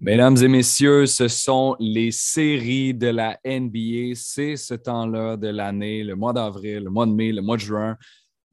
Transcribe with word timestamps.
Mesdames 0.00 0.36
et 0.36 0.46
messieurs, 0.46 1.06
ce 1.06 1.26
sont 1.26 1.74
les 1.80 2.12
séries 2.12 2.94
de 2.94 3.08
la 3.08 3.36
NBA. 3.44 4.14
C'est 4.14 4.54
ce 4.54 4.74
temps-là 4.74 5.36
de 5.36 5.48
l'année, 5.48 6.04
le 6.04 6.14
mois 6.14 6.32
d'avril, 6.32 6.84
le 6.84 6.90
mois 6.90 7.04
de 7.04 7.10
mai, 7.10 7.32
le 7.32 7.42
mois 7.42 7.56
de 7.56 7.62
juin. 7.62 7.96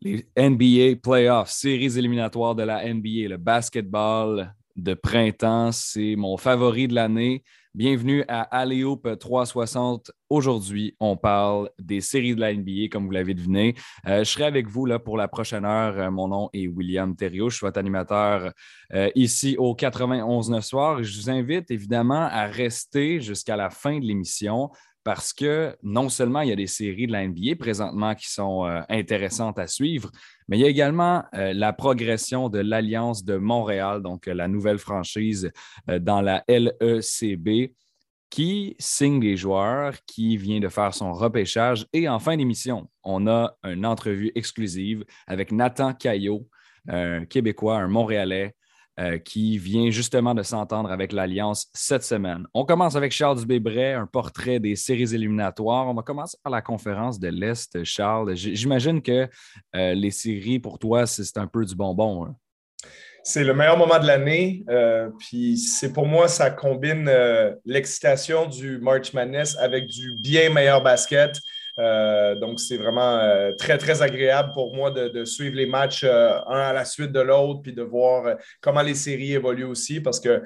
Les 0.02 0.28
NBA 0.36 1.00
Playoffs, 1.04 1.52
séries 1.52 2.00
éliminatoires 2.00 2.56
de 2.56 2.64
la 2.64 2.92
NBA, 2.92 3.30
le 3.30 3.38
basketball 3.38 4.56
de 4.76 4.94
printemps, 4.96 5.72
c'est 5.72 6.16
mon 6.16 6.36
favori 6.36 6.88
de 6.88 6.96
l'année. 6.96 7.44
Bienvenue 7.76 8.24
à 8.30 8.44
Alléoupe 8.44 9.20
360. 9.20 10.10
Aujourd'hui, 10.30 10.96
on 11.02 11.18
parle 11.18 11.70
des 11.78 12.00
séries 12.00 12.34
de 12.34 12.40
la 12.40 12.54
NBA, 12.54 12.88
comme 12.90 13.04
vous 13.04 13.12
l'avez 13.12 13.34
deviné. 13.34 13.76
Euh, 14.08 14.20
je 14.20 14.32
serai 14.32 14.46
avec 14.46 14.70
vous 14.70 14.86
là, 14.86 14.98
pour 14.98 15.18
la 15.18 15.28
prochaine 15.28 15.66
heure. 15.66 16.00
Euh, 16.00 16.10
mon 16.10 16.30
nom 16.30 16.50
est 16.54 16.70
William 16.70 17.14
Thériault. 17.18 17.50
Je 17.50 17.58
suis 17.58 17.66
votre 17.66 17.78
animateur 17.78 18.54
euh, 18.94 19.10
ici 19.14 19.58
au 19.60 19.76
91 19.76 20.58
soir. 20.62 21.04
Je 21.04 21.20
vous 21.20 21.30
invite 21.30 21.70
évidemment 21.70 22.30
à 22.32 22.46
rester 22.46 23.20
jusqu'à 23.20 23.58
la 23.58 23.70
fin 23.70 24.00
de 24.00 24.06
l'émission 24.06 24.70
parce 25.04 25.34
que 25.34 25.76
non 25.84 26.08
seulement 26.08 26.42
il 26.42 26.50
y 26.52 26.54
a 26.54 26.56
des 26.56 26.68
séries 26.68 27.08
de 27.08 27.12
la 27.12 27.28
NBA 27.28 27.58
présentement 27.60 28.16
qui 28.16 28.32
sont 28.32 28.64
intéressantes 28.88 29.60
à 29.60 29.68
suivre, 29.68 30.10
mais 30.48 30.58
il 30.58 30.62
y 30.62 30.66
a 30.66 30.70
également 30.70 31.24
euh, 31.34 31.54
la 31.54 31.74
progression 31.74 32.50
de 32.50 32.60
l'Alliance 32.60 33.24
de 33.24 33.38
Montréal, 33.38 34.02
donc 34.02 34.28
euh, 34.28 34.34
la 34.34 34.48
nouvelle 34.48 34.78
franchise 34.78 35.52
dans 35.88 36.22
la 36.22 36.44
LECB, 36.48 37.74
qui 38.30 38.76
signe 38.80 39.20
des 39.20 39.38
joueurs, 39.38 39.94
qui 40.06 40.38
vient 40.38 40.60
de 40.60 40.68
faire 40.68 40.94
son 40.94 41.14
repêchage. 41.14 41.86
Et 41.94 42.10
en 42.10 42.20
fin 42.20 42.36
d'émission, 42.36 42.90
on 43.04 43.28
a 43.28 43.56
une 43.64 43.86
entrevue 43.86 44.32
exclusive 44.36 45.06
avec 45.28 45.52
Nathan 45.52 45.94
Caillot, 45.94 46.48
un 46.88 47.26
Québécois, 47.26 47.78
un 47.78 47.88
Montréalais, 47.88 48.56
euh, 48.98 49.18
qui 49.18 49.58
vient 49.58 49.90
justement 49.92 50.34
de 50.34 50.42
s'entendre 50.42 50.90
avec 50.90 51.12
l'Alliance 51.12 51.68
cette 51.74 52.04
semaine. 52.04 52.48
On 52.54 52.64
commence 52.64 52.96
avec 52.96 53.12
Charles 53.12 53.40
Dubébret, 53.40 53.92
un 53.92 54.06
portrait 54.06 54.62
des 54.62 54.78
séries 54.78 55.14
éliminatoires. 55.14 55.88
On 55.88 55.94
va 55.94 56.02
commencer 56.02 56.38
par 56.42 56.50
la 56.50 56.62
conférence 56.62 57.20
de 57.20 57.28
l'Est, 57.28 57.84
Charles. 57.84 58.36
J'imagine 58.36 59.02
que 59.02 59.28
euh, 59.76 59.94
les 59.96 60.12
séries, 60.12 60.60
pour 60.60 60.80
toi, 60.80 61.06
c'est 61.06 61.38
un 61.38 61.48
peu 61.48 61.66
du 61.66 61.76
bonbon. 61.76 62.26
Hein? 62.26 62.36
C'est 63.22 63.44
le 63.44 63.54
meilleur 63.54 63.78
moment 63.78 64.00
de 64.00 64.08
l'année. 64.08 64.64
Euh, 64.70 65.10
puis 65.20 65.58
c'est 65.58 65.92
pour 65.92 66.06
moi, 66.06 66.30
ça 66.30 66.50
combine 66.50 67.12
l'excitation 67.66 68.46
du 68.46 68.78
March 68.78 69.14
Madness 69.14 69.58
avec 69.58 69.88
du 69.88 70.16
bien 70.22 70.50
meilleur 70.50 70.82
basket. 70.82 71.38
Euh, 71.78 72.36
donc, 72.36 72.60
c'est 72.60 72.78
vraiment 72.78 73.18
euh, 73.18 73.52
très, 73.54 73.78
très 73.78 74.02
agréable 74.02 74.52
pour 74.54 74.74
moi 74.74 74.92
de, 74.92 75.26
suivre 75.26 75.56
les 75.56 75.66
matchs 75.66 76.04
euh, 76.04 76.38
un 76.48 76.60
à 76.60 76.74
la 76.74 76.86
suite 76.86 77.12
de 77.12 77.20
l'autre, 77.20 77.62
puis 77.62 77.74
de 77.74 77.82
voir 77.82 78.36
comment 78.62 78.82
les 78.82 78.96
séries 78.96 79.34
évoluent 79.34 79.66
aussi, 79.66 80.00
parce 80.00 80.20
que 80.20 80.44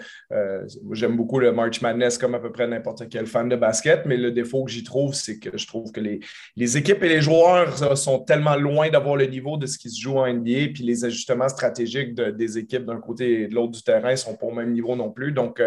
j'aime 0.94 1.16
beaucoup 1.18 1.40
le 1.40 1.52
March 1.52 1.82
Madness 1.82 2.18
comme 2.18 2.36
à 2.36 2.40
peu 2.40 2.52
près 2.52 2.68
n'importe 2.68 3.10
quel 3.10 3.28
fan 3.28 3.50
de 3.50 3.56
basket, 3.56 4.06
mais 4.06 4.18
le 4.18 4.32
défaut 4.32 4.64
que 4.64 4.72
j'y 4.72 4.84
trouve, 4.84 5.14
c'est 5.14 5.40
que 5.40 5.58
je 5.58 5.68
trouve 5.68 5.92
que 5.92 6.00
les, 6.00 6.20
les, 6.56 6.78
équipes 6.78 7.04
et 7.04 7.10
les 7.10 7.22
joueurs 7.22 7.98
sont 7.98 8.20
tellement 8.20 8.56
loin 8.56 8.90
d'avoir 8.90 9.16
le 9.16 9.26
niveau 9.26 9.58
de 9.58 9.66
ce 9.66 9.78
qui 9.78 9.90
se 9.90 10.02
joue 10.02 10.18
en 10.18 10.32
NBA, 10.32 10.70
puis 10.74 10.84
les 10.84 11.06
ajustements 11.06 11.50
stratégiques 11.50 12.16
des 12.16 12.58
équipes 12.58 12.86
d'un 12.86 13.00
côté 13.00 13.42
et 13.42 13.48
de 13.48 13.56
l'autre 13.56 13.72
du 13.72 13.84
terrain 13.84 14.16
sont 14.16 14.36
pas 14.36 14.46
au 14.46 14.54
même 14.54 14.72
niveau 14.72 14.96
non 14.96 15.12
plus. 15.12 15.32
Donc, 15.32 15.62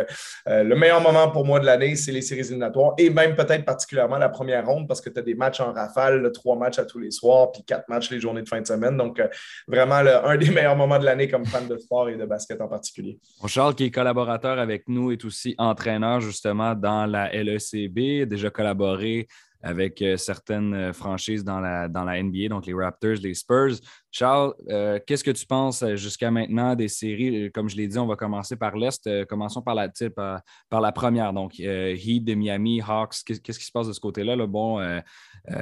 le 0.46 0.74
meilleur 0.74 1.00
moment 1.00 1.30
pour 1.30 1.44
moi 1.44 1.60
de 1.60 1.66
l'année, 1.66 1.96
c'est 1.96 2.12
les 2.12 2.22
séries 2.22 2.40
éliminatoires, 2.40 2.94
et 2.98 3.10
même 3.10 3.34
peut-être 3.34 3.64
particulièrement 3.64 4.18
la 4.18 4.28
première 4.28 4.66
ronde, 4.66 4.88
parce 4.88 5.00
que 5.00 5.10
tu 5.10 5.18
as 5.18 5.22
des 5.22 5.34
matchs 5.34 5.51
en 5.60 5.72
rafale, 5.72 6.30
trois 6.32 6.56
matchs 6.56 6.78
à 6.78 6.84
tous 6.84 6.98
les 6.98 7.10
soirs, 7.10 7.52
puis 7.52 7.62
quatre 7.64 7.88
matchs 7.88 8.10
les 8.10 8.20
journées 8.20 8.42
de 8.42 8.48
fin 8.48 8.60
de 8.60 8.66
semaine. 8.66 8.96
Donc, 8.96 9.20
euh, 9.20 9.28
vraiment, 9.66 9.96
un 9.96 10.36
des 10.36 10.50
meilleurs 10.50 10.76
moments 10.76 10.98
de 10.98 11.04
l'année 11.04 11.28
comme 11.28 11.46
fan 11.46 11.66
de 11.68 11.76
sport 11.76 12.08
et 12.08 12.16
de 12.16 12.24
basket 12.24 12.60
en 12.60 12.68
particulier. 12.68 13.18
Charles, 13.46 13.74
qui 13.74 13.84
est 13.84 13.90
collaborateur 13.90 14.58
avec 14.58 14.88
nous, 14.88 15.12
est 15.12 15.24
aussi 15.24 15.54
entraîneur 15.58 16.20
justement 16.20 16.74
dans 16.74 17.06
la 17.06 17.30
LECB, 17.32 18.26
déjà 18.26 18.50
collaboré 18.50 19.26
avec 19.62 20.02
euh, 20.02 20.16
certaines 20.16 20.74
euh, 20.74 20.92
franchises 20.92 21.44
dans 21.44 21.60
la, 21.60 21.88
dans 21.88 22.04
la 22.04 22.22
NBA, 22.22 22.48
donc 22.48 22.66
les 22.66 22.74
Raptors, 22.74 23.16
les 23.22 23.34
Spurs. 23.34 23.76
Charles, 24.10 24.54
euh, 24.68 24.98
qu'est-ce 25.06 25.24
que 25.24 25.30
tu 25.30 25.46
penses 25.46 25.84
jusqu'à 25.94 26.30
maintenant 26.30 26.74
des 26.74 26.88
séries? 26.88 27.50
Comme 27.52 27.68
je 27.68 27.76
l'ai 27.76 27.86
dit, 27.86 27.98
on 27.98 28.06
va 28.06 28.16
commencer 28.16 28.56
par 28.56 28.76
l'Est. 28.76 29.08
commençons 29.26 29.62
par 29.62 29.74
la, 29.74 29.88
par, 30.68 30.80
la 30.80 30.92
première. 30.92 31.32
Donc, 31.32 31.58
Heat 31.58 32.24
de 32.24 32.34
Miami, 32.34 32.82
Hawks, 32.86 33.24
qu'est-ce 33.24 33.58
qui 33.58 33.64
se 33.64 33.72
passe 33.72 33.88
de 33.88 33.92
ce 33.92 34.00
côté-là? 34.00 34.36
Bon, 34.46 34.82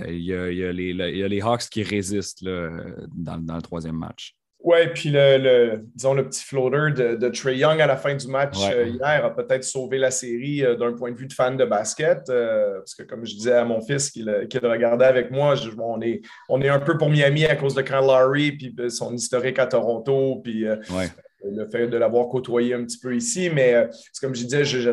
il 0.09 0.21
y, 0.21 0.35
a, 0.35 0.73
les 0.73 1.41
Hawks 1.41 1.69
qui 1.71 1.83
résistent 1.83 2.45
dans 2.45 3.57
le 3.57 3.63
troisième 3.63 3.97
match. 3.97 4.35
Oui, 4.63 4.77
puis 4.95 5.11
le, 5.11 5.83
disons 5.95 6.13
le 6.13 6.29
petit 6.29 6.45
floater 6.45 6.93
de, 6.93 7.15
de 7.17 7.29
Trey 7.31 7.57
Young 7.57 7.81
à 7.81 7.87
la 7.87 7.97
fin 7.97 8.15
du 8.15 8.27
match 8.27 8.59
euh, 8.71 8.89
hier 8.89 9.25
a 9.25 9.35
peut-être 9.35 9.65
sauvé 9.65 9.97
la 9.97 10.11
série 10.11 10.63
euh, 10.63 10.77
d'un 10.77 10.93
point 10.93 11.13
de 11.13 11.17
vue 11.17 11.27
de 11.27 11.33
fan 11.33 11.57
de 11.57 11.65
basket. 11.65 12.29
Euh, 12.29 12.79
parce 12.79 12.95
que 12.95 13.05
comme 13.05 13.25
je 13.25 13.35
disais 13.35 13.55
à 13.55 13.65
mon 13.65 13.81
fils 13.81 14.11
qui 14.11 14.23
le, 14.23 14.47
regardait 14.63 15.07
avec 15.07 15.31
moi, 15.31 15.55
on, 15.79 16.03
est, 16.03 16.21
on 16.51 16.61
est 16.61 16.69
un 16.69 16.79
peu 16.79 16.99
pour 16.99 17.09
Miami 17.09 17.47
à 17.47 17.57
cause 17.57 17.75
de 17.75 17.81
Kyle 17.81 18.01
Lowry, 18.03 18.53
puis 18.53 18.75
son 18.91 19.15
historique 19.15 19.59
à 19.59 19.67
Toronto, 19.67 20.43
puis 20.45 20.67
le 21.43 21.69
fait 21.71 21.89
de 21.89 21.97
l'avoir 21.97 22.29
côtoyé 22.29 22.75
un 22.75 22.85
petit 22.85 22.99
peu 22.99 23.17
ici. 23.17 23.49
Mais 23.49 23.89
c'est 24.13 24.21
comme 24.21 24.35
je 24.35 24.45
disais, 24.45 24.65
je, 24.65 24.91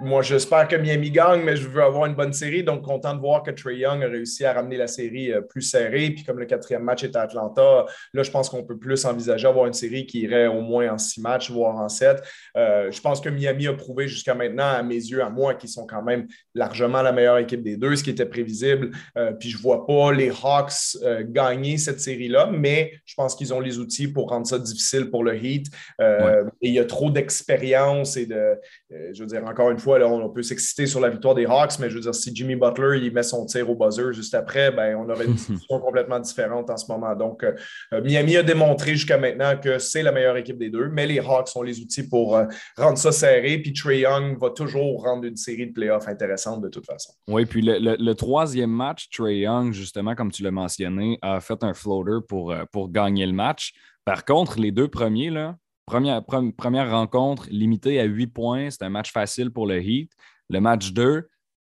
moi, 0.00 0.22
j'espère 0.22 0.66
que 0.66 0.76
Miami 0.76 1.10
gagne, 1.10 1.42
mais 1.42 1.56
je 1.56 1.68
veux 1.68 1.82
avoir 1.82 2.06
une 2.06 2.14
bonne 2.14 2.32
série. 2.32 2.64
Donc, 2.64 2.82
content 2.82 3.14
de 3.14 3.20
voir 3.20 3.42
que 3.42 3.50
Trey 3.50 3.76
Young 3.76 4.02
a 4.02 4.08
réussi 4.08 4.44
à 4.44 4.54
ramener 4.54 4.76
la 4.76 4.86
série 4.86 5.30
euh, 5.30 5.42
plus 5.42 5.62
serrée. 5.62 6.10
Puis, 6.10 6.24
comme 6.24 6.38
le 6.38 6.46
quatrième 6.46 6.82
match 6.82 7.04
est 7.04 7.14
à 7.16 7.22
Atlanta, 7.22 7.84
là, 8.14 8.22
je 8.22 8.30
pense 8.30 8.48
qu'on 8.48 8.64
peut 8.64 8.78
plus 8.78 9.04
envisager 9.04 9.46
avoir 9.46 9.66
une 9.66 9.74
série 9.74 10.06
qui 10.06 10.20
irait 10.20 10.46
au 10.46 10.62
moins 10.62 10.92
en 10.92 10.98
six 10.98 11.20
matchs, 11.20 11.50
voire 11.50 11.76
en 11.76 11.88
sept. 11.88 12.22
Euh, 12.56 12.90
je 12.90 13.00
pense 13.00 13.20
que 13.20 13.28
Miami 13.28 13.66
a 13.66 13.74
prouvé 13.74 14.08
jusqu'à 14.08 14.34
maintenant, 14.34 14.68
à 14.68 14.82
mes 14.82 14.94
yeux, 14.94 15.22
à 15.22 15.28
moi, 15.28 15.54
qu'ils 15.54 15.70
sont 15.70 15.86
quand 15.86 16.02
même 16.02 16.26
largement 16.54 17.02
la 17.02 17.12
meilleure 17.12 17.38
équipe 17.38 17.62
des 17.62 17.76
deux, 17.76 17.94
ce 17.96 18.02
qui 18.02 18.10
était 18.10 18.26
prévisible. 18.26 18.92
Euh, 19.18 19.32
puis, 19.32 19.50
je 19.50 19.58
ne 19.58 19.62
vois 19.62 19.86
pas 19.86 20.12
les 20.12 20.30
Hawks 20.30 20.96
gagner 21.30 21.76
cette 21.76 22.00
série-là, 22.00 22.48
mais 22.50 22.92
je 23.04 23.14
pense 23.14 23.34
qu'ils 23.34 23.52
ont 23.52 23.60
les 23.60 23.78
outils 23.78 24.08
pour 24.08 24.30
rendre 24.30 24.46
ça 24.46 24.58
difficile 24.58 25.10
pour 25.10 25.24
le 25.24 25.36
Heat. 25.36 25.66
Et 26.00 26.68
il 26.68 26.72
y 26.72 26.78
a 26.78 26.84
trop 26.84 27.10
d'expérience 27.10 28.16
et 28.16 28.26
de, 28.26 28.58
je 28.90 29.20
veux 29.20 29.26
dire, 29.26 29.44
encore 29.44 29.70
une 29.70 29.78
fois, 29.78 29.98
là, 29.98 30.08
on 30.08 30.30
peut 30.30 30.42
s'exciter 30.42 30.86
sur 30.86 31.00
la 31.00 31.10
victoire 31.10 31.34
des 31.34 31.44
Hawks, 31.44 31.78
mais 31.78 31.90
je 31.90 31.96
veux 31.96 32.00
dire, 32.00 32.14
si 32.14 32.34
Jimmy 32.34 32.56
Butler 32.56 32.98
il 33.02 33.12
met 33.12 33.22
son 33.22 33.44
tir 33.44 33.68
au 33.68 33.74
buzzer 33.74 34.14
juste 34.14 34.34
après, 34.34 34.70
ben, 34.70 34.96
on 34.96 35.10
aurait 35.10 35.26
une 35.26 35.36
situation 35.38 35.80
complètement 35.80 36.18
différente 36.20 36.70
en 36.70 36.76
ce 36.76 36.90
moment. 36.90 37.14
Donc, 37.14 37.44
euh, 37.44 37.52
euh, 37.92 38.00
Miami 38.02 38.38
a 38.38 38.42
démontré 38.42 38.92
jusqu'à 38.92 39.18
maintenant 39.18 39.58
que 39.58 39.78
c'est 39.78 40.02
la 40.02 40.10
meilleure 40.10 40.38
équipe 40.38 40.58
des 40.58 40.70
deux, 40.70 40.88
mais 40.88 41.06
les 41.06 41.18
Hawks 41.18 41.50
ont 41.54 41.62
les 41.62 41.80
outils 41.80 42.08
pour 42.08 42.36
euh, 42.36 42.46
rendre 42.78 42.96
ça 42.96 43.12
serré. 43.12 43.58
Puis 43.58 43.74
Trey 43.74 44.00
Young 44.00 44.38
va 44.40 44.50
toujours 44.50 45.02
rendre 45.02 45.24
une 45.24 45.36
série 45.36 45.66
de 45.66 45.72
playoffs 45.72 46.08
intéressante 46.08 46.62
de 46.62 46.68
toute 46.68 46.86
façon. 46.86 47.12
Oui, 47.28 47.44
puis 47.44 47.60
le, 47.62 48.12
troisième 48.14 48.70
match, 48.70 49.08
Trey 49.10 49.40
Young, 49.40 49.72
justement, 49.72 50.14
comme 50.14 50.32
tu 50.32 50.42
l'as 50.42 50.50
mentionné, 50.50 51.18
a 51.20 51.40
fait 51.40 51.62
un 51.62 51.74
floater 51.74 52.26
pour, 52.26 52.54
pour 52.72 52.90
gagner 52.90 53.26
le 53.26 53.32
match. 53.32 53.74
Par 54.04 54.24
contre, 54.24 54.58
les 54.58 54.72
deux 54.72 54.88
premiers, 54.88 55.30
là, 55.30 55.56
Première, 55.88 56.90
rencontre 56.90 57.46
limitée 57.50 57.98
à 57.98 58.04
8 58.04 58.26
points. 58.28 58.70
C'est 58.70 58.82
un 58.82 58.90
match 58.90 59.10
facile 59.10 59.50
pour 59.50 59.66
le 59.66 59.82
Heat. 59.82 60.12
Le 60.50 60.60
match 60.60 60.92
2, 60.92 61.28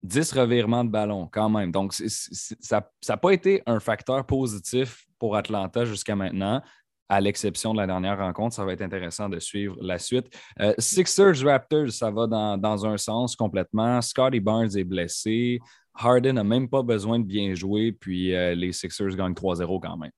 10 0.03 0.33
revirements 0.33 0.83
de 0.83 0.89
ballon 0.89 1.29
quand 1.31 1.49
même. 1.49 1.71
Donc, 1.71 1.93
ça 1.93 2.89
n'a 3.07 3.17
pas 3.17 3.31
été 3.31 3.63
un 3.65 3.79
facteur 3.79 4.25
positif 4.25 5.05
pour 5.17 5.35
Atlanta 5.35 5.85
jusqu'à 5.85 6.15
maintenant, 6.15 6.61
à 7.07 7.21
l'exception 7.21 7.73
de 7.73 7.77
la 7.77 7.87
dernière 7.87 8.17
rencontre. 8.17 8.55
Ça 8.55 8.65
va 8.65 8.73
être 8.73 8.81
intéressant 8.81 9.29
de 9.29 9.39
suivre 9.39 9.77
la 9.81 9.97
suite. 9.97 10.27
Euh, 10.59 10.73
Sixers 10.77 11.43
Raptors, 11.43 11.91
ça 11.91 12.11
va 12.11 12.27
dans, 12.27 12.85
un 12.85 12.97
sens 12.97 13.35
complètement. 13.35 14.01
Scotty 14.01 14.39
Barnes 14.39 14.77
est 14.77 14.83
blessé. 14.83 15.59
Harden 15.93 16.33
n'a 16.33 16.43
même 16.43 16.69
pas 16.69 16.83
besoin 16.83 17.19
de 17.19 17.25
bien 17.25 17.53
jouer, 17.53 17.91
puis 17.91 18.33
euh, 18.33 18.55
les 18.55 18.71
Sixers 18.71 19.15
gagnent 19.15 19.33
3-0 19.33 19.79
quand 19.81 19.97
même. 19.97 20.11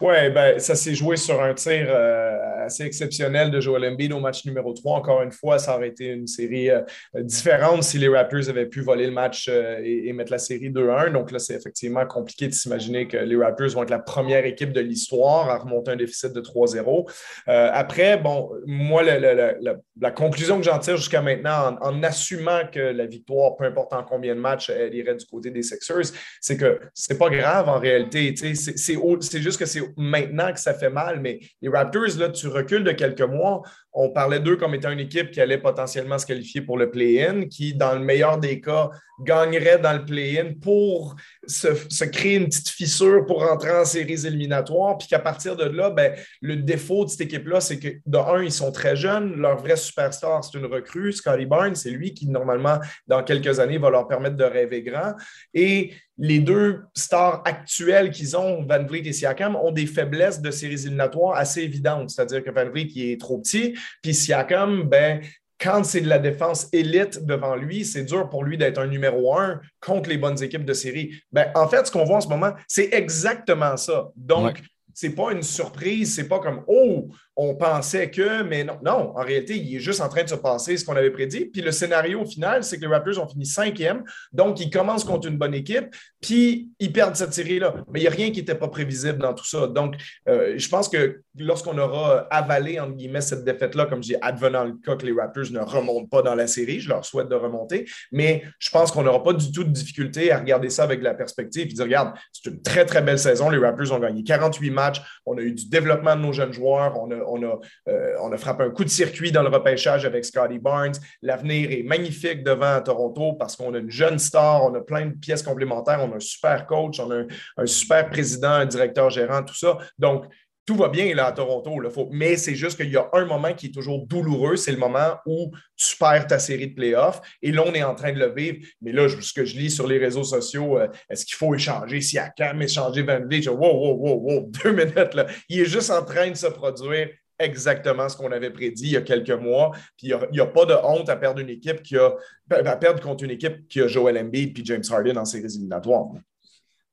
Oui, 0.00 0.30
ben, 0.30 0.58
ça 0.58 0.74
s'est 0.74 0.94
joué 0.94 1.16
sur 1.16 1.40
un 1.40 1.54
tir 1.54 1.86
euh, 1.88 2.64
assez 2.64 2.84
exceptionnel 2.84 3.50
de 3.50 3.60
Joel 3.60 3.84
Embiid 3.84 4.12
au 4.12 4.20
match 4.20 4.44
numéro 4.44 4.72
3. 4.72 4.98
Encore 4.98 5.22
une 5.22 5.30
fois, 5.30 5.58
ça 5.58 5.76
aurait 5.76 5.88
été 5.88 6.06
une 6.06 6.26
série 6.26 6.70
euh, 6.70 6.80
différente 7.14 7.84
si 7.84 7.98
les 7.98 8.08
Raptors 8.08 8.48
avaient 8.48 8.66
pu 8.66 8.80
voler 8.80 9.06
le 9.06 9.12
match 9.12 9.48
euh, 9.48 9.80
et, 9.84 10.12
mettre 10.12 10.32
la 10.32 10.38
série 10.38 10.70
2-1. 10.70 11.12
Donc 11.12 11.30
là, 11.30 11.38
c'est 11.38 11.54
effectivement 11.54 12.04
compliqué 12.06 12.48
de 12.48 12.52
s'imaginer 12.52 13.06
que 13.06 13.16
les 13.16 13.36
Raptors 13.36 13.68
vont 13.70 13.82
être 13.82 13.90
la 13.90 13.98
première 13.98 14.44
équipe 14.44 14.72
de 14.72 14.80
l'histoire 14.80 15.48
à 15.48 15.58
remonter 15.58 15.92
un 15.92 15.96
déficit 15.96 16.32
de 16.32 16.40
3-0. 16.40 17.08
après, 17.46 18.16
bon, 18.16 18.50
moi, 18.66 19.02
la, 19.02 20.10
conclusion 20.10 20.58
que 20.58 20.64
j'en 20.64 20.78
tire 20.78 20.96
jusqu'à 20.96 21.22
maintenant, 21.22 21.76
en, 21.80 22.02
assumant 22.02 22.62
que 22.70 22.80
la 22.80 23.06
victoire, 23.06 23.56
peu 23.56 23.64
importe 23.64 23.92
en 23.92 24.04
combien 24.04 24.34
de 24.34 24.40
matchs, 24.40 24.70
elle 24.70 24.94
irait 24.94 25.16
du 25.16 25.24
côté 25.26 25.50
des 25.50 25.62
Sixers, 25.62 26.12
c'est 26.40 26.56
que 26.56 26.80
c'est 26.92 27.18
pas 27.18 27.30
grave 27.30 27.68
en 27.68 27.78
réalité. 27.78 28.34
C'est 28.36 28.96
juste 29.44 29.58
que 29.58 29.66
c'est 29.66 29.82
maintenant 29.96 30.52
que 30.52 30.58
ça 30.58 30.74
fait 30.74 30.90
mal, 30.90 31.20
mais 31.20 31.38
les 31.60 31.68
Raptors, 31.68 32.16
là, 32.18 32.30
tu 32.30 32.48
recules 32.48 32.82
de 32.82 32.92
quelques 32.92 33.20
mois, 33.20 33.62
on 33.94 34.10
parlait 34.10 34.40
d'eux 34.40 34.56
comme 34.56 34.74
étant 34.74 34.90
une 34.90 35.00
équipe 35.00 35.30
qui 35.30 35.40
allait 35.40 35.58
potentiellement 35.58 36.18
se 36.18 36.26
qualifier 36.26 36.60
pour 36.60 36.76
le 36.76 36.90
play-in, 36.90 37.46
qui, 37.46 37.74
dans 37.74 37.94
le 37.94 38.00
meilleur 38.00 38.38
des 38.38 38.60
cas, 38.60 38.90
gagnerait 39.20 39.78
dans 39.78 39.92
le 39.92 40.04
play-in 40.04 40.54
pour 40.60 41.14
se, 41.46 42.04
créer 42.04 42.36
une 42.36 42.46
petite 42.46 42.68
fissure 42.68 43.24
pour 43.24 43.46
rentrer 43.46 43.70
en 43.70 43.84
séries 43.84 44.26
éliminatoires. 44.26 44.98
Puis 44.98 45.06
qu'à 45.06 45.20
partir 45.20 45.54
de 45.54 45.64
là, 45.64 45.90
ben, 45.90 46.12
le 46.40 46.56
défaut 46.56 47.04
de 47.04 47.10
cette 47.10 47.20
équipe-là, 47.20 47.60
c'est 47.60 47.78
que, 47.78 47.88
de 48.04 48.18
un, 48.18 48.42
ils 48.42 48.52
sont 48.52 48.72
très 48.72 48.96
jeunes. 48.96 49.36
Leur 49.36 49.58
vrai 49.58 49.76
superstar, 49.76 50.42
c'est 50.42 50.58
une 50.58 50.66
recrue. 50.66 51.12
Scotty 51.12 51.46
Barnes, 51.46 51.76
c'est 51.76 51.90
lui 51.90 52.14
qui, 52.14 52.26
normalement, 52.26 52.78
dans 53.06 53.22
quelques 53.22 53.60
années, 53.60 53.78
va 53.78 53.90
leur 53.90 54.08
permettre 54.08 54.36
de 54.36 54.44
rêver 54.44 54.82
grand. 54.82 55.12
Et 55.52 55.92
les 56.18 56.38
deux 56.38 56.82
stars 56.94 57.42
actuelles 57.44 58.10
qu'ils 58.10 58.36
ont, 58.36 58.64
Van 58.64 58.84
Vliet 58.84 59.08
et 59.08 59.12
Siakam, 59.12 59.56
ont 59.56 59.72
des 59.72 59.86
faiblesses 59.86 60.40
de 60.40 60.50
séries 60.50 60.74
éliminatoires 60.74 61.36
assez 61.36 61.62
évidentes. 61.62 62.10
C'est-à-dire 62.10 62.44
que 62.44 62.50
Van 62.50 62.68
Vliet, 62.70 62.88
est 62.96 63.20
trop 63.20 63.38
petit, 63.38 63.74
puis 64.02 64.14
Siakam, 64.14 64.84
ben, 64.84 65.20
quand 65.58 65.84
c'est 65.84 66.00
de 66.00 66.08
la 66.08 66.18
défense 66.18 66.68
élite 66.72 67.24
devant 67.24 67.56
lui, 67.56 67.84
c'est 67.84 68.04
dur 68.04 68.28
pour 68.28 68.44
lui 68.44 68.58
d'être 68.58 68.78
un 68.78 68.86
numéro 68.86 69.36
un 69.38 69.60
contre 69.80 70.10
les 70.10 70.18
bonnes 70.18 70.42
équipes 70.42 70.64
de 70.64 70.74
série. 70.74 71.14
Ben, 71.32 71.50
en 71.54 71.68
fait, 71.68 71.86
ce 71.86 71.92
qu'on 71.92 72.04
voit 72.04 72.16
en 72.16 72.20
ce 72.20 72.28
moment, 72.28 72.52
c'est 72.68 72.92
exactement 72.92 73.76
ça. 73.76 74.10
Donc, 74.16 74.60
ce 74.92 75.06
n'est 75.06 75.14
pas 75.14 75.32
une 75.32 75.42
surprise, 75.42 76.14
c'est 76.14 76.28
pas 76.28 76.38
comme 76.38 76.62
Oh, 76.66 77.08
on 77.36 77.54
pensait 77.56 78.10
que, 78.10 78.42
mais 78.42 78.62
non, 78.62 78.78
non, 78.82 79.12
en 79.16 79.22
réalité, 79.22 79.56
il 79.56 79.76
est 79.76 79.80
juste 79.80 80.00
en 80.00 80.08
train 80.08 80.22
de 80.22 80.28
se 80.28 80.34
passer 80.36 80.76
ce 80.76 80.84
qu'on 80.84 80.96
avait 80.96 81.10
prédit. 81.10 81.46
Puis 81.46 81.62
le 81.62 81.72
scénario 81.72 82.24
final, 82.24 82.62
c'est 82.62 82.76
que 82.76 82.82
les 82.82 82.86
Raptors 82.86 83.22
ont 83.22 83.28
fini 83.28 83.44
cinquième, 83.44 84.04
donc 84.32 84.60
ils 84.60 84.70
commencent 84.70 85.04
contre 85.04 85.28
une 85.28 85.36
bonne 85.36 85.54
équipe, 85.54 85.94
puis 86.20 86.70
ils 86.78 86.92
perdent 86.92 87.16
cette 87.16 87.34
série-là. 87.34 87.74
Mais 87.92 88.00
il 88.00 88.02
n'y 88.02 88.08
a 88.08 88.12
rien 88.12 88.30
qui 88.30 88.38
n'était 88.38 88.54
pas 88.54 88.68
prévisible 88.68 89.18
dans 89.18 89.34
tout 89.34 89.46
ça. 89.46 89.66
Donc, 89.66 89.96
euh, 90.28 90.54
je 90.56 90.68
pense 90.68 90.88
que 90.88 91.22
lorsqu'on 91.36 91.76
aura 91.78 92.26
avalé, 92.30 92.78
entre 92.78 92.94
guillemets, 92.94 93.20
cette 93.20 93.44
défaite-là, 93.44 93.86
comme 93.86 94.02
je 94.02 94.10
dis, 94.10 94.16
advenant 94.22 94.64
le 94.64 94.74
cas 94.74 94.94
que 94.96 95.04
les 95.04 95.12
Raptors 95.12 95.50
ne 95.50 95.60
remontent 95.60 96.06
pas 96.06 96.22
dans 96.22 96.34
la 96.34 96.46
série, 96.46 96.80
je 96.80 96.88
leur 96.88 97.04
souhaite 97.04 97.28
de 97.28 97.34
remonter, 97.34 97.84
mais 98.12 98.44
je 98.60 98.70
pense 98.70 98.92
qu'on 98.92 99.02
n'aura 99.02 99.22
pas 99.22 99.32
du 99.32 99.50
tout 99.50 99.64
de 99.64 99.70
difficulté 99.70 100.30
à 100.30 100.38
regarder 100.38 100.70
ça 100.70 100.84
avec 100.84 101.02
la 101.02 101.14
perspective 101.14 101.62
et 101.62 101.72
dire, 101.72 101.84
regarde, 101.84 102.14
c'est 102.32 102.50
une 102.50 102.62
très, 102.62 102.84
très 102.84 103.02
belle 103.02 103.18
saison. 103.18 103.50
Les 103.50 103.58
Raptors 103.58 103.92
ont 103.92 103.98
gagné 103.98 104.22
48 104.22 104.70
matchs, 104.70 105.02
on 105.26 105.36
a 105.36 105.40
eu 105.40 105.52
du 105.52 105.68
développement 105.68 106.14
de 106.14 106.20
nos 106.20 106.32
jeunes 106.32 106.52
joueurs, 106.52 106.96
on 107.00 107.10
a 107.10 107.23
euh, 107.28 108.14
on 108.20 108.32
a, 108.32 108.36
frappé 108.36 108.64
un 108.64 108.70
coup 108.70 108.84
de 108.84 108.88
circuit 108.88 109.32
dans 109.32 109.42
le 109.42 109.48
repêchage 109.48 110.04
avec 110.04 110.24
Scotty 110.24 110.58
Barnes. 110.58 110.94
L'avenir 111.22 111.70
est 111.70 111.82
magnifique 111.82 112.42
devant 112.44 112.80
Toronto 112.82 113.34
parce 113.34 113.56
qu'on 113.56 113.74
a 113.74 113.78
une 113.78 113.90
jeune 113.90 114.18
star, 114.18 114.64
on 114.64 114.74
a 114.74 114.80
plein 114.80 115.06
de 115.06 115.14
pièces 115.14 115.42
complémentaires, 115.42 116.00
on 116.02 116.12
a 116.12 116.16
un 116.16 116.20
super 116.20 116.66
coach, 116.66 117.00
on 117.00 117.10
a 117.10 117.22
un, 117.56 117.66
super 117.66 118.08
président, 118.10 118.50
un 118.50 118.66
directeur 118.66 119.10
gérant, 119.10 119.42
tout 119.42 119.54
ça. 119.54 119.78
Donc, 119.98 120.26
tout 120.66 120.76
va 120.76 120.88
bien 120.88 121.14
là 121.14 121.26
à 121.26 121.32
Toronto. 121.32 121.70
Mais 122.10 122.36
c'est 122.36 122.54
juste 122.54 122.76
qu'il 122.76 122.90
y 122.90 122.96
a 122.96 123.08
un 123.12 123.24
moment 123.24 123.52
qui 123.52 123.66
est 123.66 123.74
toujours 123.74 124.06
douloureux, 124.06 124.56
c'est 124.56 124.72
le 124.72 124.78
moment 124.78 125.16
où 125.26 125.50
tu 125.76 125.96
perds 125.96 126.26
ta 126.26 126.38
série 126.38 126.68
de 126.68 126.74
playoffs. 126.74 127.20
Et 127.42 127.52
là, 127.52 127.62
on 127.66 127.74
est 127.74 127.82
en 127.82 127.94
train 127.94 128.12
de 128.12 128.18
le 128.18 128.32
vivre. 128.32 128.58
Mais 128.80 128.92
là, 128.92 129.08
ce 129.08 129.32
que 129.32 129.44
je 129.44 129.56
lis 129.56 129.70
sur 129.70 129.86
les 129.86 129.98
réseaux 129.98 130.24
sociaux, 130.24 130.78
euh, 130.78 130.88
est-ce 131.10 131.26
qu'il 131.26 131.36
faut 131.36 131.54
échanger 131.54 132.00
si 132.00 132.18
à 132.18 132.30
quand 132.30 132.58
échanger 132.60 133.02
Van 133.02 133.20
Vliet? 133.20 133.48
Wow, 133.48 133.58
wow, 133.58 133.94
wow, 133.94 134.20
wow, 134.20 134.50
deux 134.64 134.72
minutes. 134.72 135.14
Là. 135.14 135.26
Il 135.48 135.60
est 135.60 135.66
juste 135.66 135.90
en 135.90 136.04
train 136.04 136.30
de 136.30 136.36
se 136.36 136.46
produire 136.46 137.08
exactement 137.38 138.08
ce 138.08 138.16
qu'on 138.16 138.30
avait 138.30 138.50
prédit 138.50 138.84
il 138.84 138.92
y 138.92 138.96
a 138.96 139.02
quelques 139.02 139.30
mois. 139.30 139.72
Puis 139.96 140.08
il 140.08 140.18
n'y 140.32 140.40
a, 140.40 140.46
pas 140.46 140.64
de 140.64 140.74
honte 140.74 141.08
à 141.08 141.16
perdre 141.16 141.40
une 141.40 141.50
équipe 141.50 141.82
qui 141.82 141.96
a 141.96 142.14
à 142.50 142.76
perdre 142.76 143.00
contre 143.00 143.24
une 143.24 143.32
équipe 143.32 143.66
qui 143.68 143.80
a 143.80 143.88
Joel 143.88 144.18
Embiid 144.18 144.54
puis 144.54 144.64
James 144.64 144.82
Harden 144.88 145.14
dans 145.14 145.24
ses 145.24 145.44
éliminatoires. 145.44 146.06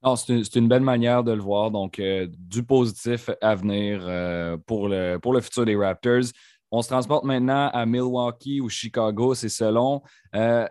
Non, 0.03 0.15
c'est 0.15 0.55
une, 0.55 0.67
belle 0.67 0.81
manière 0.81 1.23
de 1.23 1.31
le 1.31 1.41
voir. 1.41 1.69
Donc, 1.69 1.99
euh, 1.99 2.27
du 2.37 2.63
positif 2.63 3.29
à 3.39 3.53
venir 3.53 4.01
euh, 4.01 4.57
pour, 4.65 4.87
le, 4.87 5.17
pour 5.17 5.33
le 5.33 5.41
futur 5.41 5.65
des 5.65 5.75
Raptors. 5.75 6.31
On 6.71 6.81
se 6.81 6.87
transporte 6.87 7.23
maintenant 7.23 7.69
à 7.71 7.85
Milwaukee 7.85 8.61
ou 8.61 8.69
Chicago, 8.69 9.35
c'est 9.35 9.49
selon. 9.49 10.01
Euh, 10.33 10.67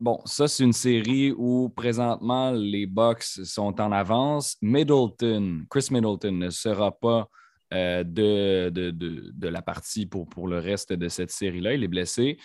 bon, 0.00 0.20
ça, 0.24 0.48
c'est 0.48 0.64
une 0.64 0.72
série 0.72 1.32
où 1.36 1.68
présentement 1.68 2.50
les 2.50 2.86
Bucks 2.86 3.22
sont 3.22 3.80
en 3.80 3.92
avance. 3.92 4.56
Middleton, 4.62 5.66
Chris 5.70 5.88
Middleton 5.90 6.32
ne 6.32 6.50
sera 6.50 6.90
pas 6.90 7.28
euh, 7.74 8.02
de, 8.02 8.70
de, 8.70 9.48
la 9.48 9.60
partie 9.60 10.06
pour, 10.06 10.26
pour 10.26 10.48
le 10.48 10.58
reste 10.58 10.94
de 10.94 11.08
cette 11.08 11.30
série-là. 11.30 11.74
Il 11.74 11.84
est 11.84 11.88
blessé. 11.88 12.38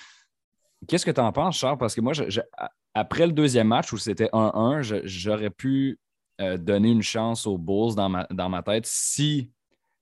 Qu'est-ce 0.85 1.05
que 1.05 1.11
tu 1.11 1.21
en 1.21 1.31
penses, 1.31 1.57
Charles? 1.57 1.77
Parce 1.77 1.95
que 1.95 2.01
moi, 2.01 2.11
après 2.93 3.25
le 3.25 3.31
deuxième 3.31 3.69
match 3.69 3.93
où 3.93 3.97
c'était 3.97 4.29
1-1, 4.33 5.01
j'aurais 5.05 5.49
pu 5.49 5.97
euh, 6.41 6.57
donner 6.57 6.89
une 6.89 7.03
chance 7.03 7.45
aux 7.45 7.57
Bulls 7.57 7.95
dans 7.95 8.49
ma, 8.49 8.63
tête 8.63 8.85
si 8.85 9.51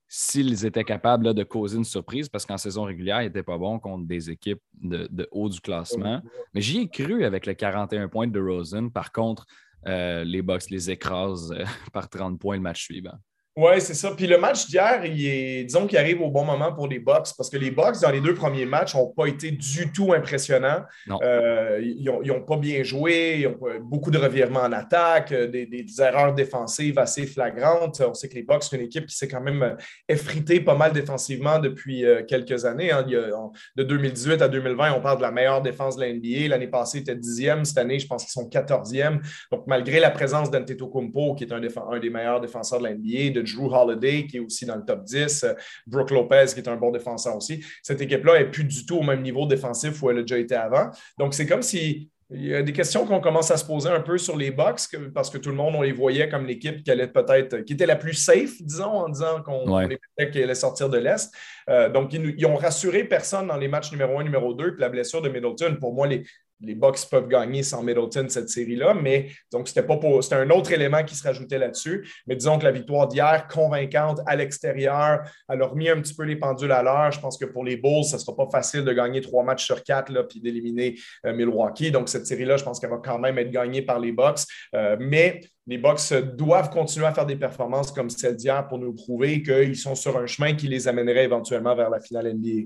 s'ils 0.08 0.66
étaient 0.66 0.84
capables 0.84 1.32
de 1.32 1.42
causer 1.42 1.78
une 1.78 1.84
surprise, 1.84 2.28
parce 2.28 2.44
qu'en 2.44 2.58
saison 2.58 2.84
régulière, 2.84 3.22
ils 3.22 3.26
n'étaient 3.26 3.42
pas 3.42 3.56
bons 3.56 3.78
contre 3.78 4.06
des 4.06 4.28
équipes 4.28 4.60
de, 4.74 5.26
haut 5.30 5.48
du 5.48 5.58
classement. 5.58 6.20
Mais 6.52 6.60
j'y 6.60 6.80
ai 6.80 6.88
cru 6.88 7.24
avec 7.24 7.46
le 7.46 7.54
41 7.54 8.08
points 8.08 8.26
de 8.26 8.38
Rosen. 8.38 8.90
Par 8.90 9.10
contre, 9.10 9.46
euh, 9.86 10.22
les 10.24 10.42
Bucks 10.42 10.68
les 10.68 10.90
écrasent 10.90 11.54
par 11.94 12.10
30 12.10 12.38
points 12.38 12.56
le 12.56 12.62
match 12.62 12.84
suivant. 12.84 13.18
Oui, 13.54 13.80
c'est 13.80 13.92
ça. 13.92 14.12
Puis 14.16 14.26
le 14.26 14.38
match 14.38 14.66
d'hier, 14.66 15.04
il 15.04 15.26
est, 15.26 15.64
disons 15.64 15.86
qu'il 15.86 15.98
arrive 15.98 16.22
au 16.22 16.30
bon 16.30 16.42
moment 16.42 16.72
pour 16.72 16.88
les 16.88 16.98
Bucks 16.98 17.28
parce 17.36 17.50
que 17.50 17.58
les 17.58 17.70
Bucks, 17.70 18.00
dans 18.00 18.10
les 18.10 18.22
deux 18.22 18.32
premiers 18.32 18.64
matchs, 18.64 18.94
n'ont 18.94 19.08
pas 19.08 19.26
été 19.26 19.50
du 19.50 19.92
tout 19.92 20.14
impressionnants. 20.14 20.84
Euh, 21.22 21.78
ils 21.82 22.02
n'ont 22.02 22.40
pas 22.40 22.56
bien 22.56 22.82
joué, 22.82 23.40
ils 23.40 23.46
ont 23.48 23.58
beaucoup 23.82 24.10
de 24.10 24.16
revirements 24.16 24.62
en 24.62 24.72
attaque, 24.72 25.32
euh, 25.32 25.48
des, 25.48 25.84
erreurs 25.98 26.32
défensives 26.32 26.98
assez 26.98 27.26
flagrantes. 27.26 28.00
On 28.00 28.14
sait 28.14 28.30
que 28.30 28.36
les 28.36 28.42
Bucks, 28.42 28.62
c'est 28.62 28.76
une 28.76 28.86
équipe 28.86 29.04
qui 29.04 29.14
s'est 29.14 29.28
quand 29.28 29.42
même 29.42 29.62
euh, 29.62 29.74
effritée 30.08 30.60
pas 30.60 30.74
mal 30.74 30.94
défensivement 30.94 31.58
depuis 31.58 32.06
quelques 32.26 32.64
années. 32.64 32.90
Hein. 32.90 33.02
de 33.02 33.82
2018 33.82 34.40
à 34.40 34.48
2020, 34.48 34.94
on 34.94 35.02
parle 35.02 35.18
de 35.18 35.22
la 35.22 35.30
meilleure 35.30 35.60
défense 35.60 35.96
de 35.96 36.00
la 36.00 36.12
NBA. 36.14 36.48
L'année 36.48 36.68
passée, 36.68 36.98
ils 36.98 37.00
étaient 37.02 37.16
dixième. 37.16 37.66
Cette 37.66 37.76
année, 37.76 37.98
je 37.98 38.06
pense 38.06 38.24
qu'ils 38.24 38.32
sont 38.32 38.48
quatorzième. 38.48 39.20
Donc, 39.50 39.66
malgré 39.66 40.00
la 40.00 40.10
présence 40.10 40.50
d'Antetokounmpo, 40.50 41.34
qui 41.34 41.44
est 41.44 41.52
un, 41.52 41.60
un, 41.60 41.98
des 41.98 42.10
meilleurs 42.10 42.40
défenseurs 42.40 42.78
de 42.78 42.84
la 42.84 42.94
NBA, 42.94 43.41
Drew 43.42 43.72
Holiday, 43.72 44.26
qui 44.26 44.38
est 44.38 44.40
aussi 44.40 44.66
dans 44.66 44.76
le 44.76 44.84
top 44.84 45.04
10, 45.04 45.44
euh, 45.44 45.54
Brooke 45.86 46.10
Lopez, 46.10 46.46
qui 46.54 46.60
est 46.60 46.68
un 46.68 46.76
bon 46.76 46.90
défenseur 46.90 47.36
aussi. 47.36 47.64
Cette 47.82 48.00
équipe-là 48.00 48.38
n'est 48.38 48.50
plus 48.50 48.64
du 48.64 48.86
tout 48.86 48.98
au 48.98 49.02
même 49.02 49.22
niveau 49.22 49.46
défensif 49.46 50.02
où 50.02 50.10
elle 50.10 50.18
a 50.18 50.22
déjà 50.22 50.38
été 50.38 50.54
avant. 50.54 50.90
Donc, 51.18 51.34
c'est 51.34 51.46
comme 51.46 51.62
si 51.62 52.10
il 52.34 52.46
y 52.46 52.54
a 52.54 52.62
des 52.62 52.72
questions 52.72 53.06
qu'on 53.06 53.20
commence 53.20 53.50
à 53.50 53.56
se 53.56 53.64
poser 53.64 53.90
un 53.90 54.00
peu 54.00 54.16
sur 54.16 54.36
les 54.36 54.50
Bucks 54.50 54.80
parce 55.14 55.28
que 55.28 55.38
tout 55.38 55.50
le 55.50 55.54
monde, 55.54 55.74
on 55.76 55.82
les 55.82 55.92
voyait 55.92 56.28
comme 56.28 56.46
l'équipe 56.46 56.82
qui 56.82 56.90
allait 56.90 57.08
peut-être, 57.08 57.58
qui 57.58 57.74
était 57.74 57.86
la 57.86 57.96
plus 57.96 58.14
safe, 58.14 58.60
disons, 58.60 58.84
en 58.84 59.08
disant 59.08 59.42
qu'on 59.42 59.70
ouais. 59.70 59.98
allait 60.18 60.54
sortir 60.54 60.88
de 60.88 60.98
l'Est. 60.98 61.32
Euh, 61.68 61.88
donc, 61.90 62.12
ils, 62.12 62.34
ils, 62.38 62.46
ont 62.46 62.56
rassuré 62.56 63.04
personne 63.04 63.48
dans 63.48 63.56
les 63.56 63.68
matchs 63.68 63.92
numéro 63.92 64.18
1, 64.18 64.24
numéro 64.24 64.54
2, 64.54 64.72
puis 64.72 64.80
la 64.80 64.88
blessure 64.88 65.20
de 65.20 65.28
Middleton. 65.28 65.76
Pour 65.78 65.92
moi, 65.92 66.06
les, 66.06 66.24
les 66.62 66.74
Bucks 66.74 67.08
peuvent 67.10 67.28
gagner 67.28 67.62
sans 67.62 67.82
Middleton 67.82 68.26
cette 68.28 68.48
série-là, 68.48 68.94
mais 68.94 69.28
donc 69.50 69.68
c'était 69.68 69.82
pas 69.82 69.98
c'était 70.20 70.36
un 70.36 70.50
autre 70.50 70.72
élément 70.72 71.02
qui 71.04 71.14
se 71.14 71.22
rajoutait 71.24 71.58
là-dessus. 71.58 72.08
Mais 72.26 72.36
disons 72.36 72.58
que 72.58 72.64
la 72.64 72.70
victoire 72.70 73.08
d'hier, 73.08 73.46
convaincante 73.48 74.20
à 74.26 74.36
l'extérieur, 74.36 75.20
elle 75.48 75.62
a 75.62 75.66
remis 75.66 75.88
un 75.88 76.00
petit 76.00 76.14
peu 76.14 76.24
les 76.24 76.36
pendules 76.36 76.72
à 76.72 76.82
l'heure. 76.82 77.10
Je 77.10 77.20
pense 77.20 77.36
que 77.36 77.44
pour 77.44 77.64
les 77.64 77.76
Bulls, 77.76 78.04
ce 78.04 78.16
ne 78.16 78.20
sera 78.20 78.36
pas 78.36 78.48
facile 78.50 78.84
de 78.84 78.92
gagner 78.92 79.20
trois 79.20 79.42
matchs 79.42 79.64
sur 79.64 79.82
quatre 79.82 80.10
là, 80.10 80.24
puis 80.24 80.40
d'éliminer 80.40 80.96
euh, 81.26 81.34
Milwaukee. 81.34 81.90
Donc 81.90 82.08
cette 82.08 82.26
série-là, 82.26 82.56
je 82.56 82.64
pense 82.64 82.78
qu'elle 82.78 82.90
va 82.90 83.00
quand 83.02 83.18
même 83.18 83.38
être 83.38 83.50
gagnée 83.50 83.82
par 83.82 83.98
les 83.98 84.12
Bucks. 84.12 84.40
Euh, 84.74 84.96
mais 85.00 85.40
les 85.66 85.78
Bucks 85.78 86.12
doivent 86.36 86.70
continuer 86.70 87.06
à 87.06 87.14
faire 87.14 87.26
des 87.26 87.36
performances 87.36 87.92
comme 87.92 88.10
celle 88.10 88.36
d'hier 88.36 88.66
pour 88.66 88.78
nous 88.78 88.94
prouver 88.94 89.42
qu'ils 89.42 89.76
sont 89.76 89.94
sur 89.94 90.16
un 90.16 90.26
chemin 90.26 90.54
qui 90.54 90.68
les 90.68 90.88
amènerait 90.88 91.24
éventuellement 91.24 91.74
vers 91.74 91.90
la 91.90 92.00
finale 92.00 92.34
NBA. 92.34 92.64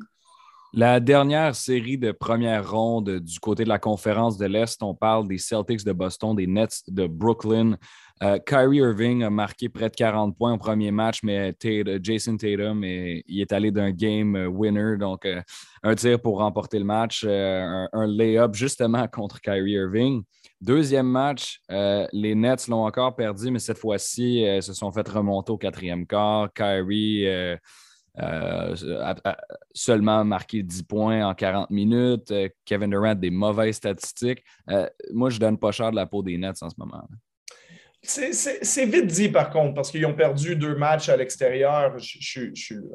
La 0.78 1.00
dernière 1.00 1.54
série 1.54 1.96
de 1.96 2.12
première 2.12 2.70
ronde 2.70 3.20
du 3.20 3.40
côté 3.40 3.64
de 3.64 3.68
la 3.70 3.78
conférence 3.78 4.36
de 4.36 4.44
l'Est, 4.44 4.82
on 4.82 4.94
parle 4.94 5.26
des 5.26 5.38
Celtics 5.38 5.82
de 5.86 5.92
Boston, 5.92 6.36
des 6.36 6.46
Nets 6.46 6.82
de 6.88 7.06
Brooklyn. 7.06 7.78
Euh, 8.22 8.38
Kyrie 8.44 8.76
Irving 8.76 9.24
a 9.24 9.30
marqué 9.30 9.70
près 9.70 9.88
de 9.88 9.94
40 9.94 10.36
points 10.36 10.52
au 10.52 10.58
premier 10.58 10.90
match, 10.90 11.20
mais 11.22 11.56
Jason 12.02 12.36
Tatum 12.36 12.84
est 12.84 13.52
allé 13.54 13.70
d'un 13.70 13.90
game 13.90 14.36
winner, 14.52 14.98
donc 14.98 15.24
euh, 15.24 15.40
un 15.82 15.94
tir 15.94 16.20
pour 16.20 16.40
remporter 16.40 16.78
le 16.78 16.84
match, 16.84 17.24
euh, 17.26 17.86
un, 17.90 18.06
lay-up 18.06 18.54
justement 18.54 19.08
contre 19.10 19.40
Kyrie 19.40 19.72
Irving. 19.72 20.24
Deuxième 20.60 21.08
match, 21.08 21.58
les 21.70 22.34
Nets 22.34 22.68
l'ont 22.68 22.84
encore 22.84 23.16
perdu, 23.16 23.50
mais 23.50 23.60
cette 23.60 23.78
fois-ci, 23.78 24.44
se 24.60 24.74
sont 24.74 24.92
fait 24.92 25.08
remonter 25.08 25.52
au 25.52 25.58
quatrième 25.58 26.06
quart. 26.06 26.52
Kyrie 26.52 27.26
euh, 28.18 28.74
seulement 29.72 30.24
marqué 30.24 30.62
10 30.62 30.82
points 30.84 31.26
en 31.26 31.34
40 31.34 31.70
minutes. 31.70 32.30
Euh, 32.30 32.48
Kevin 32.64 32.90
Durant, 32.90 33.14
des 33.14 33.30
mauvaises 33.30 33.76
statistiques. 33.76 34.42
Euh, 34.70 34.88
moi, 35.12 35.30
je 35.30 35.38
donne 35.38 35.58
pas 35.58 35.72
cher 35.72 35.90
de 35.90 35.96
la 35.96 36.06
peau 36.06 36.22
des 36.22 36.38
Nets 36.38 36.62
en 36.62 36.70
ce 36.70 36.74
moment. 36.78 37.06
C'est 38.06 38.84
vite 38.84 39.06
dit, 39.06 39.28
par 39.28 39.50
contre, 39.50 39.74
parce 39.74 39.90
qu'ils 39.90 40.06
ont 40.06 40.14
perdu 40.14 40.54
deux 40.54 40.76
matchs 40.76 41.08
à 41.08 41.16
l'extérieur. 41.16 41.98
Je, 41.98 42.40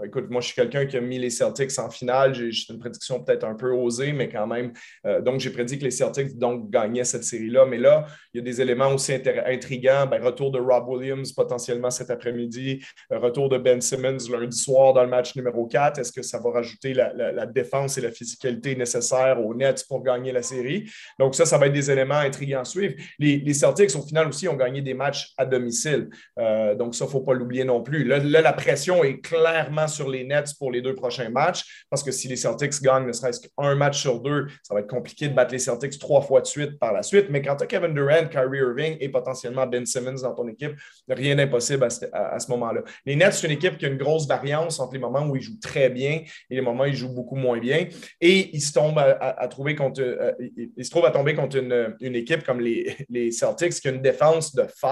écoute, 0.05 0.29
moi, 0.29 0.39
je 0.39 0.47
suis 0.47 0.55
quelqu'un 0.55 0.85
qui 0.85 0.95
a 0.95 1.01
mis 1.01 1.19
les 1.19 1.29
Celtics 1.29 1.77
en 1.79 1.89
finale. 1.89 2.33
J'ai 2.33 2.51
une 2.69 2.79
prédiction 2.79 3.21
peut-être 3.21 3.43
un 3.43 3.55
peu 3.55 3.71
osée, 3.71 4.13
mais 4.13 4.29
quand 4.29 4.47
même. 4.47 4.71
Euh, 5.05 5.21
donc, 5.21 5.41
j'ai 5.41 5.49
prédit 5.49 5.77
que 5.77 5.83
les 5.83 5.91
Celtics 5.91 6.37
donc, 6.37 6.69
gagnaient 6.69 7.03
cette 7.03 7.25
série-là. 7.25 7.65
Mais 7.65 7.77
là, 7.77 8.05
il 8.33 8.37
y 8.37 8.41
a 8.41 8.43
des 8.43 8.61
éléments 8.61 8.93
aussi 8.93 9.13
intrigants. 9.13 10.07
Ben, 10.07 10.23
retour 10.23 10.51
de 10.51 10.59
Rob 10.59 10.87
Williams 10.87 11.33
potentiellement 11.33 11.91
cet 11.91 12.09
après-midi. 12.09 12.81
Retour 13.09 13.49
de 13.49 13.57
Ben 13.57 13.81
Simmons 13.81 14.17
lundi 14.31 14.57
soir 14.57 14.93
dans 14.93 15.03
le 15.03 15.09
match 15.09 15.35
numéro 15.35 15.67
4. 15.67 15.99
Est-ce 15.99 16.13
que 16.13 16.21
ça 16.21 16.39
va 16.39 16.51
rajouter 16.51 16.93
la, 16.93 17.45
défense 17.45 17.97
et 17.97 18.01
la 18.01 18.11
physicalité 18.11 18.75
nécessaires 18.75 19.43
aux 19.43 19.53
Nets 19.53 19.85
pour 19.87 20.03
gagner 20.03 20.31
la 20.31 20.41
série? 20.41 20.89
Donc, 21.19 21.35
ça, 21.35 21.45
ça 21.45 21.57
va 21.57 21.67
être 21.67 21.73
des 21.73 21.91
éléments 21.91 22.15
intrigants 22.15 22.61
à 22.61 22.65
suivre. 22.65 22.95
Les, 23.19 23.37
les 23.37 23.53
Celtics, 23.53 23.93
au 23.95 24.01
final 24.01 24.27
aussi, 24.27 24.47
ont 24.47 24.55
gagné 24.55 24.81
des 24.81 24.93
match 25.01 25.33
à 25.37 25.45
domicile. 25.45 26.09
Euh, 26.39 26.75
donc, 26.75 26.95
ça, 26.95 27.05
il 27.05 27.07
ne 27.07 27.11
faut 27.11 27.21
pas 27.21 27.33
l'oublier 27.33 27.63
non 27.63 27.81
plus. 27.81 28.03
Là, 28.03 28.19
la 28.19 28.53
pression 28.53 29.03
est 29.03 29.19
clairement 29.19 29.87
sur 29.87 30.09
les 30.09 30.23
Nets 30.23 30.53
pour 30.57 30.71
les 30.71 30.81
deux 30.81 30.95
prochains 30.95 31.29
matchs 31.29 31.85
parce 31.89 32.03
que 32.03 32.11
si 32.11 32.27
les 32.27 32.35
Celtics 32.35 32.81
gagnent 32.81 33.07
ne 33.07 33.11
serait-ce 33.11 33.41
qu'un 33.41 33.75
match 33.75 33.99
sur 33.99 34.19
deux, 34.19 34.47
ça 34.63 34.73
va 34.73 34.81
être 34.81 34.89
compliqué 34.89 35.27
de 35.27 35.33
battre 35.33 35.51
les 35.51 35.59
Celtics 35.59 35.97
trois 35.99 36.21
fois 36.21 36.41
de 36.41 36.47
suite 36.47 36.79
par 36.79 36.93
la 36.93 37.03
suite. 37.03 37.27
Mais 37.29 37.41
quand 37.41 37.55
tu 37.55 37.63
as 37.63 37.67
Kevin 37.67 37.93
Durant, 37.93 38.27
Kyrie 38.29 38.59
Irving 38.59 38.97
et 38.99 39.09
potentiellement 39.09 39.65
Ben 39.67 39.85
Simmons 39.85 40.21
dans 40.21 40.33
ton 40.33 40.47
équipe, 40.47 40.73
rien 41.09 41.35
d'impossible 41.35 41.83
à, 41.83 42.39
ce 42.39 42.51
moment-là. 42.51 42.81
Les 43.05 43.15
Nets, 43.15 43.33
c'est 43.33 43.47
une 43.47 43.53
équipe 43.53 43.77
qui 43.77 43.85
a 43.85 43.89
une 43.89 43.97
grosse 43.97 44.27
variance 44.27 44.79
entre 44.79 44.93
les 44.93 44.99
moments 44.99 45.25
où 45.27 45.35
ils 45.35 45.41
jouent 45.41 45.59
très 45.61 45.89
bien 45.89 46.21
et 46.49 46.55
les 46.55 46.61
moments 46.61 46.83
où 46.83 46.87
ils 46.87 46.95
jouent 46.95 47.13
beaucoup 47.13 47.35
moins 47.35 47.59
bien. 47.59 47.87
Et 48.19 48.55
ils 48.55 48.61
se 48.61 48.73
tombent 48.73 48.99
à, 48.99 49.47
trouver 49.47 49.75
contre, 49.75 50.01
euh, 50.01 50.31
ils, 50.77 50.85
se 50.85 50.89
trouvent 50.89 51.05
à 51.05 51.11
tomber 51.11 51.33
contre 51.33 51.57
une, 51.57 52.15
équipe 52.15 52.43
comme 52.43 52.59
les, 52.59 52.95
les 53.09 53.31
Celtics 53.31 53.73
qui 53.73 53.87
a 53.87 53.91
une 53.91 54.01
défense 54.01 54.53
de 54.53 54.63
fer 54.63 54.90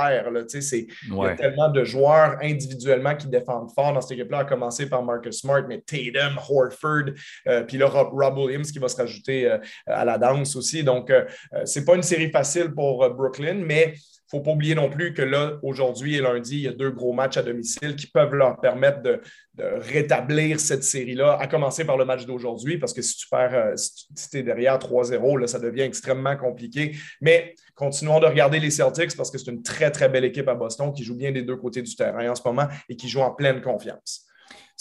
il 1.01 1.15
y 1.15 1.25
a 1.25 1.35
tellement 1.35 1.69
de 1.69 1.83
joueurs 1.83 2.37
individuellement 2.41 3.15
qui 3.15 3.27
défendent 3.27 3.71
fort 3.73 3.93
dans 3.93 4.01
cette 4.01 4.17
équipe-là, 4.17 4.39
à 4.39 4.45
commencer 4.45 4.89
par 4.89 5.03
Marcus 5.03 5.39
Smart, 5.39 5.63
mais 5.67 5.81
Tatum, 5.81 6.37
Horford, 6.37 7.13
euh, 7.47 7.63
puis 7.63 7.77
là, 7.77 7.87
Rob, 7.87 8.37
Williams 8.37 8.71
qui 8.71 8.79
va 8.79 8.87
se 8.87 8.97
rajouter 8.97 9.49
euh, 9.49 9.57
à 9.87 10.05
la 10.05 10.17
danse 10.17 10.55
aussi. 10.55 10.83
Donc, 10.83 11.09
euh, 11.09 11.25
ce 11.65 11.79
n'est 11.79 11.85
pas 11.85 11.95
une 11.95 12.03
série 12.03 12.31
facile 12.31 12.71
pour 12.73 13.09
Brooklyn, 13.09 13.63
mais 13.65 13.93
ne 14.31 14.39
faut 14.39 14.43
pas 14.43 14.51
oublier 14.51 14.75
non 14.75 14.89
plus 14.89 15.13
que 15.13 15.21
là, 15.21 15.59
aujourd'hui 15.63 16.15
et 16.15 16.21
lundi, 16.21 16.57
il 16.57 16.61
y 16.61 16.67
a 16.67 16.73
deux 16.73 16.91
gros 16.91 17.13
matchs 17.13 17.37
à 17.37 17.43
domicile 17.43 17.95
qui 17.95 18.07
peuvent 18.07 18.33
leur 18.33 18.59
permettre 18.59 19.01
de, 19.01 19.21
rétablir 19.59 20.57
cette 20.57 20.85
série-là, 20.85 21.37
à 21.37 21.45
commencer 21.45 21.83
par 21.83 21.97
le 21.97 22.05
match 22.05 22.25
d'aujourd'hui, 22.25 22.77
parce 22.77 22.93
que 22.93 23.01
si 23.01 23.17
tu 23.17 23.27
perds, 23.27 23.53
euh, 23.53 23.75
si 23.75 24.29
tu 24.29 24.37
es 24.37 24.41
derrière 24.41 24.77
3-0, 24.77 25.47
ça 25.47 25.59
devient 25.59 25.81
extrêmement 25.81 26.37
compliqué. 26.37 26.95
Mais 27.19 27.55
continuons 27.75 28.21
de 28.21 28.25
regarder 28.25 28.61
les 28.61 28.71
Celtics 28.71 29.17
parce 29.17 29.29
que 29.29 29.37
c'est 29.37 29.51
une 29.51 29.61
très, 29.61 29.91
très 29.91 30.07
belle 30.07 30.23
équipe 30.23 30.47
à 30.47 30.55
Boston 30.55 30.93
qui 30.93 31.03
joue 31.03 31.15
bien 31.15 31.33
des 31.33 31.41
deux 31.41 31.57
côtés 31.57 31.81
du 31.81 31.93
terrain 31.93 32.29
en 32.29 32.35
ce 32.35 32.41
moment 32.45 32.69
et 32.87 32.95
qui 32.95 33.09
joue 33.09 33.19
en 33.19 33.31
pleine 33.31 33.59
confiance. 33.59 34.28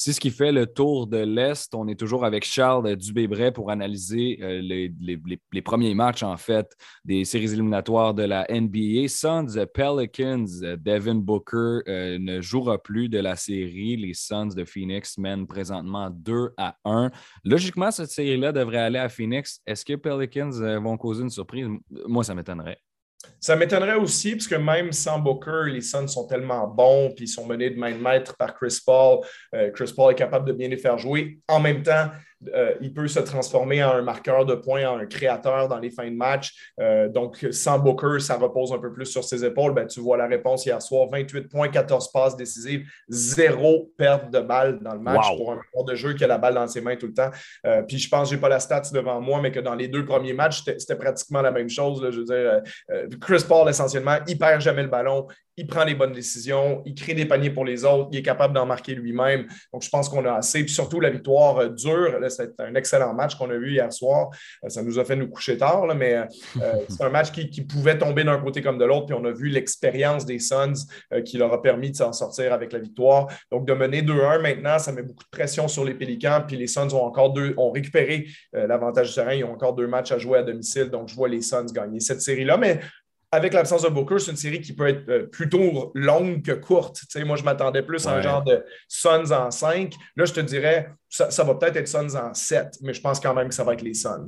C'est 0.00 0.12
ce 0.12 0.20
qui 0.20 0.30
fait 0.30 0.52
le 0.52 0.64
tour 0.66 1.08
de 1.08 1.16
l'Est. 1.16 1.74
On 1.74 1.88
est 1.88 1.98
toujours 1.98 2.24
avec 2.24 2.44
Charles 2.44 2.94
Dubébret 2.94 3.50
pour 3.50 3.72
analyser 3.72 4.38
euh, 4.42 4.60
les, 4.62 5.60
premiers 5.60 5.92
matchs, 5.92 6.22
en 6.22 6.36
fait, 6.36 6.76
des 7.04 7.24
séries 7.24 7.52
éliminatoires 7.52 8.14
de 8.14 8.22
la 8.22 8.46
NBA. 8.48 9.08
Suns 9.08 9.66
Pelicans, 9.74 10.46
Devin 10.78 11.16
Booker 11.16 11.80
euh, 11.88 12.16
ne 12.20 12.40
jouera 12.40 12.78
plus 12.80 13.08
de 13.08 13.18
la 13.18 13.34
série. 13.34 13.96
Les 13.96 14.14
Suns 14.14 14.54
de 14.54 14.64
Phoenix 14.64 15.18
mènent 15.18 15.48
présentement 15.48 16.10
2 16.10 16.54
à 16.56 16.76
1. 16.84 17.10
Logiquement, 17.44 17.90
cette 17.90 18.10
série-là 18.10 18.52
devrait 18.52 18.78
aller 18.78 19.00
à 19.00 19.08
Phoenix. 19.08 19.60
Est-ce 19.66 19.84
que 19.84 19.94
Pelicans 19.94 20.52
euh, 20.60 20.78
vont 20.78 20.96
causer 20.96 21.22
une 21.22 21.30
surprise? 21.30 21.66
Moi, 22.06 22.22
ça 22.22 22.36
m'étonnerait. 22.36 22.78
Ça 23.40 23.56
m'étonnerait 23.56 23.94
aussi, 23.94 24.32
parce 24.32 24.46
que 24.46 24.54
même 24.54 24.92
sans 24.92 25.18
Booker, 25.18 25.64
les 25.66 25.80
Suns 25.80 26.08
sont 26.08 26.26
tellement 26.26 26.66
bons, 26.66 27.12
puis 27.14 27.24
ils 27.24 27.28
sont 27.28 27.46
menés 27.46 27.70
de 27.70 27.78
main 27.78 27.92
de 27.92 27.98
maître 27.98 28.36
par 28.36 28.54
Chris 28.54 28.78
Paul. 28.84 29.20
Euh, 29.54 29.70
Chris 29.70 29.92
Paul 29.94 30.12
est 30.12 30.16
capable 30.16 30.46
de 30.46 30.52
bien 30.52 30.68
les 30.68 30.76
faire 30.76 30.98
jouer. 30.98 31.38
En 31.48 31.60
même 31.60 31.82
temps, 31.82 32.10
euh, 32.54 32.74
il 32.80 32.92
peut 32.92 33.08
se 33.08 33.20
transformer 33.20 33.82
en 33.82 33.92
un 33.92 34.02
marqueur 34.02 34.44
de 34.46 34.54
points, 34.54 34.86
en 34.88 34.98
un 34.98 35.06
créateur 35.06 35.68
dans 35.68 35.78
les 35.78 35.90
fins 35.90 36.08
de 36.10 36.16
match. 36.16 36.72
Euh, 36.80 37.08
donc, 37.08 37.46
sans 37.50 37.78
Booker, 37.78 38.20
ça 38.20 38.36
repose 38.36 38.72
un 38.72 38.78
peu 38.78 38.92
plus 38.92 39.06
sur 39.06 39.24
ses 39.24 39.44
épaules. 39.44 39.74
Ben, 39.74 39.86
tu 39.86 40.00
vois 40.00 40.16
la 40.16 40.26
réponse 40.26 40.64
hier 40.66 40.80
soir 40.80 41.08
28 41.10 41.48
points, 41.48 41.68
14 41.68 42.12
passes 42.12 42.36
décisives, 42.36 42.86
zéro 43.08 43.92
perte 43.96 44.30
de 44.30 44.40
balle 44.40 44.80
dans 44.80 44.94
le 44.94 45.00
match 45.00 45.26
pour 45.36 45.52
un 45.52 45.60
joueur 45.72 45.84
de 45.84 45.94
jeu 45.94 46.14
qui 46.14 46.24
a 46.24 46.26
la 46.26 46.38
balle 46.38 46.54
dans 46.54 46.68
ses 46.68 46.80
mains 46.80 46.96
tout 46.96 47.06
le 47.06 47.14
temps. 47.14 47.30
Euh, 47.66 47.82
puis 47.82 47.98
je 47.98 48.08
pense, 48.08 48.30
je 48.30 48.34
n'ai 48.34 48.40
pas 48.40 48.48
la 48.48 48.60
stats 48.60 48.90
devant 48.92 49.20
moi, 49.20 49.40
mais 49.40 49.50
que 49.50 49.60
dans 49.60 49.74
les 49.74 49.88
deux 49.88 50.04
premiers 50.04 50.32
matchs, 50.32 50.62
c'était 50.64 50.96
pratiquement 50.96 51.42
la 51.42 51.50
même 51.50 51.68
chose. 51.68 52.06
Je 52.10 52.18
veux 52.18 52.24
dire, 52.24 52.62
Chris 53.20 53.44
Paul, 53.46 53.68
essentiellement, 53.68 54.18
il 54.26 54.38
perd 54.38 54.60
jamais 54.60 54.82
le 54.82 54.88
ballon 54.88 55.26
il 55.58 55.66
prend 55.66 55.84
les 55.84 55.96
bonnes 55.96 56.12
décisions, 56.12 56.82
il 56.86 56.94
crée 56.94 57.14
des 57.14 57.26
paniers 57.26 57.50
pour 57.50 57.64
les 57.64 57.84
autres, 57.84 58.08
il 58.12 58.18
est 58.18 58.22
capable 58.22 58.54
d'en 58.54 58.64
marquer 58.64 58.94
lui-même. 58.94 59.48
Donc, 59.72 59.82
je 59.82 59.90
pense 59.90 60.08
qu'on 60.08 60.24
a 60.24 60.34
assez. 60.34 60.62
Puis 60.62 60.72
surtout, 60.72 61.00
la 61.00 61.10
victoire 61.10 61.58
euh, 61.58 61.68
dure. 61.68 62.16
C'est 62.28 62.52
un 62.60 62.76
excellent 62.76 63.12
match 63.12 63.34
qu'on 63.34 63.50
a 63.50 63.56
vu 63.56 63.72
hier 63.72 63.92
soir. 63.92 64.30
Euh, 64.64 64.68
ça 64.68 64.82
nous 64.82 65.00
a 65.00 65.04
fait 65.04 65.16
nous 65.16 65.28
coucher 65.28 65.58
tard, 65.58 65.92
mais 65.96 66.14
euh, 66.14 66.24
c'est 66.88 67.02
un 67.02 67.08
match 67.08 67.32
qui, 67.32 67.48
pouvait 67.68 67.98
tomber 67.98 68.22
d'un 68.22 68.38
côté 68.38 68.62
comme 68.62 68.78
de 68.78 68.84
l'autre. 68.84 69.06
Puis 69.06 69.16
on 69.18 69.24
a 69.24 69.32
vu 69.32 69.48
l'expérience 69.48 70.24
des 70.24 70.38
Suns 70.38 70.86
qui 71.24 71.36
leur 71.36 71.52
a 71.52 71.60
permis 71.60 71.90
de 71.90 71.96
s'en 71.96 72.12
sortir 72.12 72.52
avec 72.52 72.72
la 72.72 72.78
victoire. 72.78 73.26
Donc, 73.50 73.66
de 73.66 73.72
mener 73.74 74.00
2-1 74.00 74.40
maintenant, 74.40 74.78
ça 74.78 74.92
met 74.92 75.02
beaucoup 75.02 75.24
de 75.24 75.30
pression 75.30 75.66
sur 75.66 75.84
les 75.84 75.94
Pélicans. 75.94 76.44
Puis 76.46 76.56
les 76.56 76.68
Suns 76.68 76.94
ont 76.94 77.02
encore 77.02 77.32
deux, 77.32 77.52
ont 77.56 77.72
récupéré 77.72 78.28
l'avantage 78.52 79.08
du 79.08 79.14
terrain. 79.16 79.34
Ils 79.34 79.44
ont 79.44 79.52
encore 79.52 79.74
deux 79.74 79.88
matchs 79.88 80.12
à 80.12 80.18
jouer 80.18 80.38
à 80.38 80.42
domicile. 80.44 80.88
Donc, 80.88 81.08
je 81.08 81.16
vois 81.16 81.28
les 81.28 81.42
Suns 81.42 81.66
gagner 81.72 82.00
cette 82.00 82.22
série-là. 82.22 82.56
Mais 82.56 82.80
avec 83.30 83.52
l'absence 83.52 83.82
de 83.82 83.88
Booker, 83.88 84.18
c'est 84.18 84.30
une 84.30 84.36
série 84.36 84.60
qui 84.60 84.74
peut 84.74 84.88
être 84.88 85.08
euh, 85.08 85.26
plutôt 85.26 85.92
longue 85.94 86.42
que 86.42 86.52
courte. 86.52 87.02
moi, 87.26 87.36
je 87.36 87.44
m'attendais 87.44 87.82
plus 87.82 88.06
à 88.06 88.16
un 88.16 88.20
genre 88.20 88.42
de 88.42 88.64
Suns 88.88 89.30
en 89.32 89.50
5. 89.50 89.94
Là, 90.16 90.24
je 90.24 90.32
te 90.32 90.40
dirais, 90.40 90.90
ça, 91.08 91.44
va 91.44 91.54
peut-être 91.54 91.76
être 91.76 91.88
Suns 91.88 92.16
en 92.16 92.32
7, 92.32 92.78
mais 92.82 92.94
je 92.94 93.00
pense 93.00 93.20
quand 93.20 93.34
même 93.34 93.48
que 93.48 93.54
ça 93.54 93.64
va 93.64 93.74
être 93.74 93.82
les 93.82 93.94
Suns. 93.94 94.26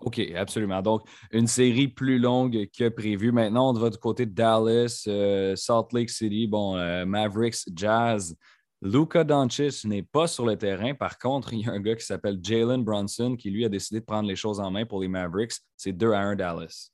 OK, 0.00 0.20
absolument. 0.36 0.80
Donc, 0.82 1.02
une 1.32 1.46
série 1.46 1.88
plus 1.88 2.18
longue 2.18 2.66
que 2.76 2.88
prévu. 2.88 3.32
Maintenant, 3.32 3.70
on 3.70 3.72
va 3.72 3.90
du 3.90 3.98
côté 3.98 4.26
de 4.26 4.32
Dallas, 4.32 5.04
euh, 5.08 5.56
Salt 5.56 5.88
Lake 5.92 6.10
City, 6.10 6.46
bon, 6.46 6.76
euh, 6.76 7.04
Mavericks, 7.04 7.64
Jazz. 7.74 8.36
Luka 8.82 9.24
Doncic 9.24 9.84
n'est 9.86 10.02
pas 10.02 10.26
sur 10.26 10.44
le 10.44 10.56
terrain. 10.56 10.94
Par 10.94 11.18
contre, 11.18 11.54
il 11.54 11.60
y 11.60 11.68
a 11.68 11.72
un 11.72 11.80
gars 11.80 11.94
qui 11.96 12.04
s'appelle 12.04 12.38
Jalen 12.42 12.84
Brunson 12.84 13.34
qui, 13.34 13.50
lui, 13.50 13.64
a 13.64 13.68
décidé 13.68 14.00
de 14.00 14.04
prendre 14.04 14.28
les 14.28 14.36
choses 14.36 14.60
en 14.60 14.70
main 14.70 14.84
pour 14.84 15.00
les 15.00 15.08
Mavericks. 15.08 15.54
C'est 15.76 15.92
2 15.92 16.12
à 16.12 16.20
1 16.20 16.36
Dallas. 16.36 16.93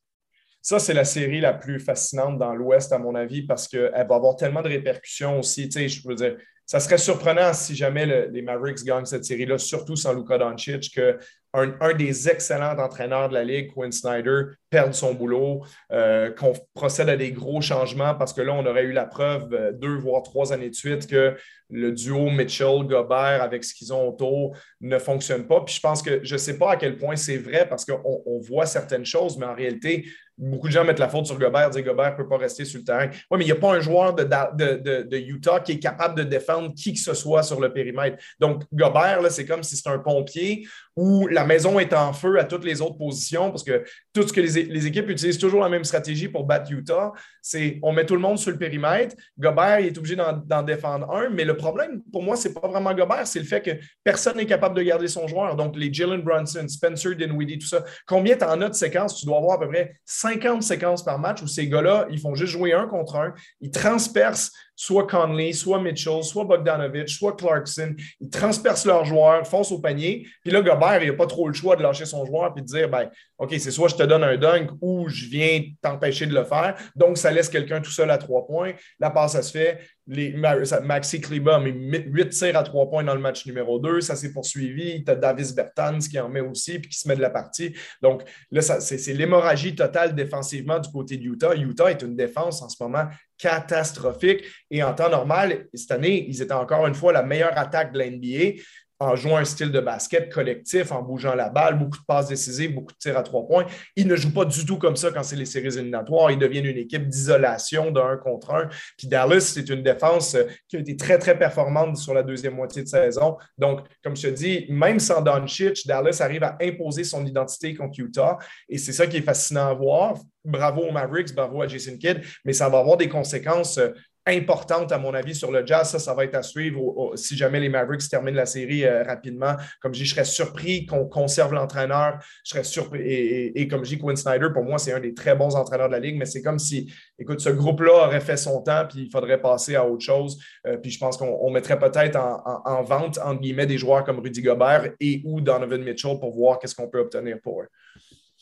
Ça, 0.63 0.79
c'est 0.79 0.95
la 0.95 1.05
série 1.05 1.41
la 1.41 1.55
plus 1.55 1.81
fascinante 1.81 2.39
dans 2.39 2.55
l'Ouest, 2.55 2.93
à 2.93 2.99
mon 2.99 3.15
avis, 3.15 3.43
parce 3.43 3.67
qu'elle 3.67 4.07
va 4.09 4.15
avoir 4.15 4.37
tellement 4.37 4.63
de 4.63 4.69
répercussions 4.69 5.39
aussi. 5.39 5.71
Je 5.71 6.07
veux 6.07 6.15
dire, 6.15 6.37
ça 6.67 6.81
serait 6.81 6.99
surprenant 6.99 7.53
si 7.53 7.75
jamais 7.75 8.29
les 8.29 8.43
Mavericks 8.43 8.85
gagnent 8.85 9.07
cette 9.07 9.25
série-là, 9.25 9.59
surtout 9.59 9.97
sans 9.97 10.13
Luka 10.13 10.39
Doncic, 10.39 10.95
qu'un 10.95 11.17
un 11.55 11.95
des 11.95 12.29
excellents 12.29 12.79
entraîneurs 12.79 13.29
de 13.29 13.35
la 13.35 13.45
Ligue, 13.45 13.73
Quinn 13.73 13.93
Snyder, 13.93 14.43
perde 14.71 14.95
son 14.95 15.15
boulot, 15.15 15.65
euh, 15.93 16.31
qu'on 16.31 16.53
procède 16.75 17.09
à 17.09 17.17
des 17.17 17.33
gros 17.33 17.61
changements 17.61 18.15
parce 18.15 18.33
que 18.33 18.41
là, 18.41 18.55
on 18.55 18.65
aurait 18.65 18.85
eu 18.85 18.93
la 18.93 19.05
preuve 19.05 19.53
euh, 19.53 19.73
deux 19.73 19.97
voire 19.97 20.23
trois 20.23 20.53
années 20.53 20.71
de 20.71 20.75
suite 20.75 21.09
que 21.09 21.37
le 21.69 21.93
duo 21.93 22.31
Mitchell-Gobert 22.31 23.43
avec 23.43 23.65
ce 23.65 23.75
qu'ils 23.75 23.93
ont 23.93 24.09
autour 24.09 24.57
ne 24.81 24.99
fonctionne 24.99 25.47
pas. 25.47 25.61
Puis 25.63 25.75
je 25.75 25.81
pense 25.81 26.03
que 26.03 26.21
je 26.23 26.35
ne 26.35 26.39
sais 26.39 26.59
pas 26.59 26.73
à 26.73 26.77
quel 26.77 26.97
point 26.97 27.17
c'est 27.17 27.39
vrai 27.39 27.69
parce 27.69 27.85
qu'on 27.85 28.41
voit 28.41 28.67
certaines 28.67 29.05
choses, 29.05 29.37
mais 29.39 29.47
en 29.47 29.55
réalité, 29.55 30.07
beaucoup 30.41 30.69
de 30.69 30.73
gens 30.73 30.85
mettent 30.85 30.99
la 30.99 31.09
faute 31.09 31.27
sur 31.27 31.39
Gobert, 31.39 31.71
disent 31.71 31.85
Gobert 31.85 32.13
ne 32.13 32.17
peut 32.17 32.29
pas 32.29 32.39
rester 32.39 32.65
sur 32.65 32.79
le 32.79 32.85
terrain. 32.85 33.09
Oui, 33.31 33.39
mais 33.39 33.45
il 33.45 33.47
n'y 33.47 33.53
a 33.53 33.57
pas 33.57 33.73
un 33.73 33.81
joueur 33.81 34.15
de, 34.15 34.25
de, 34.25 35.17
Utah 35.17 35.61
qui 35.61 35.73
est 35.73 35.79
capable 35.79 36.17
de 36.17 36.25
défendre 36.25 36.73
qui 36.75 36.95
que 36.95 36.99
ce 36.99 37.15
soit 37.15 37.43
sur 37.43 37.61
le 37.61 37.73
périmètre. 37.73 38.17
Donc, 38.39 38.63
Gobert, 38.73 39.21
c'est 39.31 39.45
comme 39.45 39.63
si 39.63 39.77
c'était 39.77 39.91
un 39.91 39.99
pompier 39.99 40.67
où 41.01 41.27
la 41.29 41.47
maison 41.47 41.81
est 41.81 41.95
en 41.95 42.13
feu 42.13 42.39
à 42.39 42.45
toutes 42.45 42.65
les 42.65 42.83
autres 42.83 42.99
positions 42.99 43.51
parce 43.51 43.65
que 43.65 43.85
tout 44.13 44.29
ce 44.29 44.35
que 44.35 44.43
les, 44.43 44.87
équipes 44.87 45.09
utilisent 45.09 45.39
toujours 45.39 45.63
la 45.63 45.71
même 45.71 45.85
stratégie 45.85 46.29
pour 46.29 46.45
battre 46.45 46.71
Utah, 46.71 47.13
c'est 47.41 47.79
on 47.83 47.95
met 47.95 48.05
tout 48.05 48.15
le 48.15 48.21
monde 48.21 48.39
sur 48.39 48.51
le 48.51 48.59
périmètre. 48.59 49.17
Gobert 49.39 49.81
il 49.81 49.87
est 49.87 49.97
obligé 49.97 50.15
d'en 50.15 50.63
défendre 50.63 51.11
un, 51.11 51.31
mais 51.31 51.47
le 51.47 51.57
problème 51.57 52.03
pour 52.13 52.23
moi, 52.23 52.37
c'est 52.37 52.53
pas 52.53 52.69
vraiment 52.69 52.93
Gobert, 52.93 53.27
c'est 53.27 53.39
le 53.39 53.47
fait 53.47 53.63
que 53.63 53.71
personne 54.05 54.37
n'est 54.37 54.45
capable 54.45 54.77
de 54.77 54.83
garder 54.83 55.09
son 55.09 55.27
joueur. 55.27 55.57
Donc, 55.57 55.75
les 55.75 55.91
Jalen 55.91 56.21
Brunson, 56.21 56.69
Spencer 56.69 57.15
Dinwiddie, 57.15 57.59
tout 57.59 57.67
ça. 57.67 57.83
Combien 58.07 58.37
tu 58.37 58.45
en 58.45 58.61
as 58.61 58.69
de 58.69 58.75
séquences? 58.75 59.17
Tu 59.17 59.25
dois 59.25 59.39
avoir 59.39 59.57
à 59.57 59.61
peu 59.61 59.69
près 59.69 59.95
50 60.05 60.63
séquences 60.63 61.03
par 61.03 61.19
match 61.19 61.41
où 61.41 61.47
ces 61.47 61.67
gars-là, 61.67 62.07
ils 62.11 62.21
font 62.21 62.35
juste 62.35 62.53
jouer 62.53 62.75
un 62.75 62.87
contre 62.87 63.17
un, 63.17 63.33
ils 63.63 63.71
transpercent 63.71 64.53
soit 64.81 65.07
Conley, 65.07 65.53
soit 65.53 65.79
Mitchell, 65.79 66.25
soit 66.25 66.45
Bogdanovich, 66.45 67.11
soit 67.11 67.37
Clarkson. 67.37 67.95
Ils 68.19 68.31
transpercent 68.31 68.87
leurs 68.87 69.05
joueurs, 69.05 69.47
foncent 69.47 69.73
au 69.73 69.79
panier. 69.79 70.27
Puis 70.43 70.51
là, 70.51 70.63
Gobert, 70.63 71.03
il 71.03 71.11
n'a 71.11 71.17
pas 71.17 71.27
trop 71.27 71.49
le 71.49 71.53
choix 71.53 71.77
de 71.77 71.83
lâcher 71.83 72.07
son 72.07 72.25
joueur 72.25 72.55
et 72.57 72.63
de 72.63 72.65
dire 72.65 72.89
ben, 72.89 73.11
OK, 73.37 73.55
c'est 73.59 73.71
soit 73.71 73.89
je 73.89 73.97
te 73.97 74.03
donne 74.05 74.25
un 74.25 74.39
dunk 74.39 74.71
ou 74.81 75.07
je 75.11 75.27
viens 75.27 75.63
t'empêcher 75.83 76.25
de 76.25 76.33
le 76.33 76.45
faire. 76.45 76.77
Donc, 76.97 77.19
ça 77.19 77.31
laisse 77.31 77.51
quelqu'un 77.51 77.83
tout 77.83 77.91
seul 77.91 78.11
à 78.11 78.17
trois 78.17 78.47
points. 78.47 78.73
La 78.99 79.11
passe, 79.11 79.33
ça 79.33 79.43
se 79.43 79.51
fait. 79.51 79.81
Les, 80.07 80.33
Maxi 80.33 81.21
Kleba 81.21 81.61
met 81.61 82.05
8 82.07 82.31
tirs 82.31 82.57
à 82.57 82.63
trois 82.63 82.89
points 82.89 83.05
dans 83.05 83.15
le 83.15 83.21
match 83.21 83.45
numéro 83.45 83.79
2. 83.79 84.01
Ça 84.01 84.17
s'est 84.17 84.33
poursuivi. 84.33 85.05
Tu 85.05 85.11
as 85.11 85.15
Davis 85.15 85.55
Bertans 85.55 85.99
qui 85.99 86.19
en 86.19 86.31
met 86.31 86.41
aussi 86.41 86.79
puis 86.79 86.91
qui 86.91 86.99
se 86.99 87.07
met 87.07 87.17
de 87.17 87.21
la 87.21 87.31
partie. 87.31 87.77
Donc, 88.01 88.23
là, 88.51 88.63
c'est 88.63 89.13
l'hémorragie 89.13 89.75
totale 89.75 90.15
défensivement 90.15 90.79
du 90.79 90.91
côté 90.91 91.19
de 91.19 91.25
Utah. 91.25 91.55
Utah 91.55 91.91
est 91.91 92.01
une 92.01 92.17
défense 92.17 92.63
en 92.63 92.71
ce 92.71 92.83
moment 92.83 93.05
catastrophique. 93.41 94.45
Et 94.71 94.83
en 94.83 94.95
temps 94.95 95.09
normal, 95.09 95.67
cette 95.75 95.91
année, 95.91 96.27
ils 96.29 96.43
étaient 96.43 96.53
encore 96.53 96.87
une 96.87 96.95
fois 96.95 97.13
la 97.13 97.23
meilleure 97.23 97.57
attaque 97.57 97.93
de 97.93 97.99
la 97.99 98.11
NBA 98.11 98.61
en 99.01 99.17
jouant 99.17 99.39
un 99.39 99.45
style 99.47 99.73
de 99.73 99.81
basket 99.81 100.31
collectif, 100.31 100.93
en 100.93 101.03
bougeant 101.03 101.35
la 101.35 101.49
balle, 101.49 101.79
beaucoup 101.79 101.99
de 101.99 102.05
passes 102.07 102.29
décisives, 102.29 102.75
beaucoup 102.75 102.93
de 102.93 102.99
tirs 102.99 103.17
à 103.17 103.23
trois 103.23 103.47
points. 103.47 103.65
Ils 103.97 104.07
ne 104.07 104.15
jouent 104.15 104.35
pas 104.35 104.45
du 104.45 104.67
tout 104.67 104.77
comme 104.77 104.97
ça 104.97 105.11
quand 105.11 105.23
c'est 105.23 105.37
les 105.37 105.47
séries 105.47 105.75
éliminatoires. 105.79 106.31
Ils 106.31 106.39
deviennent 106.39 106.67
une 106.67 106.77
équipe 106.77 107.09
d'isolation 107.09 107.91
d'un 107.91 108.19
contre 108.19 108.53
un. 108.53 108.69
Puis 108.99 109.09
Dallas, 109.09 109.41
c'est 109.41 109.69
une 109.71 109.83
défense 109.83 110.35
euh, 110.35 110.45
qui 110.69 110.77
a 110.77 110.81
été 110.81 110.97
très, 110.97 111.19
très 111.19 111.39
performante 111.39 111.97
sur 111.97 112.13
la 112.13 112.23
deuxième 112.23 112.55
moitié 112.55 112.83
de 112.83 112.89
saison. 112.89 113.39
Donc, 113.57 113.81
comme 114.05 114.17
je 114.17 114.29
te 114.29 114.35
dis, 114.35 114.67
même 114.69 115.01
sans 115.01 115.23
Doncic, 115.23 115.87
Dallas 115.87 116.19
arrive 116.21 116.45
à 116.45 116.59
imposer 116.61 117.05
son 117.05 117.25
identité 117.25 117.75
contre 117.75 117.99
Utah. 118.01 118.37
Et 118.69 118.77
c'est 118.77 118.93
ça 118.93 119.07
qui 119.07 119.17
est 119.17 119.23
fascinant 119.23 119.69
à 119.69 119.75
voir. 119.75 120.19
Bravo 120.45 120.83
aux 120.83 120.93
Mavericks, 120.93 121.35
bravo 121.35 121.61
à 121.61 121.67
Jason 121.67 121.99
Kidd, 121.99 122.23
mais 122.47 122.55
ça 122.55 122.69
va 122.71 122.79
avoir 122.79 122.97
des 122.97 123.11
conséquences 123.11 123.77
euh, 123.77 123.91
importante, 124.27 124.93
à 124.93 124.99
mon 124.99 125.15
avis, 125.15 125.35
sur 125.35 125.51
le 125.51 125.67
Jazz. 125.67 125.91
Ça, 125.91 125.99
ça 125.99 126.15
va 126.15 126.25
être 126.25 126.35
à 126.35 126.43
suivre 126.43 127.13
si 127.17 127.37
jamais 127.37 127.61
les 127.61 127.69
Mavericks 127.69 128.09
terminent 128.09 128.37
la 128.37 128.47
série 128.47 128.85
euh, 128.85 129.03
rapidement. 129.03 129.55
Comme 129.81 129.95
je 129.95 130.01
dis, 130.01 130.07
je 130.07 130.15
serais 130.15 130.25
surpris 130.25 130.87
qu'on 130.87 131.07
conserve 131.07 131.55
l'entraîneur. 131.55 132.19
Je 132.45 132.63
surpris. 132.63 133.01
Et, 133.01 133.69
comme 133.69 133.85
je 133.85 133.91
dis, 133.91 133.99
Quinn 133.99 134.17
Snyder, 134.17 134.49
pour 134.53 134.65
moi, 134.65 134.79
c'est 134.79 134.93
un 134.93 135.01
des 135.01 135.15
très 135.15 135.35
bons 135.35 135.57
entraîneurs 135.57 135.89
de 135.89 135.93
la 135.93 136.01
Ligue, 136.01 136.17
mais 136.17 136.27
c'est 136.27 136.43
comme 136.43 136.59
si, 136.59 136.93
écoute, 137.19 137.41
ce 137.41 137.51
groupe-là 137.51 138.07
aurait 138.07 138.21
fait 138.21 138.37
son 138.37 138.63
temps, 138.63 138.87
puis 138.89 139.05
il 139.05 139.11
faudrait 139.11 139.41
passer 139.41 139.75
à 139.75 139.87
autre 139.87 140.05
chose. 140.05 140.39
Euh, 140.67 140.77
puis 140.77 140.91
je 140.91 140.99
pense 140.99 141.17
qu'on 141.17 141.51
mettrait 141.51 141.79
peut-être 141.79 142.17
en, 142.17 142.83
vente, 142.83 143.19
entre 143.19 143.41
guillemets, 143.41 143.67
des 143.67 143.79
joueurs 143.79 144.05
comme 144.05 144.21
Rudy 144.21 144.43
Gobert 144.43 144.93
et 145.01 145.23
ou 145.25 145.41
Donovan 145.41 145.83
Mitchell 145.83 146.19
pour 146.19 146.35
voir 146.35 146.59
qu'est-ce 146.59 146.75
qu'on 146.75 146.89
peut 146.89 147.01
obtenir 147.01 147.39
pour 147.43 147.63
eux. 147.63 147.69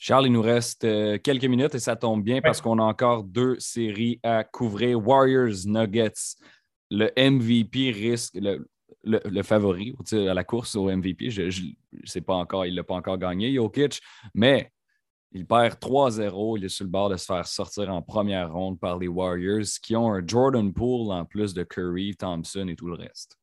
Charles, 0.01 0.27
il 0.27 0.33
nous 0.33 0.43
reste 0.43 0.85
euh, 0.85 1.19
quelques 1.19 1.45
minutes 1.45 1.75
et 1.75 1.81
ça 1.81 1.97
tombe 1.97 2.23
bien 2.23 2.41
parce 2.41 2.61
qu'on 2.61 2.79
a 2.79 2.85
encore 2.85 3.25
deux 3.25 3.59
séries 3.59 4.21
à 4.23 4.45
couvrir. 4.45 5.05
Warriors 5.05 5.67
Nuggets, 5.67 6.37
le 6.91 7.11
MVP 7.17 7.91
risque, 7.91 8.39
le, 8.41 9.43
favori 9.43 9.97
à 10.13 10.35
la 10.35 10.45
course 10.45 10.77
au 10.77 10.89
MVP. 10.89 11.31
Je 11.31 11.43
ne 11.43 12.07
sais 12.07 12.21
pas 12.21 12.35
encore, 12.35 12.65
il 12.65 12.71
ne 12.73 12.77
l'a 12.77 12.85
pas 12.85 12.95
encore 12.95 13.19
gagné, 13.19 13.53
Jokic, 13.53 14.01
mais 14.35 14.71
il 15.33 15.45
perd 15.47 15.75
3-0. 15.81 16.59
Il 16.59 16.65
est 16.65 16.69
sur 16.69 16.85
le 16.85 16.91
bord 16.91 17.09
de 17.09 17.17
se 17.17 17.25
faire 17.25 17.47
sortir 17.47 17.93
en 17.93 18.01
première 18.01 18.53
ronde 18.53 18.79
par 18.79 18.99
les 18.99 19.09
Warriors 19.09 19.67
qui 19.83 19.97
ont 19.97 20.13
un 20.13 20.23
Jordan 20.25 20.73
Poole 20.73 21.11
en 21.11 21.25
plus 21.25 21.55
de 21.55 21.65
Curry, 21.65 22.15
Thompson 22.17 22.69
et 22.69 22.77
tout 22.77 22.87
le 22.87 22.95
reste. 22.95 23.37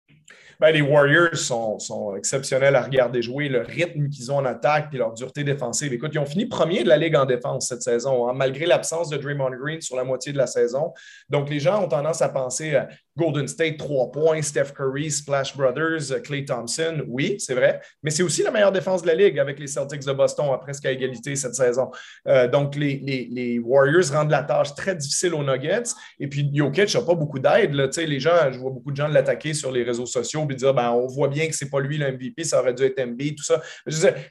Ben, 0.60 0.72
les 0.72 0.82
Warriors 0.82 1.36
sont, 1.36 2.16
exceptionnels 2.16 2.76
à 2.76 2.82
regarder 2.82 3.22
jouer, 3.22 3.50
le 3.50 3.62
rythme 3.62 4.10
qu'ils 4.10 4.32
ont 4.32 4.38
en 4.38 4.46
attaque 4.46 4.90
et 4.94 4.98
leur 4.98 5.14
dureté 5.14 5.44
défensive. 5.44 5.92
Écoute, 5.94 6.12
ils 6.14 6.20
ont 6.20 6.26
fini 6.26 6.46
premier 6.46 6.84
de 6.84 6.90
la 6.90 6.98
Ligue 6.98 7.16
en 7.16 7.26
défense 7.26 7.68
cette 7.68 7.82
saison, 7.82 8.30
hein, 8.30 8.34
malgré 8.34 8.66
l'absence 8.66 9.10
de 9.10 9.18
Draymond 9.18 9.52
Green 9.52 9.82
sur 9.82 9.98
la 9.98 10.04
moitié 10.04 10.32
de 10.32 10.38
la 10.38 10.48
saison. 10.48 10.94
Donc, 11.30 11.50
les 11.50 11.60
gens 11.60 11.84
ont 11.84 11.88
tendance 11.88 12.22
à 12.22 12.30
penser 12.30 12.76
à 12.76 12.88
Golden 13.18 13.48
State, 13.48 13.78
3 13.78 14.12
points, 14.12 14.42
Steph 14.42 14.74
Curry, 14.76 15.12
Splash 15.12 15.56
Brothers, 15.56 16.22
Clay 16.24 16.46
Thompson. 16.46 17.04
Oui, 17.08 17.36
c'est 17.40 17.54
vrai, 17.54 17.82
mais 18.04 18.12
c'est 18.12 18.24
aussi 18.24 18.44
la 18.44 18.52
meilleure 18.52 18.72
défense 18.72 19.02
de 19.02 19.08
la 19.08 19.16
Ligue 19.16 19.40
avec 19.40 19.60
les 19.60 19.68
Celtics 19.68 20.06
de 20.06 20.14
Boston 20.14 20.48
à 20.54 20.58
presque 20.58 20.86
à 20.86 20.92
égalité 20.92 21.36
cette 21.36 21.56
saison. 21.56 21.92
Euh, 22.28 22.48
donc, 22.48 22.76
les, 22.76 22.98
les, 23.32 23.60
Warriors 23.60 24.12
rendent 24.12 24.32
la 24.32 24.44
tâche 24.44 24.74
très 24.76 24.96
difficile 24.96 25.34
aux 25.34 25.44
Nuggets. 25.44 25.92
Et 26.20 26.28
puis, 26.28 26.50
Jokic 26.54 26.94
n'a 26.94 27.02
pas 27.02 27.16
beaucoup 27.16 27.40
d'aide. 27.40 27.74
Les 27.74 28.20
gens, 28.20 28.52
je 28.52 28.60
vois 28.60 28.72
beaucoup 28.72 28.92
de 28.92 28.96
gens 28.96 29.08
l'attaquer 29.08 29.54
sur 29.54 29.72
les 29.72 29.84
réseaux 29.84 30.05
sociaux 30.06 30.48
et 30.50 30.56
dire 30.56 30.74
ben, 30.74 30.92
on 30.92 31.08
voit 31.08 31.28
bien 31.28 31.48
que 31.48 31.56
ce 31.56 31.66
n'est 31.66 31.70
pas 31.70 31.80
lui 31.80 31.98
le 31.98 32.12
MVP, 32.12 32.44
ça 32.44 32.60
aurait 32.60 32.74
dû 32.74 32.84
être 32.84 33.04
MB, 33.04 33.22
tout 33.38 33.44
ça. 33.44 33.62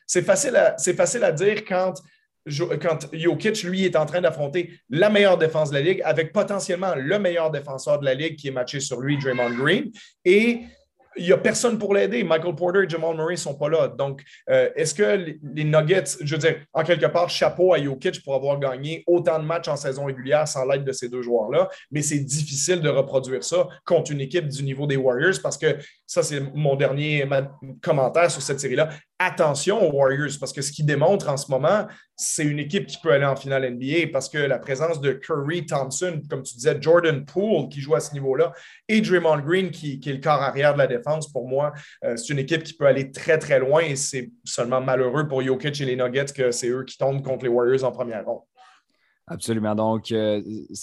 C'est 0.06 0.22
facile, 0.22 0.56
à, 0.56 0.76
facile 0.78 1.24
à 1.24 1.32
dire 1.32 1.64
quand 1.64 1.94
quand 2.80 3.08
Jokic, 3.12 3.62
lui, 3.62 3.84
est 3.84 3.96
en 3.96 4.04
train 4.04 4.20
d'affronter 4.20 4.70
la 4.90 5.08
meilleure 5.08 5.38
défense 5.38 5.70
de 5.70 5.76
la 5.76 5.80
Ligue 5.80 6.02
avec 6.04 6.32
potentiellement 6.32 6.94
le 6.94 7.18
meilleur 7.18 7.50
défenseur 7.50 7.98
de 7.98 8.04
la 8.04 8.14
Ligue 8.14 8.36
qui 8.36 8.48
est 8.48 8.52
matché 8.52 8.80
sur 8.80 9.00
lui, 9.00 9.16
Draymond 9.18 9.54
Green. 9.56 9.90
Et 10.24 10.60
il 11.16 11.24
n'y 11.24 11.32
a 11.32 11.38
personne 11.38 11.78
pour 11.78 11.94
l'aider. 11.94 12.24
Michael 12.24 12.54
Porter 12.54 12.80
et 12.84 12.88
Jamal 12.88 13.16
Murray 13.16 13.34
ne 13.34 13.38
sont 13.38 13.54
pas 13.54 13.68
là. 13.68 13.88
Donc, 13.88 14.22
euh, 14.50 14.70
est-ce 14.74 14.94
que 14.94 15.36
les, 15.42 15.64
Nuggets, 15.64 16.04
je 16.20 16.34
veux 16.34 16.40
dire, 16.40 16.56
en 16.72 16.82
quelque 16.82 17.06
part, 17.06 17.30
chapeau 17.30 17.72
à 17.72 17.82
Jokic 17.82 18.22
pour 18.22 18.34
avoir 18.34 18.58
gagné 18.58 19.04
autant 19.06 19.38
de 19.38 19.44
matchs 19.44 19.68
en 19.68 19.76
saison 19.76 20.04
régulière 20.04 20.46
sans 20.46 20.64
l'aide 20.64 20.84
de 20.84 20.92
ces 20.92 21.08
deux 21.08 21.22
joueurs-là, 21.22 21.68
mais 21.90 22.02
c'est 22.02 22.18
difficile 22.18 22.80
de 22.80 22.88
reproduire 22.88 23.44
ça 23.44 23.68
contre 23.84 24.12
une 24.12 24.20
équipe 24.20 24.48
du 24.48 24.62
niveau 24.62 24.86
des 24.86 24.96
Warriors 24.96 25.40
parce 25.42 25.58
que 25.58 25.76
ça, 26.06 26.22
c'est 26.22 26.40
mon 26.54 26.76
dernier 26.76 27.26
commentaire 27.80 28.30
sur 28.30 28.42
cette 28.42 28.60
série-là. 28.60 28.90
Attention 29.26 29.82
aux 29.82 29.90
Warriors 29.90 30.32
parce 30.38 30.52
que 30.52 30.60
ce 30.60 30.70
qu'ils 30.70 30.84
démontrent 30.84 31.30
en 31.30 31.38
ce 31.38 31.50
moment, 31.50 31.86
c'est 32.14 32.44
une 32.44 32.58
équipe 32.58 32.86
qui 32.86 32.98
peut 32.98 33.10
aller 33.10 33.24
en 33.24 33.36
finale 33.36 33.74
NBA 33.74 34.08
parce 34.12 34.28
que 34.28 34.36
la 34.36 34.58
présence 34.58 35.00
de 35.00 35.12
Curry, 35.12 35.64
Thompson, 35.64 36.20
comme 36.28 36.42
tu 36.42 36.56
disais, 36.56 36.76
Jordan 36.78 37.24
Poole 37.24 37.70
qui 37.70 37.80
joue 37.80 37.94
à 37.94 38.00
ce 38.00 38.12
niveau-là 38.12 38.52
et 38.86 39.00
Draymond 39.00 39.38
Green 39.38 39.70
qui, 39.70 39.98
est 40.04 40.12
le 40.12 40.20
corps 40.20 40.42
arrière 40.42 40.74
de 40.74 40.78
la 40.78 40.86
défense, 40.86 41.32
pour 41.32 41.48
moi, 41.48 41.72
euh, 42.04 42.16
c'est 42.16 42.34
une 42.34 42.38
équipe 42.38 42.64
qui 42.64 42.74
peut 42.74 42.84
aller 42.86 43.12
très, 43.12 43.38
très 43.38 43.58
loin 43.58 43.80
et 43.80 43.96
c'est 43.96 44.30
seulement 44.44 44.82
malheureux 44.82 45.26
pour 45.26 45.40
Jokic 45.40 45.80
et 45.80 45.86
les 45.86 45.96
Nuggets 45.96 46.26
que 46.36 46.50
c'est 46.50 46.68
eux 46.68 46.84
qui 46.84 46.98
tombent 46.98 47.22
contre 47.22 47.44
les 47.44 47.50
Warriors 47.50 47.84
en 47.84 47.92
première 47.92 48.26
ronde. 48.26 48.42
Absolument. 49.26 49.74
Donc, 49.74 50.12
euh, 50.12 50.42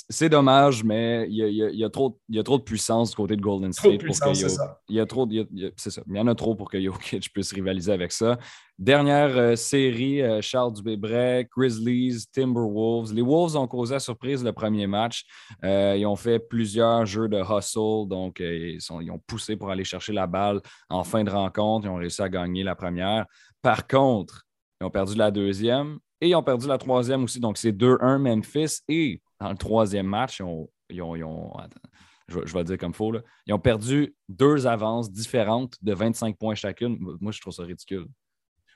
c'est 0.10 0.30
dommage, 0.30 0.84
mais 0.84 1.28
il 1.30 1.36
y, 1.36 1.84
a, 1.84 1.90
trop, 1.92 2.18
de 2.28 2.58
puissance 2.58 3.12
du 3.12 3.16
côté 3.16 3.36
de 3.36 3.42
Golden 3.42 3.72
State. 3.72 4.00
Trop 4.00 4.30
de 4.32 4.34
c'est 4.34 4.50
ça. 4.50 4.80
Il 4.90 4.96
y 4.96 5.00
a 5.00 5.06
trop, 5.06 5.30
c'est 5.76 5.92
ça. 5.92 6.02
Il 6.08 6.18
y 6.18 6.20
en 6.20 6.26
a 6.26 6.34
trop 6.34 6.56
pour 6.56 6.72
que 6.72 6.82
Jokic 6.82 7.32
puisse 7.32 7.54
rivaliser 7.54 7.92
avec 7.92 8.12
ça. 8.12 8.40
Dernière 8.80 9.38
euh, 9.38 9.56
série, 9.56 10.24
euh, 10.24 10.42
Charles 10.42 10.74
Dubébret, 10.74 11.48
Grizzlies, 11.56 12.26
Timberwolves. 12.34 13.14
Les 13.14 13.22
Wolves 13.22 13.56
ont 13.56 13.68
causé 13.68 13.94
la 13.94 14.00
surprise 14.00 14.44
le 14.44 14.54
premier 14.54 14.88
match. 14.88 15.24
ils 15.62 16.06
ont 16.08 16.16
fait 16.16 16.40
plusieurs 16.40 17.06
jeux 17.06 17.30
de 17.30 17.38
hustle, 17.38 18.08
donc 18.10 18.40
ils, 18.40 18.82
sont, 18.82 19.02
ils 19.02 19.12
ont 19.12 19.22
poussé 19.28 19.56
pour 19.56 19.70
aller 19.70 19.84
chercher 19.84 20.14
la 20.14 20.26
balle 20.26 20.62
en 20.90 21.04
fin 21.04 21.24
de 21.24 21.30
rencontre. 21.30 21.86
Ils 21.86 21.90
ont 21.90 21.98
réussi 21.98 22.24
à 22.24 22.30
gagner 22.30 22.64
la 22.64 22.74
première. 22.74 23.28
Par 23.62 23.86
contre, 23.86 24.48
ils 24.80 24.86
ont 24.86 24.90
perdu 24.90 25.14
la 25.14 25.30
deuxième 25.30 26.00
et 26.22 26.30
ils 26.30 26.36
ont 26.36 26.44
perdu 26.44 26.68
la 26.68 26.78
troisième 26.78 27.24
aussi. 27.24 27.40
Donc, 27.40 27.58
c'est 27.58 27.72
2-1 27.72 28.20
Memphis. 28.20 28.82
Et 28.88 29.22
dans 29.40 29.50
le 29.50 29.58
troisième 29.58 30.06
match, 30.06 30.40
ils 30.40 30.44
ont. 30.44 30.70
je, 32.28 32.40
vais 32.40 32.60
le 32.60 32.64
dire 32.64 32.78
comme 32.78 32.92
il 32.92 32.96
faut. 32.96 33.14
ils 33.48 33.54
ont 33.54 33.60
perdu 33.60 34.16
deux 34.30 34.68
avances 34.68 35.12
différentes 35.12 35.76
de 35.82 35.94
25 35.94 36.38
points 36.38 36.56
chacune. 36.56 36.98
Moi, 37.20 37.32
je 37.32 37.42
trouve 37.42 37.54
ça 37.54 37.64
ridicule. 37.64 38.06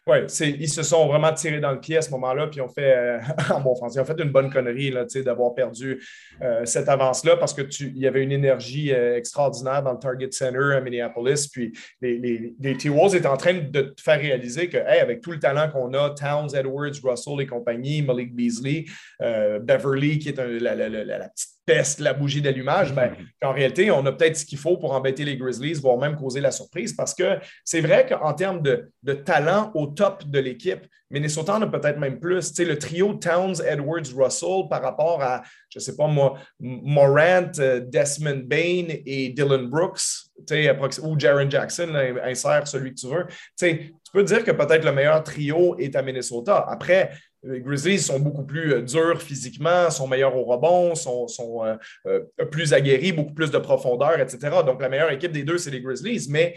Oui, 0.08 0.18
ils 0.40 0.70
se 0.70 0.84
sont 0.84 1.08
vraiment 1.08 1.34
tirés 1.34 1.60
dans 1.60 1.72
le 1.72 1.80
pied 1.80 1.98
à 1.98 2.02
ce 2.04 2.12
moment-là, 2.12 2.46
puis 2.46 2.62
ont 2.62 2.70
fait, 2.70 2.96
euh, 2.96 3.20
en 3.50 3.60
bon 3.60 3.74
français, 3.74 3.98
ils 3.98 4.02
ont 4.02 4.06
fait 4.06 4.22
une 4.22 4.30
bonne 4.30 4.52
connerie 4.52 4.94
d'avoir 5.24 5.56
perdu 5.56 6.00
euh, 6.44 6.64
cette 6.64 6.88
avance-là 6.88 7.38
parce 7.38 7.56
qu'il 7.56 7.98
y 7.98 8.06
avait 8.06 8.22
une 8.22 8.32
énergie 8.32 8.94
euh, 8.94 9.18
extraordinaire 9.18 9.82
dans 9.82 9.94
le 9.94 9.98
Target 9.98 10.30
Center 10.30 10.76
à 10.76 10.82
Minneapolis. 10.82 11.48
Puis 11.52 11.74
les, 12.02 12.54
les, 12.60 12.78
T-Wolves 12.78 13.16
étaient 13.16 13.26
en 13.26 13.38
train 13.38 13.56
de 13.56 13.82
te 13.82 14.00
faire 14.00 14.20
réaliser 14.20 14.70
que, 14.70 14.78
avec 14.78 15.22
tout 15.22 15.32
le 15.32 15.40
talent 15.40 15.72
qu'on 15.72 15.92
a, 15.96 16.12
Towns, 16.12 16.56
Edwards, 16.56 17.00
Russell 17.04 17.42
et 17.42 17.48
compagnie, 17.48 18.04
Malik 18.04 18.36
Beasley, 18.36 18.86
Beverly, 19.20 20.20
qui 20.20 20.30
est 20.30 20.38
la, 20.38 20.76
la, 20.76 21.30
petite 21.30 21.55
peste 21.66 22.00
la 22.00 22.14
bougie 22.14 22.42
d'allumage, 22.42 22.94
ben, 22.94 23.12
mhm. 23.12 23.26
en 23.44 23.54
réalité, 23.54 23.92
on 23.92 24.06
a 24.06 24.12
peut-être 24.12 24.38
ce 24.38 24.46
qu'il 24.46 24.58
faut 24.58 24.78
pour 24.78 24.94
embêter 24.94 25.24
les 25.26 25.38
Grizzlies, 25.38 25.74
voire 25.74 25.98
même 25.98 26.16
causer 26.16 26.42
la 26.42 26.52
surprise, 26.52 26.94
parce 26.94 27.14
que 27.14 27.40
c'est 27.64 27.82
vrai 27.82 28.06
qu'en 28.06 28.34
termes 28.34 28.62
de, 28.62 28.92
talent 29.26 29.72
au 29.74 29.88
top 29.88 30.26
de 30.26 30.40
l'équipe, 30.40 30.86
Minnesota 31.12 31.56
en 31.56 31.62
a 31.62 31.68
peut-être 31.68 32.00
même 32.00 32.20
plus. 32.20 32.50
Tu 32.50 32.56
sais, 32.56 32.66
le 32.66 32.78
trio 32.78 33.14
Towns, 33.14 33.56
Edwards, 33.66 34.12
Russell 34.16 34.68
par 34.70 34.82
rapport 34.82 35.22
à, 35.22 35.44
je 35.70 35.80
ne 35.80 35.84
sais 35.84 35.96
pas 35.96 36.08
moi, 36.08 36.38
Morant, 36.60 37.52
euh, 37.60 37.80
Desmond 37.80 38.44
Bain 38.46 38.88
et 39.06 39.30
Dylan 39.30 39.68
Brooks, 39.68 40.02
tu 40.48 40.56
sais, 40.56 40.78
ou 41.02 41.18
Jaron 41.18 41.50
Jackson, 41.50 41.94
insère 42.24 42.68
celui 42.68 42.94
que 42.94 43.00
tu 43.00 43.08
veux. 43.08 43.26
Tu 43.28 43.36
sais, 43.56 43.78
tu 43.78 44.12
peux 44.12 44.24
dire 44.24 44.44
que 44.44 44.52
peut-être 44.52 44.84
le 44.84 44.92
meilleur 44.92 45.24
trio 45.24 45.78
est 45.78 45.96
à 45.96 46.02
Minnesota. 46.02 46.66
Après, 46.68 47.12
les 47.46 47.62
Grizzlies 47.62 48.00
sont 48.00 48.20
beaucoup 48.20 48.44
plus 48.44 48.74
euh, 48.74 48.82
durs 48.82 49.22
physiquement, 49.22 49.90
sont 49.90 50.08
meilleurs 50.08 50.36
au 50.36 50.44
rebond, 50.44 50.96
sont, 50.96 51.28
euh, 51.64 51.76
euh, 52.08 52.46
plus 52.50 52.74
aguerris, 52.74 53.12
beaucoup 53.12 53.34
plus 53.34 53.52
de 53.52 53.58
profondeur, 53.58 54.20
etc. 54.20 54.50
Donc, 54.66 54.82
la 54.82 54.90
meilleure 54.90 55.12
équipe 55.12 55.32
des 55.32 55.44
deux, 55.44 55.58
c'est 55.58 55.72
les 55.72 55.82
Grizzlies. 55.82 56.28
Mais 56.30 56.56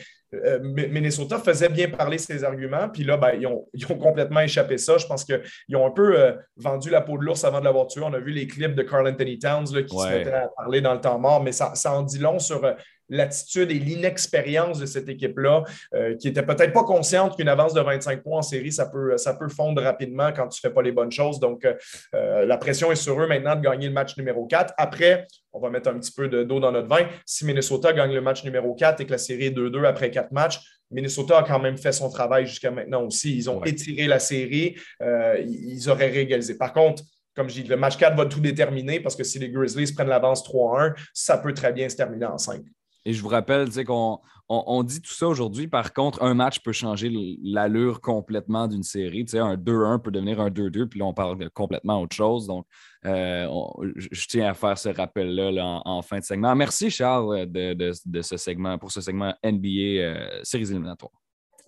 Minnesota 0.72 1.38
faisait 1.38 1.70
bien 1.70 1.88
parler 1.88 2.18
ses 2.18 2.44
arguments. 2.44 2.90
Puis 2.90 3.02
là, 3.02 3.16
ben, 3.16 3.32
ils, 3.32 3.46
ont, 3.46 3.98
complètement 3.98 4.40
échappé 4.40 4.76
ça. 4.76 4.98
Je 4.98 5.06
pense 5.06 5.24
qu'ils 5.24 5.76
ont 5.76 5.86
un 5.86 5.90
peu 5.90 6.34
vendu 6.56 6.90
la 6.90 7.00
peau 7.00 7.16
de 7.16 7.24
l'ours 7.24 7.44
avant 7.44 7.60
de 7.60 7.64
l'avoir 7.64 7.86
tué. 7.86 8.02
On 8.04 8.12
a 8.12 8.18
vu 8.18 8.32
les 8.32 8.46
clips 8.46 8.74
de 8.74 8.82
Carl 8.82 9.08
Anthony 9.08 9.38
Towns 9.38 9.66
qui 9.86 9.96
se 9.96 10.08
mettaient 10.08 10.32
à 10.32 10.48
parler 10.54 10.82
dans 10.82 10.92
le 10.92 11.00
temps 11.00 11.18
mort, 11.18 11.42
mais 11.42 11.52
ça, 11.52 11.74
ça 11.74 11.94
en 11.94 12.02
dit 12.02 12.18
long 12.18 12.38
sur 12.38 12.62
l'attitude 13.08 13.70
et 13.70 13.78
l'inexpérience 13.78 14.78
de 14.78 14.86
cette 14.86 15.08
équipe-là, 15.08 15.64
euh, 15.94 16.16
qui 16.16 16.28
n'était 16.28 16.42
peut-être 16.42 16.72
pas 16.72 16.84
consciente 16.84 17.36
qu'une 17.36 17.48
avance 17.48 17.74
de 17.74 17.80
25 17.80 18.22
points 18.22 18.38
en 18.38 18.42
série, 18.42 18.72
ça 18.72 18.86
peut, 18.86 19.16
ça 19.16 19.34
peut 19.34 19.48
fondre 19.48 19.82
rapidement 19.82 20.32
quand 20.32 20.48
tu 20.48 20.60
ne 20.64 20.68
fais 20.68 20.74
pas 20.74 20.82
les 20.82 20.92
bonnes 20.92 21.12
choses. 21.12 21.40
Donc, 21.40 21.64
euh, 21.64 22.44
la 22.44 22.56
pression 22.56 22.92
est 22.92 22.96
sur 22.96 23.20
eux 23.20 23.26
maintenant 23.26 23.56
de 23.56 23.60
gagner 23.60 23.88
le 23.88 23.92
match 23.92 24.16
numéro 24.16 24.46
4. 24.46 24.74
Après, 24.76 25.26
on 25.52 25.60
va 25.60 25.70
mettre 25.70 25.88
un 25.88 25.98
petit 25.98 26.12
peu 26.12 26.28
d'eau 26.28 26.60
dans 26.60 26.72
notre 26.72 26.88
vin. 26.88 27.06
Si 27.24 27.44
Minnesota 27.44 27.92
gagne 27.92 28.12
le 28.12 28.20
match 28.20 28.44
numéro 28.44 28.74
4 28.74 29.00
et 29.00 29.06
que 29.06 29.12
la 29.12 29.18
série 29.18 29.46
est 29.46 29.56
2-2 29.56 29.84
après 29.84 30.10
quatre 30.10 30.32
matchs, 30.32 30.60
Minnesota 30.90 31.38
a 31.38 31.42
quand 31.42 31.58
même 31.58 31.76
fait 31.76 31.92
son 31.92 32.08
travail 32.08 32.46
jusqu'à 32.46 32.70
maintenant 32.70 33.04
aussi. 33.04 33.36
Ils 33.36 33.50
ont 33.50 33.62
étiré 33.64 34.06
la 34.06 34.18
série. 34.18 34.76
Euh, 35.02 35.36
ils 35.46 35.88
auraient 35.90 36.10
régalisé. 36.10 36.56
Par 36.56 36.72
contre, 36.72 37.02
comme 37.34 37.48
je 37.48 37.62
dis, 37.62 37.68
le 37.68 37.76
match 37.76 37.96
4 37.96 38.16
va 38.16 38.26
tout 38.26 38.40
déterminer 38.40 39.00
parce 39.00 39.14
que 39.14 39.24
si 39.24 39.38
les 39.38 39.50
Grizzlies 39.50 39.92
prennent 39.92 40.08
l'avance 40.08 40.42
3-1, 40.48 40.94
ça 41.12 41.38
peut 41.38 41.54
très 41.54 41.72
bien 41.72 41.88
se 41.88 41.96
terminer 41.96 42.26
en 42.26 42.38
5. 42.38 42.62
Et 43.04 43.12
je 43.12 43.22
vous 43.22 43.28
rappelle 43.28 43.68
qu'on 43.84 44.20
on, 44.48 44.82
dit 44.82 45.00
tout 45.00 45.12
ça 45.12 45.28
aujourd'hui. 45.28 45.68
Par 45.68 45.92
contre, 45.92 46.22
un 46.22 46.34
match 46.34 46.60
peut 46.60 46.72
changer 46.72 47.10
l'allure 47.42 48.00
complètement 48.00 48.66
d'une 48.66 48.82
série. 48.82 49.24
un 49.34 49.56
2-1 49.56 50.00
peut 50.00 50.10
devenir 50.10 50.40
un 50.40 50.50
2-2, 50.50 50.86
puis 50.86 51.00
là, 51.00 51.06
on 51.06 51.14
parle 51.14 51.38
de 51.38 51.48
complètement 51.48 52.00
autre 52.00 52.16
chose. 52.16 52.46
Donc, 52.46 52.66
euh, 53.06 53.46
je 53.94 54.26
tiens 54.26 54.50
à 54.50 54.54
faire 54.54 54.76
ce 54.76 54.88
rappel-là 54.88 55.82
en, 55.84 56.02
fin 56.02 56.18
de 56.18 56.24
segment. 56.24 56.54
Merci, 56.54 56.90
Charles, 56.90 57.46
de, 57.46 58.22
ce 58.22 58.36
segment, 58.36 58.78
pour 58.78 58.90
ce 58.90 59.00
segment 59.00 59.34
NBA 59.44 59.68
euh, 60.00 60.40
Séries 60.42 60.70
éliminatoires. 60.70 61.12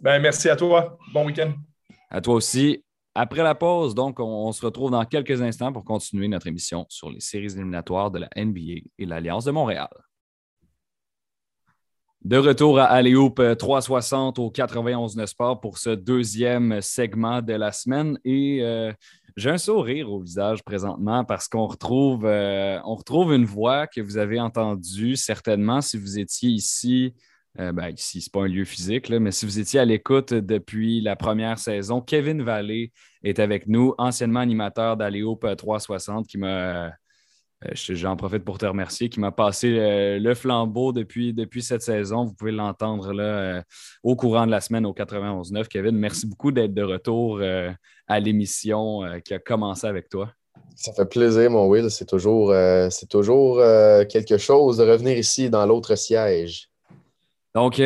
Ben, 0.01 0.19
merci 0.21 0.49
à 0.49 0.57
toi. 0.57 0.99
Bon 1.13 1.27
week-end. 1.27 1.53
À 2.11 2.21
toi 2.21 2.35
aussi. 2.35 2.83
Après 3.15 3.43
la 3.43 3.55
pause, 3.55 3.95
donc, 3.95 4.21
on, 4.21 4.51
se 4.53 4.65
retrouve 4.65 4.91
dans 4.91 5.05
quelques 5.05 5.43
instants 5.43 5.73
pour 5.73 5.85
continuer 5.85 6.29
notre 6.29 6.47
émission 6.47 6.87
sur 6.89 7.11
les 7.11 7.21
séries 7.21 7.53
éliminatoires 7.53 8.11
de 8.11 8.21
la 8.21 8.29
NBA 8.37 8.83
et 8.99 9.07
l'Alliance 9.07 9.45
de 9.45 9.51
Montréal. 9.51 9.89
De 12.25 12.37
retour 12.37 12.79
à 12.79 12.85
Aléoupe 12.85 13.43
360 13.59 14.39
au 14.39 14.51
91 14.51 15.25
Sport 15.25 15.59
pour 15.59 15.79
ce 15.79 15.89
deuxième 15.89 16.83
segment 16.83 17.41
de 17.41 17.55
la 17.55 17.73
semaine. 17.73 18.19
Et 18.27 18.59
euh, 18.63 18.93
j'ai 19.37 19.49
un 19.49 19.57
sourire 19.57 20.13
au 20.13 20.21
visage 20.21 20.63
présentement 20.63 21.25
parce 21.25 21.49
qu'on 21.49 21.67
retrouve, 21.67 22.27
euh, 22.27 22.79
retrouve 22.83 23.33
une 23.33 23.47
voix 23.47 23.87
que 23.87 24.03
vous 24.03 24.19
avez 24.19 24.39
entendue 24.39 25.17
certainement 25.17 25.81
si 25.81 25.97
vous 25.97 26.19
étiez 26.19 26.51
ici. 26.51 27.15
Euh, 27.59 27.73
ben, 27.73 27.89
ici, 27.89 28.21
ce 28.21 28.29
n'est 28.29 28.31
pas 28.31 28.45
un 28.45 28.49
lieu 28.49 28.67
physique, 28.67 29.09
mais 29.09 29.33
si 29.33 29.47
vous 29.47 29.59
étiez 29.59 29.81
à 29.81 29.87
l'écoute 29.87 30.35
depuis 30.35 31.01
la 31.01 31.17
première 31.17 31.59
saison, 31.59 32.03
Kevin 32.03 32.43
Vallée 32.43 32.93
est 33.25 33.39
avec 33.39 33.67
nous, 33.67 33.95
anciennement 33.97 34.41
animateur 34.41 34.99
d'Aléoupe 34.99 35.47
360 35.57 36.27
qui 36.27 36.37
m'a 36.37 36.47
euh, 36.47 36.91
j'en 37.73 38.17
profite 38.17 38.45
pour 38.45 38.59
te 38.59 38.67
remercier, 38.67 39.09
qui 39.09 39.21
m'a 39.21 39.33
passé 39.33 39.79
euh, 39.79 40.19
le 40.19 40.35
flambeau 40.35 40.93
depuis, 40.93 41.33
depuis 41.33 41.63
cette 41.63 41.83
saison. 41.83 42.25
Vous 42.25 42.33
pouvez 42.33 42.53
l'entendre 42.53 43.13
là, 43.13 43.23
euh, 43.23 43.63
au 44.03 44.17
courant 44.17 44.47
de 44.47 44.51
la 44.51 44.61
semaine 44.61 44.87
au 44.87 44.93
91.9. 44.93 45.69
Kevin, 45.69 45.97
merci 45.97 46.27
beaucoup 46.27 46.53
d'être 46.53 46.75
de 46.75 46.83
retour 46.83 47.41
à 48.07 48.21
l'émission 48.21 49.03
qui 49.25 49.35
a 49.35 49.39
commencé 49.39 49.87
avec 49.87 50.09
toi. 50.09 50.33
Ça 50.75 50.93
fait 50.93 51.07
plaisir, 51.07 51.51
mon 51.51 51.69
Will. 51.69 51.91
C'est 51.91 52.07
toujours, 52.07 52.55
c'est 52.91 53.09
toujours 53.09 53.59
quelque 54.09 54.39
chose 54.39 54.79
de 54.79 54.85
revenir 54.85 55.19
ici 55.19 55.51
dans 55.51 55.67
l'autre 55.67 55.95
siège. 55.97 56.69
Donc, 57.55 57.81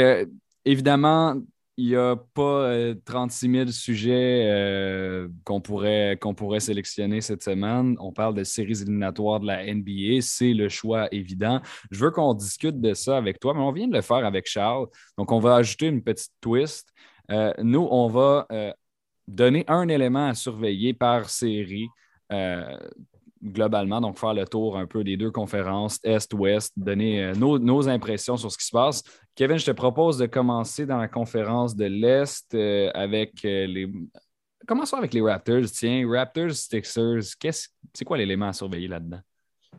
évidemment, 0.64 1.36
il 1.76 1.88
n'y 1.88 1.96
a 1.96 2.16
pas 2.16 2.94
36 3.04 3.46
euh, 3.46 3.52
000 3.52 3.70
sujets 3.70 4.48
euh, 4.48 5.28
qu'on 5.44 5.60
pourrait, 5.60 6.16
pourrait 6.36 6.60
sélectionner 6.60 7.20
cette 7.20 7.42
semaine. 7.42 7.96
On 7.98 8.12
parle 8.12 8.34
de 8.34 8.44
séries 8.44 8.82
éliminatoires 8.82 9.40
de 9.40 9.46
la 9.46 9.64
NBA. 9.66 10.20
C'est 10.20 10.52
le 10.52 10.68
choix 10.68 11.08
évident. 11.12 11.60
Je 11.90 11.98
veux 11.98 12.10
qu'on 12.12 12.34
discute 12.34 12.80
de 12.80 12.94
ça 12.94 13.16
avec 13.16 13.40
toi, 13.40 13.54
mais 13.54 13.60
on 13.60 13.72
vient 13.72 13.88
de 13.88 13.94
le 13.94 14.02
faire 14.02 14.24
avec 14.24 14.46
Charles. 14.46 14.86
Donc, 15.18 15.32
on 15.32 15.40
va 15.40 15.56
ajouter 15.56 15.86
une 15.86 16.02
petite 16.02 16.32
twist. 16.40 16.92
Euh, 17.30 17.52
nous, 17.60 17.88
on 17.90 18.08
va 18.08 18.46
donner 19.26 19.64
un 19.66 19.88
élément 19.88 20.28
à 20.28 20.34
surveiller 20.34 20.94
par 20.94 21.28
série 21.28 21.88
globalement, 23.44 24.00
donc 24.00 24.18
faire 24.18 24.34
le 24.34 24.46
tour 24.46 24.76
un 24.76 24.86
peu 24.86 25.04
des 25.04 25.16
deux 25.16 25.30
conférences, 25.30 25.98
Est-Ouest, 26.02 26.72
donner 26.76 27.24
euh, 27.24 27.34
nos, 27.34 27.88
impressions 27.88 28.36
sur 28.36 28.50
ce 28.50 28.58
qui 28.58 28.64
se 28.64 28.70
passe. 28.70 29.02
Kevin, 29.34 29.58
je 29.58 29.66
te 29.66 29.70
propose 29.72 30.18
de 30.18 30.26
commencer 30.26 30.86
dans 30.86 30.96
la 30.96 31.08
conférence 31.08 31.76
de 31.76 31.84
l'Est 31.84 32.54
euh, 32.54 32.90
avec 32.94 33.44
euh, 33.44 33.66
les. 33.66 33.92
Commençons 34.66 34.96
avec 34.96 35.12
les 35.12 35.20
Raptors. 35.20 35.66
Tiens, 35.70 36.08
Raptors, 36.08 36.52
Sixers, 36.52 37.34
c'est 37.92 38.04
quoi 38.04 38.16
l'élément 38.16 38.48
à 38.48 38.52
surveiller 38.54 38.88
là-dedans? 38.88 39.20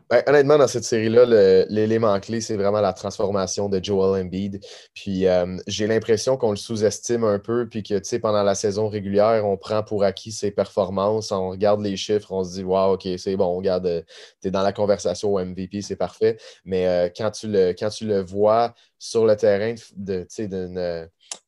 Ben, 0.08 0.22
honnêtement, 0.26 0.58
dans 0.58 0.68
cette 0.68 0.84
série-là, 0.84 1.24
l'élément 1.68 2.18
clé, 2.20 2.40
c'est 2.40 2.56
vraiment 2.56 2.80
la 2.80 2.92
transformation 2.92 3.68
de 3.68 3.82
Joel 3.82 4.24
Embiid. 4.24 4.64
Puis 4.94 5.26
euh, 5.26 5.56
j'ai 5.66 5.86
l'impression 5.86 6.36
qu'on 6.36 6.50
le 6.50 6.56
sous-estime 6.56 7.24
un 7.24 7.38
peu, 7.38 7.68
puis 7.68 7.82
que 7.82 8.16
pendant 8.18 8.42
la 8.42 8.54
saison 8.54 8.88
régulière, 8.88 9.44
on 9.44 9.56
prend 9.56 9.82
pour 9.82 10.04
acquis 10.04 10.32
ses 10.32 10.50
performances, 10.50 11.32
on 11.32 11.50
regarde 11.50 11.80
les 11.80 11.96
chiffres, 11.96 12.32
on 12.32 12.44
se 12.44 12.54
dit 12.54 12.64
Wow, 12.64 12.94
OK, 12.94 13.08
c'est 13.18 13.36
bon, 13.36 13.56
regarde, 13.56 13.86
euh, 13.86 14.02
tu 14.40 14.48
es 14.48 14.50
dans 14.50 14.62
la 14.62 14.72
conversation 14.72 15.34
au 15.34 15.44
MVP, 15.44 15.82
c'est 15.82 15.96
parfait. 15.96 16.36
Mais 16.64 16.86
euh, 16.86 17.08
quand, 17.14 17.30
tu 17.30 17.48
le, 17.48 17.70
quand 17.72 17.90
tu 17.90 18.06
le 18.06 18.20
vois 18.20 18.74
sur 18.98 19.26
le 19.26 19.36
terrain 19.36 19.74
de, 19.96 20.26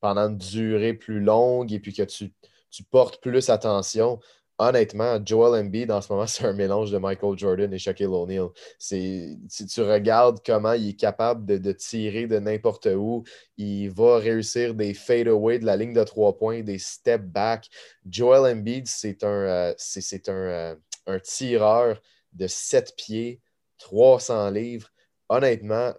pendant 0.00 0.28
une 0.28 0.38
durée 0.38 0.94
plus 0.94 1.20
longue 1.20 1.72
et 1.72 1.78
puis 1.80 1.92
que 1.92 2.02
tu, 2.02 2.32
tu 2.70 2.82
portes 2.82 3.20
plus 3.22 3.50
attention, 3.50 4.18
honnêtement, 4.58 5.18
Joel 5.24 5.64
Embiid 5.64 5.90
en 5.90 6.00
ce 6.00 6.12
moment, 6.12 6.26
c'est 6.26 6.44
un 6.44 6.52
mélange 6.52 6.90
de 6.90 6.98
Michael 6.98 7.38
Jordan 7.38 7.72
et 7.72 7.78
Shaquille 7.78 8.06
O'Neal. 8.06 8.48
Si 8.78 9.38
tu 9.68 9.82
regardes 9.82 10.40
comment 10.44 10.72
il 10.72 10.90
est 10.90 11.00
capable 11.00 11.46
de, 11.46 11.72
tirer 11.72 12.26
de 12.26 12.38
n'importe 12.38 12.86
où, 12.86 13.24
il 13.56 13.88
va 13.90 14.18
réussir 14.18 14.74
des 14.74 14.94
fade-away 14.94 15.58
de 15.58 15.66
la 15.66 15.76
ligne 15.76 15.94
de 15.94 16.04
trois 16.04 16.36
points, 16.36 16.62
des 16.62 16.78
step 16.78 17.22
back. 17.22 17.68
Joel 18.08 18.52
Embiid, 18.52 18.86
c'est 18.86 19.24
un, 19.24 19.28
euh, 19.28 19.74
euh, 20.28 20.76
un 21.06 21.18
tireur 21.20 22.00
de 22.32 22.46
7 22.46 22.94
pieds, 22.96 23.40
300 23.78 24.50
livres. 24.50 24.88
Honnêtement, 25.28 25.92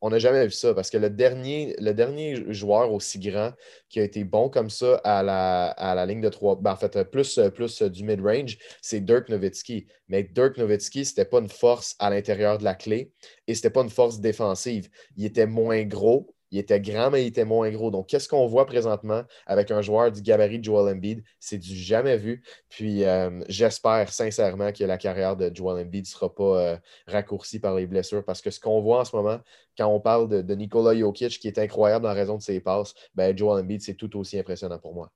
on 0.00 0.10
n'a 0.10 0.18
jamais 0.18 0.44
vu 0.44 0.52
ça 0.52 0.74
parce 0.74 0.90
que 0.90 0.98
le 0.98 1.10
dernier, 1.10 2.52
joueur 2.52 2.92
aussi 2.92 3.18
grand 3.18 3.52
qui 3.88 4.00
a 4.00 4.02
été 4.02 4.24
bon 4.24 4.48
comme 4.48 4.70
ça 4.70 5.00
à 5.04 5.22
la, 5.22 6.06
ligne 6.06 6.20
de 6.20 6.28
trois, 6.28 6.56
ben 6.56 6.72
en 6.72 6.76
fait, 6.76 7.02
plus, 7.10 7.40
plus 7.54 7.82
du 7.82 8.04
mid-range, 8.04 8.58
c'est 8.82 9.00
Dirk 9.00 9.28
Nowitzki. 9.28 9.86
Mais 10.08 10.22
Dirk 10.22 10.58
Nowitzki, 10.58 11.04
ce 11.04 11.12
n'était 11.12 11.24
pas 11.24 11.38
une 11.38 11.48
force 11.48 11.96
à 11.98 12.10
l'intérieur 12.10 12.58
de 12.58 12.64
la 12.64 12.74
clé 12.74 13.12
et 13.46 13.54
ce 13.54 13.60
n'était 13.60 13.70
pas 13.70 13.82
une 13.82 13.90
force 13.90 14.20
défensive. 14.20 14.88
Il 15.16 15.24
était 15.24 15.46
moins 15.46 15.82
gros, 15.84 16.35
il 16.56 16.60
était 16.60 16.80
grand, 16.80 17.10
mais 17.10 17.24
il 17.24 17.26
était 17.26 17.44
moins 17.44 17.70
gros. 17.70 17.90
Donc, 17.90 18.06
qu'est-ce 18.06 18.28
qu'on 18.28 18.46
voit 18.46 18.64
présentement 18.66 19.22
avec 19.46 19.70
un 19.70 19.82
joueur 19.82 20.10
du 20.10 20.22
gabarit 20.22 20.58
de 20.58 20.64
Joel 20.64 20.96
Embiid? 20.96 21.22
C'est 21.38 21.58
du 21.58 21.74
jamais 21.76 22.16
vu. 22.16 22.42
Puis, 22.70 23.04
euh, 23.04 23.42
j'espère 23.48 24.10
sincèrement 24.12 24.72
que 24.72 24.84
la 24.84 24.96
carrière 24.96 25.36
de 25.36 25.50
Joel 25.54 25.84
Embiid 25.84 26.04
ne 26.04 26.08
sera 26.08 26.34
pas 26.34 26.60
euh, 26.60 26.76
raccourcie 27.06 27.60
par 27.60 27.74
les 27.74 27.86
blessures 27.86 28.24
parce 28.24 28.40
que 28.40 28.50
ce 28.50 28.58
qu'on 28.58 28.80
voit 28.80 29.00
en 29.00 29.04
ce 29.04 29.14
moment, 29.14 29.38
quand 29.76 29.86
on 29.86 30.00
parle 30.00 30.28
de, 30.28 30.40
de 30.40 30.54
Nikola 30.54 30.98
Jokic, 30.98 31.38
qui 31.38 31.48
est 31.48 31.58
incroyable 31.58 32.06
en 32.06 32.14
raison 32.14 32.38
de 32.38 32.42
ses 32.42 32.60
passes, 32.60 32.94
ben, 33.14 33.36
Joel 33.36 33.62
Embiid, 33.62 33.82
c'est 33.82 33.94
tout 33.94 34.16
aussi 34.18 34.38
impressionnant 34.38 34.78
pour 34.78 34.94
moi. 34.94 35.12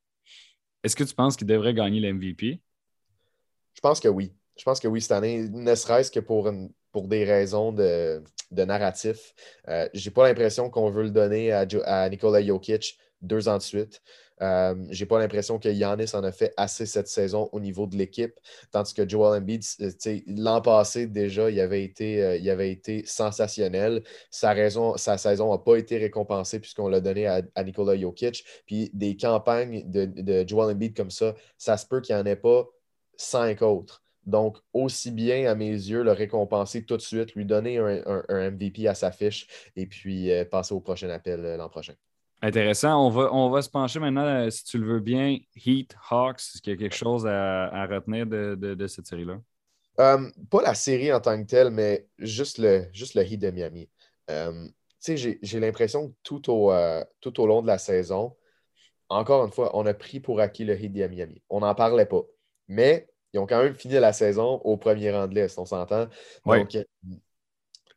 Est-ce 0.85 0.94
que 0.94 1.05
tu 1.05 1.14
penses 1.14 1.37
qu'il 1.37 1.46
devrait 1.46 1.74
gagner 1.74 2.00
l'MVP? 2.00 2.61
Je 3.74 3.81
pense 3.81 4.00
que 4.00 4.09
oui. 4.09 4.35
Je 4.57 4.64
pense 4.64 4.79
que 4.79 4.88
oui, 4.88 5.00
cette 5.00 5.12
année, 5.12 5.48
ne 5.48 5.74
serait-ce 5.74 6.11
que 6.11 6.20
pour, 6.20 6.50
pour 6.92 7.09
des 7.09 7.24
raisons 7.24 7.72
de, 7.72 8.22
narratif. 8.53 9.35
Euh, 9.68 9.88
Je 9.94 10.09
n'ai 10.09 10.12
pas 10.12 10.29
l'impression 10.29 10.70
qu'on 10.70 10.90
veut 10.90 11.05
le 11.05 11.11
donner 11.11 11.53
à, 11.53 11.66
à 11.85 12.09
Nikola 12.09 12.42
Jokic 12.42 12.98
deux 13.22 13.48
ans 13.48 13.59
de 13.59 13.62
suite. 13.62 14.03
Euh, 14.42 14.74
j'ai 14.90 15.07
pas 15.07 15.18
l'impression 15.18 15.59
que 15.59 15.68
Yanis 15.68 16.14
en 16.14 16.24
a 16.24 16.33
fait 16.33 16.53
assez 16.57 16.87
cette 16.87 17.09
saison 17.09 17.48
au 17.53 17.61
niveau 17.61 17.87
de 17.87 17.96
l'équipe, 17.96 18.35
tandis 18.70 18.94
que 18.94 19.07
Joel 19.07 19.42
Embiid, 19.42 19.62
l'an 20.26 20.62
passé 20.62 21.07
déjà, 21.07 21.50
il 21.50 21.61
avait 21.61 21.85
été, 21.85 22.22
euh, 22.22 22.53
avait 22.53 22.70
été 22.70 23.05
sensationnel. 23.05 24.03
Sa, 24.31 24.53
raison, 24.53 24.96
sa 24.96 25.18
saison 25.18 25.50
n'a 25.53 25.59
pas 25.59 25.76
été 25.76 25.98
récompensée 25.98 26.59
puisqu'on 26.59 26.88
l'a 26.88 27.00
donné 27.00 27.26
à, 27.26 27.42
Nikola 27.62 27.98
Jokic. 27.98 28.44
Puis 28.66 28.90
des 28.94 29.16
campagnes 29.16 29.83
de, 29.90 30.07
de 30.07 30.48
Joel 30.48 30.74
Embiid 30.74 30.96
comme 30.96 31.11
ça, 31.11 31.35
ça 31.59 31.76
se 31.76 31.87
peut 31.87 32.00
qu'il 32.00 32.14
n'y 32.14 32.22
en 32.22 32.26
ait 32.26 32.37
pas 32.37 32.66
cinq 33.16 33.61
autres. 33.62 34.03
Donc, 34.26 34.59
aussi 34.72 35.11
bien 35.11 35.50
à 35.50 35.54
mes 35.54 35.70
yeux, 35.70 36.02
le 36.02 36.12
récompenser 36.12 36.85
tout 36.85 36.96
de 36.96 37.02
suite, 37.02 37.35
lui 37.35 37.44
donner 37.44 37.78
un, 37.78 38.50
MVP 38.50 38.87
à 38.87 38.94
sa 38.94 39.11
fiche 39.12 39.46
et 39.76 39.87
puis 39.87 40.30
euh, 40.30 40.44
passer 40.44 40.74
au 40.74 40.80
prochain 40.80 41.09
appel 41.11 41.44
euh, 41.44 41.56
l'an 41.56 41.68
prochain. 41.68 41.94
Intéressant. 42.42 43.06
On 43.06 43.11
va, 43.11 43.33
on 43.33 43.50
va 43.50 43.62
se 43.62 43.68
pencher 43.68 43.98
maintenant, 43.98 44.24
euh, 44.24 44.50
si 44.50 44.64
tu 44.64 44.78
le 44.78 44.87
veux 44.87 45.00
bien, 45.00 45.38
Heat, 45.56 45.94
Hawks. 46.11 46.40
Est-ce 46.40 46.62
qu'il 46.62 46.72
y 46.72 46.76
a 46.76 46.78
quelque 46.78 46.96
chose 46.96 47.26
à, 47.26 47.87
retenir 47.87 48.26
de, 48.26 48.87
cette 48.87 49.06
série-là? 49.06 49.40
pas 49.96 50.62
la 50.62 50.74
série 50.74 51.12
en 51.12 51.20
tant 51.20 51.38
que 51.42 51.46
telle, 51.46 51.70
mais 51.70 52.06
juste 52.18 52.56
le, 52.56 52.87
juste 52.92 53.14
le 53.14 53.22
Heat 53.22 53.38
de 53.38 53.50
Miami. 53.50 53.90
j'ai 55.06 55.61
l'impression 55.61 56.09
que 56.09 56.14
tout 56.22 56.50
au, 56.50 56.72
tout 57.20 57.38
au 57.38 57.46
long 57.46 57.61
de 57.61 57.66
la 57.66 57.76
saison, 57.76 58.35
encore 59.11 59.44
une 59.44 59.52
fois, 59.52 59.76
on 59.76 59.85
a 59.85 59.92
pris 59.92 60.20
pour 60.20 60.40
acquis 60.40 60.64
le 60.64 60.80
Heat 60.80 60.92
de 60.92 61.06
Miami. 61.06 61.42
On 61.50 61.61
n'en 61.61 61.74
parlait 61.74 62.06
pas. 62.06 62.22
Mais 62.68 63.10
ils 63.32 63.38
ont 63.38 63.46
quand 63.46 63.62
même 63.62 63.74
fini 63.74 63.94
la 63.94 64.12
saison 64.12 64.60
au 64.64 64.76
premier 64.76 65.10
rang 65.10 65.28
de 65.28 65.34
l'Est, 65.34 65.58
on 65.58 65.64
s'entend. 65.64 66.08
Donc, 66.44 66.76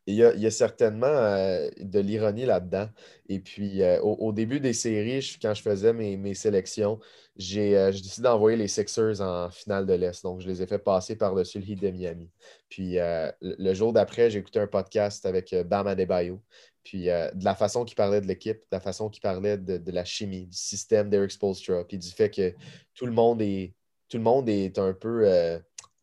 il 0.05 0.15
y 0.15 0.45
a, 0.45 0.51
certainement 0.51 1.07
euh, 1.07 1.69
de 1.79 1.99
l'ironie 1.99 2.45
là-dedans. 2.45 2.89
Et 3.29 3.39
puis, 3.39 3.81
euh, 3.81 4.01
au, 4.01 4.33
début 4.33 4.59
des 4.59 4.73
séries, 4.73 5.37
quand 5.41 5.53
je 5.53 5.61
faisais 5.61 5.93
mes, 5.93 6.33
sélections, 6.33 6.99
j'ai 7.37 7.71
décidé 7.91 8.23
d'envoyer 8.23 8.57
les 8.57 8.67
Sixers 8.67 9.21
en 9.21 9.49
finale 9.49 9.85
de 9.85 9.93
l'Est. 9.93 10.21
Donc, 10.23 10.41
je 10.41 10.47
les 10.47 10.61
ai 10.61 10.67
fait 10.67 10.79
passer 10.79 11.15
par-dessus 11.15 11.59
le 11.59 11.69
Heat 11.69 11.81
de 11.81 11.89
Miami. 11.89 12.29
Puis, 12.69 12.97
le 13.41 13.73
jour 13.73 13.93
d'après, 13.93 14.29
j'ai 14.29 14.39
écouté 14.39 14.59
un 14.59 14.67
podcast 14.67 15.25
avec 15.25 15.55
Bam 15.65 15.87
Adebayo. 15.87 16.41
Puis, 16.83 17.05
de 17.05 17.45
la 17.45 17.55
façon 17.55 17.85
qu'il 17.85 17.95
parlait 17.95 18.19
de 18.19 18.27
l'équipe, 18.27 18.57
de 18.57 18.73
la 18.73 18.81
façon 18.81 19.09
qu'il 19.09 19.21
parlait 19.21 19.57
de, 19.57 19.77
de, 19.77 19.91
la 19.91 20.03
chimie, 20.03 20.47
du 20.47 20.57
système 20.57 21.09
d'Eric 21.09 21.31
Spolstra, 21.31 21.85
puis 21.87 21.97
du 21.97 22.09
fait 22.09 22.29
que 22.29 22.53
tout 22.93 23.05
le 23.05 23.13
monde 23.13 23.41
est, 23.41 23.73
tout 24.13 24.19
le 24.19 24.23
monde 24.23 24.47
est 24.47 24.77
un 24.77 24.93
peu 24.93 25.27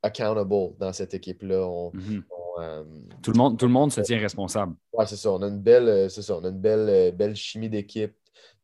accountable 0.03 0.77
dans 0.81 0.93
cette 0.93 1.15
équipe-là. 1.15 1.91
Mhm. 1.95 2.25
Euh, 2.59 2.85
tout, 3.23 3.31
le 3.31 3.39
monde, 3.39 3.57
tout 3.57 3.67
le 3.67 3.73
monde 3.73 3.93
se 3.93 4.01
tient 4.01 4.19
responsable. 4.19 4.75
Oui, 4.93 5.05
c'est 5.07 5.17
ça. 5.17 5.31
On 5.31 5.41
a 5.43 5.47
une 5.47 5.61
belle, 5.61 5.89
euh, 5.89 6.09
ça, 6.09 6.37
on 6.37 6.45
a 6.45 6.49
une 6.49 6.59
belle, 6.59 6.89
euh, 6.89 7.13
belle 7.13 7.37
chimie 7.37 7.69
d'équipe. 7.69 8.13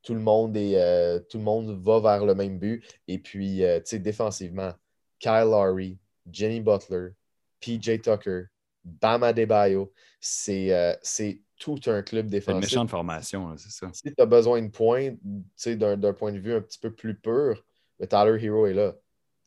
Tout 0.02 0.14
le, 0.14 0.20
monde 0.20 0.56
est, 0.56 1.20
tout 1.28 1.38
le 1.38 1.44
monde 1.44 1.80
va 1.84 2.00
vers 2.00 2.26
le 2.26 2.34
même 2.34 2.58
but. 2.58 2.84
Et 3.06 3.18
puis, 3.18 3.58
tu 3.58 3.80
sais, 3.84 3.98
défensivement, 4.00 4.72
Kyle 5.20 5.46
Lowry, 5.50 5.96
Jenny 6.28 6.60
Butler, 6.60 7.10
PJ 7.60 8.02
Tucker, 8.02 8.46
Bama 8.84 9.32
Debayo, 9.32 9.92
c'est 10.20 11.40
tout 11.56 11.80
un 11.86 12.02
club 12.02 12.28
défensif. 12.28 12.46
C'est 12.46 12.52
une 12.52 12.60
méchante 12.60 12.90
formation, 12.90 13.56
c'est 13.56 13.70
ça. 13.70 13.90
Si 13.92 14.02
tu 14.02 14.22
as 14.22 14.26
besoin 14.26 14.62
de 14.62 14.68
points, 14.68 15.14
d'un 15.66 16.12
point 16.12 16.32
de 16.32 16.38
vue 16.38 16.54
un 16.54 16.60
petit 16.60 16.78
peu 16.78 16.92
plus 16.92 17.16
pur, 17.16 17.64
le 17.98 18.06
Tyler 18.06 18.44
Hero 18.44 18.66
est 18.66 18.74
là. 18.74 18.94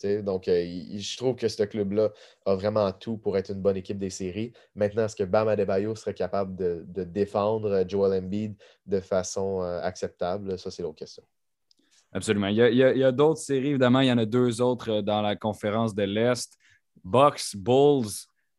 Donc, 0.04 0.48
euh, 0.48 0.64
je 0.96 1.18
trouve 1.18 1.36
que 1.36 1.48
ce 1.48 1.64
club-là 1.64 2.10
a 2.46 2.56
vraiment 2.56 2.92
tout 2.92 3.18
pour 3.18 3.38
être 3.38 3.52
une 3.52 3.62
bonne 3.62 3.78
équipe 3.78 3.98
des 3.98 4.10
séries. 4.10 4.54
Maintenant, 4.76 5.06
est-ce 5.06 5.16
que 5.16 5.24
Bam 5.24 5.48
Adebayo 5.48 5.96
serait 5.96 6.14
capable 6.14 6.56
de, 6.56 7.04
défendre 7.04 7.70
euh, 7.70 7.84
Joel 7.88 8.24
Embiid 8.24 8.56
de 8.86 9.00
façon 9.00 9.62
euh, 9.62 9.82
acceptable? 9.82 10.58
Ça, 10.58 10.72
c'est 10.72 10.84
l'autre 10.84 11.00
question. 11.00 11.24
Absolument. 12.14 12.48
Il 12.48 12.56
y 12.56 13.04
a, 13.04 13.12
d'autres 13.12 13.42
séries, 13.42 13.70
évidemment. 13.70 14.00
Il 14.00 14.08
y 14.08 14.12
en 14.12 14.18
a 14.18 14.26
deux 14.26 14.62
autres 14.62 15.02
dans 15.02 15.22
la 15.22 15.36
conférence 15.36 15.94
de 15.94 16.04
l'Est. 16.04 16.58
Bucks, 17.04 17.56
Bulls. 17.56 18.10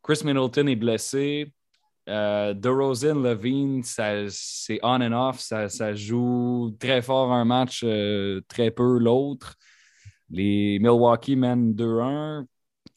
Chris 0.03 0.21
Middleton 0.25 0.67
est 0.69 0.77
blessé. 0.77 1.53
DeRozan, 2.07 3.21
Levine, 3.21 3.83
c'est 3.83 4.79
on 4.83 5.01
and 5.01 5.13
off. 5.13 5.41
Ça, 5.41 5.95
joue 5.95 6.77
très 6.79 7.03
fort 7.03 7.33
un 7.33 7.45
match, 7.45 7.85
très 8.49 8.71
peu 8.71 8.99
l'autre. 8.99 9.57
Les 10.31 10.79
Milwaukee 10.79 11.37
mènent 11.37 11.75
2-1. 11.75 12.47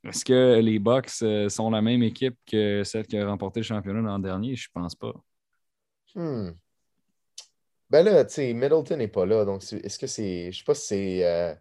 Est-ce 0.04 0.26
que 0.26 0.60
les 0.60 0.80
Bucks 0.80 1.10
euh, 1.24 1.50
sont 1.50 1.69
la 1.69 1.82
même 1.82 2.04
équipe 2.04 2.38
que 2.46 2.84
celle 2.84 3.08
qui 3.08 3.17
a 3.17 3.28
remporté 3.28 3.62
le 3.62 3.65
championnat 3.65 4.02
l'an 4.02 4.19
dernier? 4.19 4.56
Je 4.56 4.69
pense 4.74 4.96
pas. 4.96 5.13
Hmm. 6.15 6.52
Ben 7.89 8.04
là, 8.04 8.26
tu 8.26 8.34
sais, 8.34 8.54
Middleton 8.54 8.98
n'est 8.98 9.08
pas 9.08 9.26
là. 9.26 9.46
Donc, 9.46 9.63
est-ce 9.63 10.00
que 10.00 10.08
c'est. 10.08 10.52
Je 10.52 10.58
sais 10.58 10.63
pas 10.63 10.74
si 10.74 10.88
c'est. 10.88 11.26
Euh, 11.26 11.54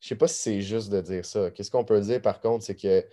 je 0.00 0.06
ne 0.06 0.08
sais 0.10 0.16
pas 0.16 0.28
si 0.28 0.38
c'est 0.40 0.60
juste 0.60 0.90
de 0.90 1.00
dire 1.00 1.24
ça. 1.24 1.50
Qu'est-ce 1.50 1.70
qu'on 1.70 1.84
peut 1.84 2.00
dire 2.00 2.22
par 2.22 2.40
contre, 2.40 2.64
c'est 2.64 2.76
que 2.76 3.04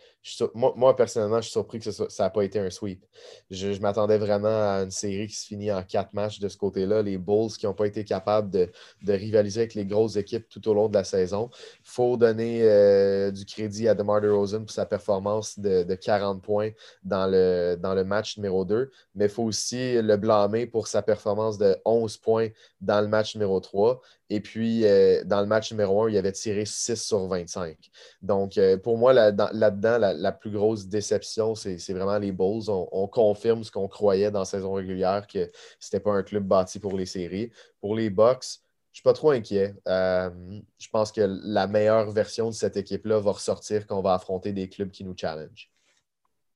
moi, 0.54 0.95
personnellement, 0.95 1.38
je 1.38 1.43
suis 1.43 1.52
surpris 1.52 1.80
que 1.80 1.91
ça 1.91 2.08
n'a 2.19 2.30
pas 2.30 2.43
été 2.43 2.60
un 2.60 2.69
sweep. 2.69 3.04
Je, 3.50 3.80
m'attendais 3.80 4.17
vraiment 4.17 4.48
à 4.48 4.84
une 4.84 4.91
série 4.91 5.28
qui 5.28 5.36
se 5.36 5.45
finit 5.45 5.71
en 5.71 5.84
quatre 5.84 6.13
matchs 6.13 6.39
de 6.39 6.48
ce 6.48 6.58
côté-là. 6.58 7.02
Les 7.02 7.17
Bulls 7.17 7.52
qui 7.52 7.65
n'ont 7.65 7.74
pas 7.74 7.88
été 7.88 8.04
capables 8.04 8.50
de, 8.50 8.69
rivaliser 9.08 9.62
avec 9.62 9.74
les 9.74 9.86
grosses 9.86 10.15
équipes 10.15 10.48
tout 10.50 10.67
au 10.67 10.74
long 10.74 10.88
de 10.88 10.93
la 10.93 11.04
saison. 11.04 11.50
Il 11.80 11.89
faut 11.89 12.17
donner 12.17 12.62
euh, 12.63 13.32
du 13.32 13.45
crédit 13.45 13.88
à 13.88 13.95
DeMar 13.95 14.21
DeRozan 14.21 14.62
pour 14.62 14.71
sa 14.71 14.86
performance 14.86 15.60
de, 15.60 15.84
40 15.95 16.41
points 16.41 16.71
dans 17.04 17.28
le, 17.28 17.78
dans 17.80 17.95
le 17.95 18.04
match 18.04 18.38
numéro 18.38 18.65
2, 18.65 18.91
mais 19.15 19.26
il 19.26 19.32
faut 19.32 19.43
aussi 19.43 20.02
le 20.02 20.17
blâmer 20.17 20.67
pour 20.67 20.88
sa 20.88 21.02
performance 21.02 21.58
de 21.58 21.78
11 21.86 22.17
points 22.17 22.50
dans 22.82 23.02
le 23.02 23.08
match 23.08 23.36
numéro 23.36 23.60
3. 23.60 24.02
Et 24.30 24.40
puis, 24.42 24.86
euh, 24.86 25.24
dans 25.24 25.40
le 25.42 25.46
match 25.46 25.72
numéro 25.72 26.04
1, 26.04 26.10
il 26.10 26.18
avait 26.18 26.32
tiré 26.32 26.66
6 26.66 26.96
sur 26.96 27.28
25. 27.28 27.78
Donc, 28.22 28.58
euh, 28.58 28.78
pour 28.78 28.98
moi, 28.98 29.14
là-dedans, 29.14 29.98
la, 30.00 30.32
plus 30.32 30.50
grosse 30.50 30.88
déception, 30.88 31.54
c'est 31.54 31.94
vraiment 31.94 32.18
les 32.18 32.32
Bulls. 32.32 32.70
On, 32.70 33.08
confirme 33.08 33.64
ce 33.64 33.72
qu'on 33.72 33.88
croyait 33.88 34.32
dans 34.32 34.40
la 34.40 34.46
saison 34.46 34.74
régulière, 34.74 35.28
que 35.28 35.50
ce 35.80 35.88
n'était 35.88 36.04
pas 36.04 36.12
un 36.12 36.24
club 36.24 36.44
bâti 36.48 36.80
pour 36.80 36.98
les 36.98 37.06
séries. 37.06 37.52
Pour 37.80 37.96
les 37.96 38.10
Bucks, 38.10 38.46
je 38.92 39.00
ne 39.00 39.02
suis 39.02 39.04
pas 39.04 39.14
trop 39.14 39.30
inquiet. 39.32 39.76
Euh, 39.88 40.30
je 40.80 40.90
pense 40.90 41.12
que 41.12 41.22
la 41.22 41.68
meilleure 41.68 42.10
version 42.12 42.50
de 42.50 42.56
cette 42.56 42.78
équipe-là 42.78 43.20
va 43.20 43.32
ressortir 43.32 43.86
quand 43.86 44.00
on 44.00 44.02
va 44.02 44.14
affronter 44.14 44.54
des 44.54 44.70
clubs 44.70 44.90
qui 44.90 45.04
nous 45.04 45.16
challenge. 45.16 45.70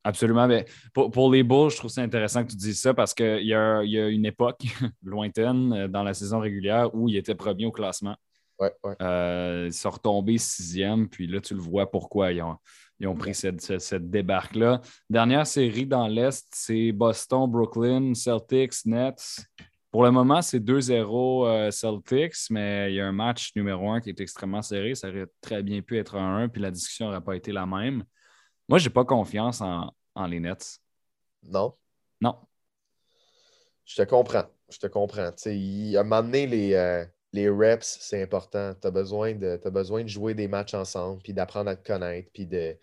Absolument. 0.04 0.48
Mais 0.48 0.66
pour, 0.94 1.32
les 1.32 1.44
Bulls, 1.44 1.72
je 1.72 1.78
trouve 1.78 1.92
ça 1.92 2.02
intéressant 2.02 2.44
que 2.44 2.52
tu 2.52 2.58
dises 2.58 2.80
ça 2.80 2.94
parce 2.94 3.14
qu'il 3.14 3.46
y, 3.46 3.54
a, 3.54 3.82
une 3.82 4.26
époque 4.26 4.62
lointaine 5.04 5.74
euh, 5.74 5.88
dans 5.88 6.04
la 6.04 6.14
saison 6.14 6.40
régulière 6.40 6.94
où 6.96 7.10
il 7.10 7.18
était 7.18 7.36
premier 7.36 7.66
au 7.66 7.72
classement. 7.72 8.16
Ouais, 8.60 8.74
ouais. 8.84 8.96
Euh, 9.02 9.66
ils 9.68 9.74
sont 9.74 9.90
retombés 9.90 10.38
sixième, 10.38 11.08
puis 11.08 11.28
là, 11.28 11.40
tu 11.40 11.54
le 11.54 11.62
vois 11.62 11.90
pourquoi 11.90 12.34
ils 12.34 12.42
ont, 12.42 13.16
pris 13.16 13.34
cette, 13.34 13.80
cette, 13.80 14.10
débarque-là. 14.10 14.82
Dernière 15.10 15.48
série 15.48 15.86
dans 15.86 16.08
l'Est, 16.08 16.48
c'est 16.52 16.92
Boston, 16.92 17.50
Brooklyn, 17.50 18.14
Celtics, 18.14 18.86
Nets. 18.86 19.46
Pour 19.92 20.04
le 20.04 20.12
moment, 20.12 20.42
c'est 20.42 20.60
2-0 20.60 21.48
euh, 21.48 21.72
Celtics, 21.72 22.36
mais 22.50 22.92
il 22.92 22.96
y 22.96 23.00
a 23.00 23.08
un 23.08 23.14
match 23.14 23.52
numéro 23.56 23.90
un 23.90 24.02
qui 24.02 24.10
est 24.10 24.20
extrêmement 24.20 24.62
serré. 24.62 24.94
Ça 24.94 25.10
aurait 25.10 25.28
très 25.42 25.64
bien 25.64 25.82
pu 25.82 25.98
être 25.98 26.16
un 26.16 26.44
1, 26.44 26.50
puis 26.50 26.62
la 26.62 26.70
discussion 26.70 27.08
n'aurait 27.08 27.22
pas 27.22 27.36
été 27.36 27.52
la 27.54 27.66
même. 27.66 28.04
Moi, 28.70 28.78
je 28.78 28.88
n'ai 28.88 28.94
pas 28.94 29.04
confiance 29.04 29.62
en, 29.62 29.92
les 30.28 30.40
Nets. 30.40 30.80
Non? 31.42 31.74
Non. 32.22 32.38
Je 33.84 33.96
te 33.96 34.04
comprends. 34.04 34.46
Je 34.70 34.78
te 34.78 34.86
comprends. 34.86 35.32
il, 35.48 35.98
a 35.98 36.02
un 36.02 36.06
les, 36.46 36.74
euh, 36.76 37.04
les 37.32 37.50
reps, 37.50 37.98
c'est 38.02 38.22
important. 38.22 38.74
Tu 38.82 38.88
as, 38.88 38.92
besoin 38.92 39.34
de, 39.34 39.60
de 39.64 40.08
jouer 40.08 40.34
des 40.34 40.48
matchs 40.48 40.74
ensemble, 40.74 41.22
puis 41.22 41.34
d'apprendre 41.34 41.70
à 41.70 41.76
te 41.76 41.86
connaître, 41.86 42.30
puis 42.34 42.46
de, 42.46 42.76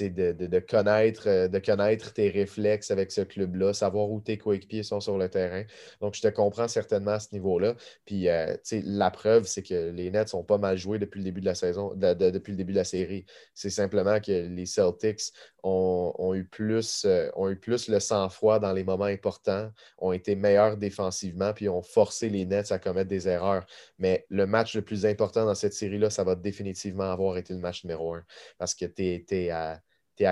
de, 0.00 0.58
connaître, 0.58 1.28
euh, 1.28 1.48
de 1.48 1.58
connaître 1.58 2.12
tes 2.12 2.28
réflexes 2.28 2.90
avec 2.90 3.12
ce 3.12 3.20
club-là, 3.20 3.72
savoir 3.72 4.10
où 4.10 4.20
tes 4.20 4.38
coéquipiers 4.38 4.82
sont 4.82 5.00
sur 5.00 5.18
le 5.18 5.28
terrain. 5.28 5.64
Donc, 6.00 6.14
je 6.14 6.22
te 6.22 6.28
comprends 6.28 6.68
certainement 6.68 7.12
à 7.12 7.20
ce 7.20 7.28
niveau-là. 7.32 7.76
Puis, 8.04 8.28
euh, 8.28 8.56
la 8.72 9.10
preuve, 9.10 9.46
c'est 9.46 9.62
que 9.62 9.90
les 9.90 10.10
Nets 10.10 10.28
sont 10.28 10.44
pas 10.44 10.58
mal 10.58 10.76
joués 10.76 10.98
depuis 10.98 11.18
le 11.18 11.24
début 11.24 11.40
de 11.40 11.46
la 11.46 11.54
saison, 11.54 11.94
depuis 11.94 12.52
le 12.52 12.58
début 12.58 12.72
de 12.72 12.78
la 12.78 12.84
série. 12.84 13.24
C'est 13.54 13.70
simplement 13.70 14.20
que 14.20 14.32
les 14.32 14.66
Celtics 14.66 15.32
ont, 15.62 16.34
eu, 16.34 16.44
plus, 16.44 17.04
euh, 17.06 17.30
ont 17.36 17.48
eu 17.48 17.56
plus 17.56 17.88
le 17.88 17.98
sang-froid 17.98 18.58
dans 18.58 18.72
les 18.72 18.84
moments 18.84 19.04
importants, 19.04 19.70
ont 19.98 20.12
été 20.12 20.36
meilleurs 20.36 20.76
défensivement, 20.76 21.52
puis 21.54 21.68
ont 21.68 21.82
forcé 21.82 22.28
les 22.28 22.44
Nets 22.44 22.70
à 22.70 22.78
commettre 22.78 23.08
des 23.08 23.28
erreurs. 23.28 23.64
Mais 23.98 24.26
le 24.28 24.46
match 24.46 24.74
le 24.74 24.82
plus 24.82 25.06
important 25.06 25.44
dans 25.44 25.54
cette 25.54 25.74
série-là, 25.74 26.10
ça 26.10 26.24
va 26.24 26.34
définitivement 26.34 27.10
avoir 27.10 27.36
été 27.36 27.54
le 27.54 27.60
match 27.60 27.84
numéro 27.84 28.14
un. 28.14 28.24
Parce 28.58 28.74
que 28.74 28.86
tu 28.86 29.24
es, 29.30 29.50
à 29.50 29.80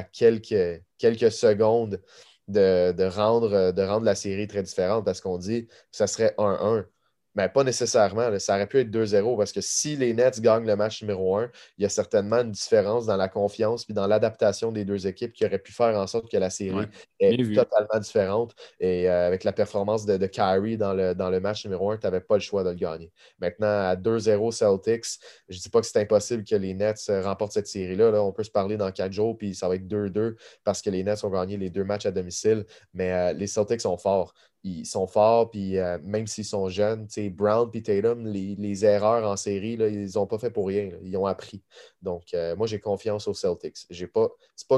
quelques 0.03 1.33
secondes 1.33 2.03
de, 2.48 3.05
rendre, 3.09 3.72
de 3.72 3.83
rendre 3.83 4.05
la 4.05 4.14
série 4.14 4.46
très 4.46 4.62
différente. 4.62 5.05
Parce 5.05 5.20
qu'on 5.20 5.38
dit 5.38 5.66
que 5.66 5.72
ça 5.92 6.07
serait 6.07 6.35
1-1 6.38 6.87
mais 7.34 7.48
pas 7.48 7.64
nécessairement. 7.64 8.38
ça 8.38 8.54
aurait 8.54 8.66
pu 8.66 8.80
être 8.80 8.90
2-0 8.90 9.36
parce 9.36 9.52
que 9.52 9.60
si 9.60 9.96
les 9.96 10.12
Nets 10.12 10.40
gagnent 10.40 10.66
le 10.66 10.76
match 10.76 11.02
numéro 11.02 11.36
1, 11.36 11.50
il 11.78 11.82
y 11.82 11.86
a 11.86 11.88
certainement 11.88 12.40
une 12.40 12.50
différence 12.50 13.06
dans 13.06 13.16
la 13.16 13.28
confiance 13.28 13.86
et 13.88 13.92
dans 13.92 14.06
l'adaptation 14.06 14.70
des 14.72 14.84
deux 14.84 15.06
équipes 15.06 15.32
qui 15.32 15.44
aurait 15.46 15.58
pu 15.58 15.72
faire 15.72 15.96
en 15.96 16.06
sorte 16.06 16.30
que 16.30 16.36
la 16.36 16.50
série 16.50 16.86
est 17.20 17.54
totalement 17.54 18.00
différente. 18.00 18.54
Et 18.80 19.08
euh, 19.08 19.26
avec 19.26 19.44
la 19.44 19.52
performance 19.52 20.04
de, 20.04 20.16
de 20.16 20.26
Kyrie 20.26 20.76
dans 20.76 20.92
le, 20.92 21.14
dans 21.14 21.30
le 21.30 21.40
match 21.40 21.64
numéro 21.64 21.90
1, 21.90 21.98
tu 21.98 22.06
n'avais 22.06 22.20
pas 22.20 22.34
le 22.34 22.40
choix 22.40 22.64
de 22.64 22.70
le 22.70 22.76
gagner. 22.76 23.10
Maintenant, 23.38 23.66
à 23.66 23.96
2-0 23.96 24.50
Celtics, 24.52 25.18
je 25.48 25.56
ne 25.56 25.60
dis 25.62 25.68
pas 25.70 25.80
que 25.80 25.86
c'est 25.86 26.00
impossible 26.00 26.44
que 26.44 26.56
les 26.56 26.74
Nets 26.74 27.06
euh, 27.08 27.22
remportent 27.22 27.52
cette 27.52 27.66
série-là. 27.66 28.10
Là. 28.10 28.22
On 28.22 28.32
peut 28.32 28.44
se 28.44 28.50
parler 28.50 28.76
dans 28.76 28.90
quatre 28.90 29.12
jours, 29.12 29.36
puis 29.36 29.54
ça 29.54 29.68
va 29.68 29.76
être 29.76 29.86
2-2 29.86 30.34
parce 30.64 30.82
que 30.82 30.90
les 30.90 31.02
Nets 31.02 31.24
ont 31.24 31.30
gagné 31.30 31.56
les 31.56 31.70
deux 31.70 31.84
matchs 31.84 32.06
à 32.06 32.10
domicile. 32.10 32.66
Mais 32.92 33.12
euh, 33.12 33.32
les 33.32 33.46
Celtics 33.46 33.80
sont 33.80 33.96
forts 33.96 34.34
ils 34.64 34.87
sont 34.87 35.07
forts, 35.07 35.51
puis 35.51 35.79
euh, 35.79 35.98
même 36.03 36.27
s'ils 36.27 36.44
sont 36.44 36.68
jeunes, 36.68 37.09
Brown 37.31 37.68
et 37.75 37.83
Tatum, 37.83 38.27
les, 38.27 38.85
erreurs 38.85 39.29
en 39.29 39.37
série, 39.37 39.77
là, 39.77 39.88
ils 39.88 40.11
n'ont 40.14 40.27
pas 40.27 40.38
fait 40.38 40.51
pour 40.51 40.68
rien. 40.68 40.90
Ils 41.03 41.16
ont 41.16 41.27
appris. 41.27 41.62
Donc, 42.01 42.33
euh, 42.35 42.55
moi, 42.55 42.66
j'ai 42.66 42.79
confiance 42.79 43.27
aux 43.27 43.35
Celtics. 43.35 43.77
Ce 43.77 43.92
n'est 43.92 44.07
pas 44.07 44.29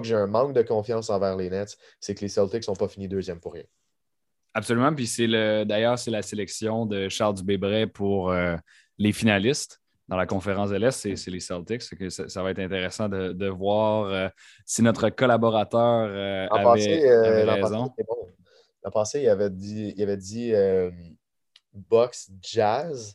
que 0.01 0.07
j'ai 0.07 0.15
un 0.15 0.27
manque 0.27 0.55
de 0.55 0.63
confiance 0.63 1.11
envers 1.11 1.37
les 1.37 1.51
Nets, 1.51 1.77
c'est 2.01 2.15
que 2.15 2.23
les 2.23 2.29
Celtics 2.29 2.67
n'ont 2.67 2.75
pas 2.75 2.89
fini 2.89 3.09
deuxième 3.09 3.41
pour 3.41 3.53
rien. 3.53 3.65
Absolument. 4.55 4.95
Puis 4.95 5.07
c'est 5.07 5.27
le 5.27 5.65
d'ailleurs, 5.65 5.99
c'est 5.99 6.13
la 6.13 6.23
sélection 6.23 6.87
de 6.87 7.09
Charles 7.09 7.35
Dubébret 7.35 7.87
pour 7.87 8.31
euh, 8.31 8.57
les 8.99 9.13
finalistes 9.13 9.81
dans 10.07 10.17
la 10.17 10.27
conférence 10.27 10.71
de 10.71 10.77
l'Est, 10.77 11.17
c'est 11.17 11.31
les 11.31 11.41
Celtics. 11.41 11.83
Que 11.99 12.11
ça, 12.11 12.43
va 12.43 12.51
être 12.51 12.59
intéressant 12.59 13.09
de, 13.09 13.49
voir 13.49 14.31
si 14.67 14.83
notre 14.83 15.09
collaborateur 15.09 16.51
avait, 16.53 17.45
raison. 17.45 17.91
L'an 18.85 18.91
passé, 18.91 19.23
il 19.23 19.29
avait 19.29 19.51
dit, 19.51 19.95
il 19.97 20.03
avait 20.03 20.19
dit 20.19 20.53
euh, 20.53 20.91
box 21.73 22.31
jazz. 22.43 23.15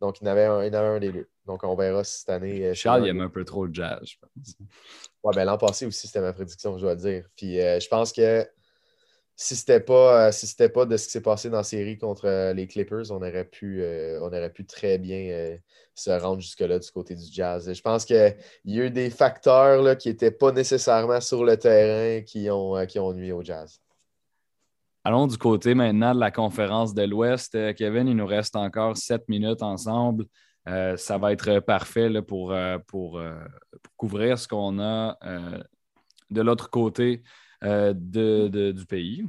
Donc, 0.00 0.20
il 0.20 0.28
en 0.28 0.30
avait 0.30 0.44
un, 0.44 0.74
un 0.74 0.98
des 0.98 1.12
deux. 1.12 1.28
Donc, 1.46 1.62
on 1.62 1.76
verra 1.76 2.02
si 2.04 2.20
cette 2.20 2.30
année. 2.30 2.64
Euh, 2.64 2.74
Charles, 2.74 3.04
il 3.04 3.08
aime 3.10 3.20
un 3.20 3.28
peu 3.28 3.44
trop 3.44 3.66
le 3.66 3.72
jazz, 3.72 4.00
je 4.02 4.16
pense. 4.18 4.56
Ouais, 5.22 5.34
ben 5.34 5.44
l'an 5.44 5.58
passé 5.58 5.86
aussi, 5.86 6.06
c'était 6.06 6.20
ma 6.20 6.32
prédiction, 6.32 6.76
je 6.78 6.82
dois 6.82 6.96
dire. 6.96 7.28
Puis, 7.36 7.60
euh, 7.60 7.78
je 7.80 7.88
pense 7.88 8.12
que 8.12 8.48
si 9.36 9.56
c'était 9.56 9.80
pas, 9.80 10.32
si 10.32 10.54
pas 10.68 10.86
de 10.86 10.96
ce 10.96 11.06
qui 11.06 11.12
s'est 11.12 11.20
passé 11.20 11.50
dans 11.50 11.58
la 11.58 11.64
série 11.64 11.98
contre 11.98 12.52
les 12.52 12.66
Clippers, 12.66 13.10
on 13.10 13.16
aurait 13.16 13.44
pu, 13.44 13.82
on 14.20 14.26
aurait 14.26 14.52
pu 14.52 14.64
très 14.64 14.96
bien 14.96 15.58
se 15.92 16.10
rendre 16.10 16.40
jusque-là 16.40 16.78
du 16.78 16.88
côté 16.92 17.16
du 17.16 17.24
Jazz. 17.32 17.72
Je 17.72 17.82
pense 17.82 18.04
qu'il 18.04 18.36
y 18.64 18.80
a 18.80 18.84
eu 18.84 18.90
des 18.90 19.10
facteurs 19.10 19.82
là, 19.82 19.96
qui 19.96 20.08
n'étaient 20.08 20.30
pas 20.30 20.52
nécessairement 20.52 21.20
sur 21.20 21.44
le 21.44 21.56
terrain 21.56 22.22
qui 22.22 22.48
ont, 22.48 22.86
qui 22.86 23.00
ont 23.00 23.12
nuit 23.12 23.32
au 23.32 23.42
Jazz. 23.42 23.80
Allons 25.06 25.26
du 25.26 25.36
côté 25.36 25.74
maintenant 25.74 26.14
de 26.14 26.20
la 26.20 26.30
conférence 26.30 26.94
de 26.94 27.02
l'Ouest. 27.02 27.54
Euh, 27.54 27.74
Kevin, 27.74 28.08
il 28.08 28.16
nous 28.16 28.24
reste 28.24 28.56
encore 28.56 28.96
sept 28.96 29.28
minutes 29.28 29.62
ensemble. 29.62 30.24
Euh, 30.66 30.96
ça 30.96 31.18
va 31.18 31.32
être 31.32 31.60
parfait 31.60 32.08
là, 32.08 32.22
pour, 32.22 32.52
euh, 32.52 32.78
pour, 32.86 33.20
couvrir 33.98 34.38
ce 34.38 34.48
qu'on 34.48 34.80
a 34.80 35.18
de 36.30 36.40
l'autre 36.40 36.70
côté 36.70 37.22
de, 37.62 38.72
du 38.72 38.86
pays. 38.86 39.26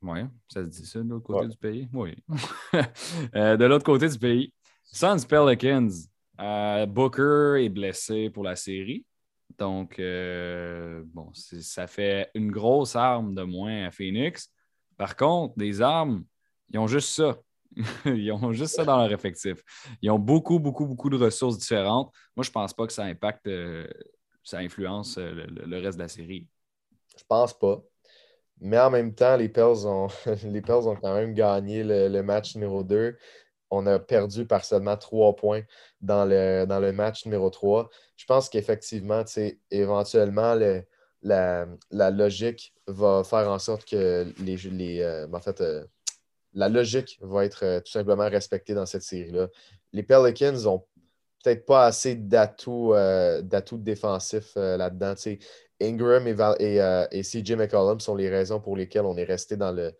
Oui, 0.00 0.20
ça 0.48 0.64
se 0.64 0.70
dit 0.70 0.86
ça, 0.86 1.00
de 1.00 1.10
l'autre 1.10 1.26
côté 1.26 1.48
du 1.48 1.56
pays? 1.58 1.86
Oui. 1.92 2.16
de 3.34 3.64
l'autre 3.66 3.84
côté 3.84 4.08
du 4.08 4.18
pays, 4.18 4.54
Suns 4.84 5.26
Pelicans. 5.28 5.90
Booker 6.88 7.62
est 7.62 7.68
blessé 7.68 8.30
pour 8.30 8.44
la 8.44 8.56
série. 8.56 9.04
Donc, 9.58 10.00
bon, 11.12 11.30
ça 11.34 11.86
fait 11.86 12.30
une 12.34 12.50
grosse 12.50 12.96
arme 12.96 13.34
de 13.34 13.42
moins 13.42 13.84
à 13.84 13.90
Phoenix. 13.90 14.50
Par 15.00 15.16
contre, 15.16 15.56
des 15.56 15.80
armes, 15.80 16.24
ils 16.68 16.78
ont 16.78 16.86
juste 16.86 17.08
ça. 17.08 17.38
ils 18.04 18.30
ont 18.32 18.52
juste 18.52 18.74
ça 18.74 18.84
dans 18.84 18.98
leur 18.98 19.10
effectif. 19.10 19.62
Ils 20.02 20.10
ont 20.10 20.18
beaucoup, 20.18 20.58
beaucoup, 20.58 20.84
beaucoup 20.84 21.08
de 21.08 21.16
ressources 21.16 21.56
différentes. 21.56 22.12
Moi, 22.36 22.44
je 22.44 22.50
ne 22.50 22.52
pense 22.52 22.74
pas 22.74 22.86
que 22.86 22.92
ça 22.92 23.04
impacte, 23.04 23.46
euh, 23.46 23.88
ça 24.44 24.58
influence 24.58 25.16
euh, 25.16 25.46
le, 25.48 25.78
reste 25.78 25.96
de 25.96 26.02
la 26.02 26.08
série. 26.08 26.46
Je 27.16 27.24
pense 27.26 27.58
pas. 27.58 27.82
Mais 28.60 28.78
en 28.78 28.90
même 28.90 29.14
temps, 29.14 29.38
les 29.38 29.48
Pels 29.48 29.86
ont, 29.86 30.08
les 30.44 30.70
ont 30.70 30.96
quand 30.96 31.14
même 31.14 31.32
gagné 31.32 31.82
le, 31.82 32.22
match 32.22 32.54
numéro 32.54 32.84
2. 32.84 33.16
On 33.70 33.86
a 33.86 33.98
perdu 33.98 34.44
par 34.44 34.66
seulement 34.66 34.98
trois 34.98 35.34
points 35.34 35.62
dans 36.02 36.26
le, 36.26 36.66
dans 36.66 36.78
le 36.78 36.92
match 36.92 37.24
numéro 37.24 37.48
3. 37.48 37.88
Je 38.18 38.26
pense 38.26 38.50
qu'effectivement, 38.50 39.24
éventuellement, 39.70 40.54
le, 40.56 40.84
la, 41.22 42.10
logique 42.10 42.74
va 42.86 43.22
faire 43.24 43.50
en 43.50 43.58
sorte 43.58 43.84
que 43.84 44.26
les. 44.42 44.56
les 44.56 45.00
euh, 45.00 45.26
en 45.32 45.40
fait, 45.40 45.60
euh, 45.60 45.84
la 46.52 46.68
logique 46.68 47.18
va 47.20 47.44
être 47.44 47.64
euh, 47.64 47.80
tout 47.80 47.92
simplement 47.92 48.28
respectée 48.28 48.74
dans 48.74 48.86
cette 48.86 49.02
série-là. 49.02 49.48
Les 49.92 50.02
Pelicans 50.02 50.66
ont 50.66 50.84
peut-être 51.42 51.64
pas 51.64 51.86
assez 51.86 52.16
d'atouts 52.16 52.94
défensifs 53.78 54.56
là-dedans. 54.56 55.14
Ingram 55.82 56.26
et, 56.26 56.76
et 57.10 57.22
CJ 57.22 57.52
McCollum 57.52 57.98
sont 58.00 58.14
les 58.14 58.28
raisons 58.28 58.60
pour 58.60 58.76
lesquelles 58.76 59.06
on 59.06 59.16
est 59.16 59.24
resté 59.24 59.56
dans 59.56 59.72
le, 59.72 59.94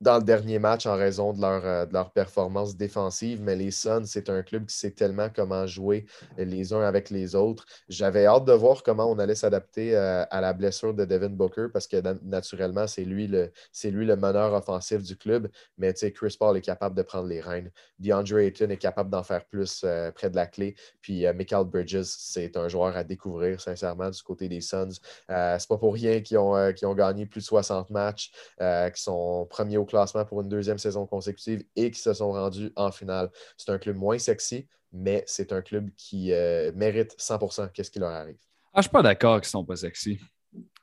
dans 0.00 0.16
le 0.16 0.24
dernier 0.24 0.58
match 0.58 0.86
en 0.86 0.96
raison 0.96 1.34
de 1.34 1.40
leur, 1.40 1.64
euh, 1.66 1.86
de 1.86 1.92
leur 1.92 2.10
performance 2.10 2.76
défensive, 2.76 3.42
mais 3.42 3.54
les 3.54 3.70
Suns, 3.70 4.06
c'est 4.06 4.30
un 4.30 4.42
club 4.42 4.66
qui 4.66 4.76
sait 4.76 4.92
tellement 4.92 5.28
comment 5.34 5.66
jouer 5.66 6.06
les 6.38 6.72
uns 6.72 6.80
avec 6.80 7.10
les 7.10 7.34
autres. 7.34 7.66
J'avais 7.88 8.24
hâte 8.24 8.46
de 8.46 8.52
voir 8.52 8.82
comment 8.82 9.10
on 9.10 9.18
allait 9.18 9.34
s'adapter 9.34 9.94
euh, 9.94 10.24
à 10.30 10.40
la 10.40 10.54
blessure 10.54 10.94
de 10.94 11.04
Devin 11.04 11.28
Booker 11.28 11.66
parce 11.72 11.86
que 11.86 11.96
naturellement, 12.24 12.86
c'est 12.86 13.04
lui, 13.04 13.26
le, 13.26 13.52
lui 13.84 14.06
le 14.06 14.16
meneur 14.16 14.54
offensif 14.54 15.02
du 15.02 15.16
club, 15.16 15.48
mais 15.76 15.92
Chris 15.92 16.36
Paul 16.38 16.56
est 16.56 16.62
capable 16.62 16.96
de 16.96 17.02
prendre 17.02 17.26
les 17.26 17.40
rênes. 17.40 17.70
DeAndre 17.98 18.38
Ayton 18.38 18.70
est 18.70 18.78
capable 18.78 19.10
d'en 19.10 19.22
faire 19.22 19.44
plus 19.44 19.82
euh, 19.84 20.10
près 20.12 20.30
de 20.30 20.36
la 20.36 20.46
clé. 20.46 20.76
Puis 21.02 21.26
Michael 21.34 21.66
Bridges, 21.66 22.04
c'est 22.04 22.56
un 22.56 22.68
joueur 22.68 22.96
à 22.96 23.04
découvrir, 23.04 23.60
sincèrement, 23.60 24.08
du 24.08 24.22
côté 24.22 24.48
des 24.48 24.62
Suns. 24.62 24.88
c'est 25.28 25.68
pas 25.68 25.76
pour 25.76 25.92
rien 25.92 26.20
qu'ils 26.20 26.38
ont, 26.38 26.54
ont 26.54 26.94
gagné 26.94 27.26
plus 27.26 27.40
de 27.40 27.46
60 27.46 27.90
matchs, 27.90 28.32
qui 28.58 29.02
sont 29.02 29.46
premiers 29.50 29.76
au 29.76 29.84
classement 29.90 30.24
pour 30.24 30.40
une 30.40 30.48
deuxième 30.48 30.78
saison 30.78 31.06
consécutive 31.06 31.64
et 31.76 31.90
qui 31.90 32.00
se 32.00 32.12
sont 32.14 32.32
rendus 32.32 32.72
en 32.76 32.90
finale. 32.90 33.30
C'est 33.56 33.70
un 33.70 33.78
club 33.78 33.96
moins 33.96 34.18
sexy, 34.18 34.66
mais 34.92 35.22
c'est 35.26 35.52
un 35.52 35.62
club 35.62 35.90
qui 35.96 36.32
euh, 36.32 36.72
mérite 36.74 37.14
100% 37.18 37.70
qu'est-ce 37.72 37.90
qui 37.90 37.98
leur 37.98 38.10
arrive. 38.10 38.38
Ah, 38.72 38.76
je 38.76 38.78
ne 38.78 38.82
suis 38.82 38.90
pas 38.90 39.02
d'accord 39.02 39.40
qu'ils 39.40 39.48
ne 39.48 39.50
sont 39.50 39.64
pas 39.64 39.76
sexy. 39.76 40.18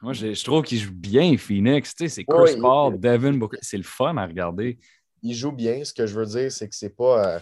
Moi, 0.02 0.14
je, 0.14 0.44
trouve 0.44 0.64
qu'ils 0.64 0.80
jouent 0.80 0.94
bien, 0.94 1.36
Phoenix. 1.38 1.96
Tu 1.96 2.04
sais, 2.04 2.16
c'est 2.16 2.24
Chris 2.24 2.60
Paul, 2.60 3.00
Devin. 3.00 3.40
C'est 3.62 3.78
le 3.78 3.84
fun 3.84 4.16
à 4.18 4.26
regarder. 4.26 4.78
Ils 5.24 5.34
jouent 5.34 5.52
bien. 5.52 5.84
Ce 5.84 5.94
que 5.94 6.06
je 6.06 6.18
veux 6.18 6.26
dire, 6.26 6.52
c'est 6.52 6.70
que 6.70 6.76
c'est 6.76 6.96
pas. 6.96 7.36
Euh, 7.36 7.40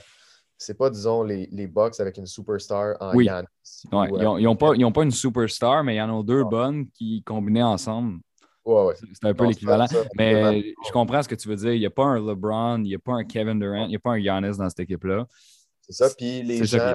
c'est 0.58 0.78
pas, 0.78 0.90
disons, 0.90 1.24
les, 1.24 1.50
les 1.52 1.68
Bucks 1.68 2.00
avec 2.00 2.18
une 2.18 2.26
superstar 2.26 2.96
en 3.02 3.14
oui. 3.14 3.26
Yannis. 3.26 3.48
ils 3.84 3.90
n'ont 3.92 4.54
euh, 4.54 4.56
pas, 4.56 4.74
pas, 4.92 5.04
une 5.04 5.12
superstar, 5.12 5.84
mais 5.84 5.96
il 5.96 5.98
y 5.98 6.02
en 6.02 6.20
a 6.20 6.24
deux 6.24 6.44
bonnes 6.46 6.88
qui, 6.92 7.22
combinées 7.24 7.64
ensemble, 7.64 8.20
c'est 8.66 9.28
un 9.28 9.34
peu 9.34 9.46
l'équivalent. 9.48 9.86
Mais 10.18 10.74
je 10.86 10.92
comprends 10.92 11.22
ce 11.22 11.28
que 11.28 11.36
tu 11.36 11.48
veux 11.48 11.56
dire. 11.56 11.74
Il 11.74 11.80
n'y 11.80 11.86
a 11.86 11.92
pas 11.92 12.04
un 12.04 12.20
LeBron, 12.20 12.78
il 12.80 12.84
n'y 12.90 12.96
a 12.96 13.00
pas 13.00 13.14
un 13.14 13.24
Kevin 13.24 13.60
Durant, 13.60 13.86
il 13.86 13.90
n'y 13.90 13.96
a 13.96 14.00
pas 14.00 14.12
un 14.12 14.20
Giannis 14.20 14.58
dans 14.58 14.70
cette 14.70 14.80
équipe-là. 14.82 15.28
C'est 15.82 15.94
ça. 15.94 16.10
Puis 16.18 16.42
les 16.42 16.66
gens, 16.66 16.94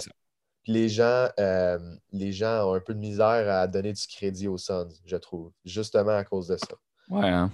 les, 0.67 0.89
gens 0.89 1.29
euh, 1.39 1.79
les 2.13 2.33
gens 2.33 2.69
ont 2.69 2.75
un 2.75 2.81
peu 2.81 2.95
de 2.95 2.99
misère 2.99 3.49
à 3.49 3.67
donner 3.67 3.93
du 3.93 4.07
crédit 4.07 4.49
aux 4.49 4.59
Suns, 4.59 4.89
je 5.05 5.17
trouve, 5.17 5.53
justement 5.65 6.17
à 6.17 6.25
cause 6.25 6.49
de 6.49 6.57
ça. 6.57 6.75
Ouais. 7.09 7.29
Hein. 7.29 7.51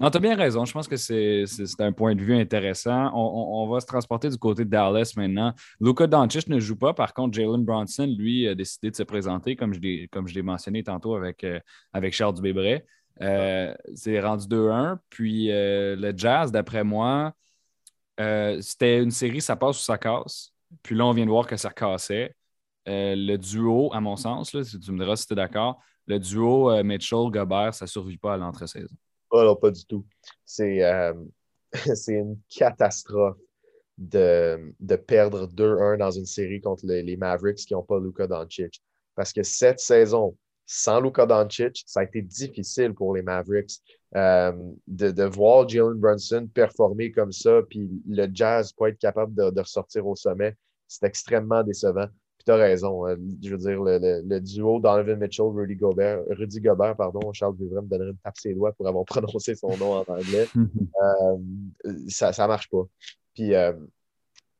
Non, 0.00 0.10
tu 0.10 0.16
as 0.16 0.20
bien 0.20 0.36
raison. 0.36 0.64
Je 0.64 0.72
pense 0.72 0.88
que 0.88 0.96
c'est 0.96 1.44
un 1.78 1.92
point 1.92 2.14
de 2.14 2.20
vue 2.20 2.34
intéressant. 2.34 3.12
On, 3.14 3.68
va 3.68 3.80
se 3.80 3.86
transporter 3.86 4.28
du 4.28 4.36
côté 4.36 4.64
de 4.64 4.70
Dallas 4.70 5.12
maintenant. 5.16 5.54
Luka 5.80 6.06
Doncic 6.06 6.48
ne 6.48 6.58
joue 6.58 6.76
pas. 6.76 6.92
Par 6.92 7.14
contre, 7.14 7.34
Jalen 7.36 7.64
Bronson, 7.64 8.06
lui, 8.06 8.48
a 8.48 8.54
décidé 8.54 8.90
de 8.90 8.96
se 8.96 9.04
présenter, 9.04 9.54
comme 9.56 9.72
je 9.72 10.34
l'ai 10.34 10.42
mentionné 10.42 10.82
tantôt 10.82 11.14
avec, 11.14 11.44
euh, 11.44 11.60
avec 11.92 12.14
Charles 12.14 12.34
Dubébret. 12.34 12.84
Euh, 13.22 13.74
c'est 13.94 14.20
rendu 14.20 14.46
2-1. 14.46 14.98
Puis 15.08 15.50
euh, 15.50 15.96
le 15.96 16.12
Jazz, 16.16 16.52
d'après 16.52 16.84
moi, 16.84 17.32
euh, 18.20 18.60
c'était 18.60 19.02
une 19.02 19.10
série, 19.10 19.40
ça 19.40 19.56
passe 19.56 19.80
ou 19.80 19.82
ça 19.82 19.98
casse. 19.98 20.52
Puis 20.82 20.94
là, 20.94 21.06
on 21.06 21.12
vient 21.12 21.24
de 21.24 21.30
voir 21.30 21.46
que 21.46 21.56
ça 21.56 21.70
cassait. 21.70 22.34
le 22.86 23.36
duo, 23.36 23.92
à 23.92 24.00
mon 24.00 24.16
sens, 24.16 24.52
là, 24.52 24.62
tu 24.62 24.92
me 24.92 24.98
diras 24.98 25.16
si 25.16 25.26
tu 25.26 25.32
es 25.32 25.36
d'accord, 25.36 25.80
le 26.06 26.18
duo 26.18 26.82
Mitchell-Gobert, 26.82 27.74
ça 27.74 27.84
ne 27.84 27.88
survit 27.88 28.18
pas 28.18 28.34
à 28.34 28.36
l'entre-saison. 28.36 28.94
Oh 29.30 29.42
non, 29.42 29.56
pas 29.56 29.70
du 29.70 29.84
tout. 29.84 30.04
C'est 30.44 30.82
une 32.08 32.38
catastrophe 32.48 33.38
de, 33.98 34.72
de 34.78 34.96
perdre 34.96 35.46
2-1 35.46 35.98
dans 35.98 36.10
une 36.10 36.26
série 36.26 36.60
contre 36.60 36.86
les, 36.86 37.16
Mavericks 37.16 37.66
qui 37.66 37.74
n'ont 37.74 37.82
pas 37.82 37.98
Luka 37.98 38.26
Doncic. 38.26 38.82
Parce 39.14 39.32
que 39.32 39.42
cette 39.42 39.80
saison, 39.80 40.36
sans 40.66 41.00
Luka 41.00 41.24
Doncic, 41.26 41.84
ça 41.86 42.00
a 42.00 42.02
été 42.02 42.20
difficile 42.20 42.92
pour 42.92 43.14
les 43.14 43.22
Mavericks 43.22 43.80
euh, 44.16 44.52
de, 44.88 45.24
voir 45.24 45.68
Jalen 45.68 45.94
Brunson 45.94 46.48
performer 46.52 47.12
comme 47.12 47.32
ça, 47.32 47.60
puis 47.70 47.88
le 48.08 48.28
Jazz 48.32 48.72
pas 48.72 48.88
être 48.88 48.98
capable 48.98 49.34
de, 49.34 49.60
ressortir 49.60 50.06
au 50.06 50.16
sommet. 50.16 50.56
C'est 50.88 51.06
extrêmement 51.06 51.62
décevant. 51.62 52.06
Puis 52.38 52.44
tu 52.46 52.52
as 52.52 52.56
raison. 52.56 53.06
Hein. 53.06 53.16
je 53.42 53.50
veux 53.50 53.58
dire, 53.58 53.80
le, 53.82 54.38
duo 54.40 54.80
Donovan 54.80 55.18
Mitchell, 55.18 55.46
Rudy 55.46 55.76
Gobert, 55.76 56.22
Rudy 56.30 56.60
Gobert, 56.60 56.96
pardon, 56.96 57.32
Charles 57.32 57.56
Vivray 57.56 57.82
me 57.82 57.88
donnerait 57.88 58.10
une 58.10 58.18
tape 58.18 58.36
ses 58.36 58.54
doigts 58.54 58.72
pour 58.72 58.88
avoir 58.88 59.04
prononcé 59.06 59.54
son 59.54 59.76
nom 59.76 59.92
en 59.94 60.04
anglais. 60.08 60.46
Euh, 61.02 61.36
ça 62.08 62.30
ne 62.30 62.48
marche 62.48 62.70
pas. 62.70 62.82
Puis 63.34 63.54
euh, 63.54 63.74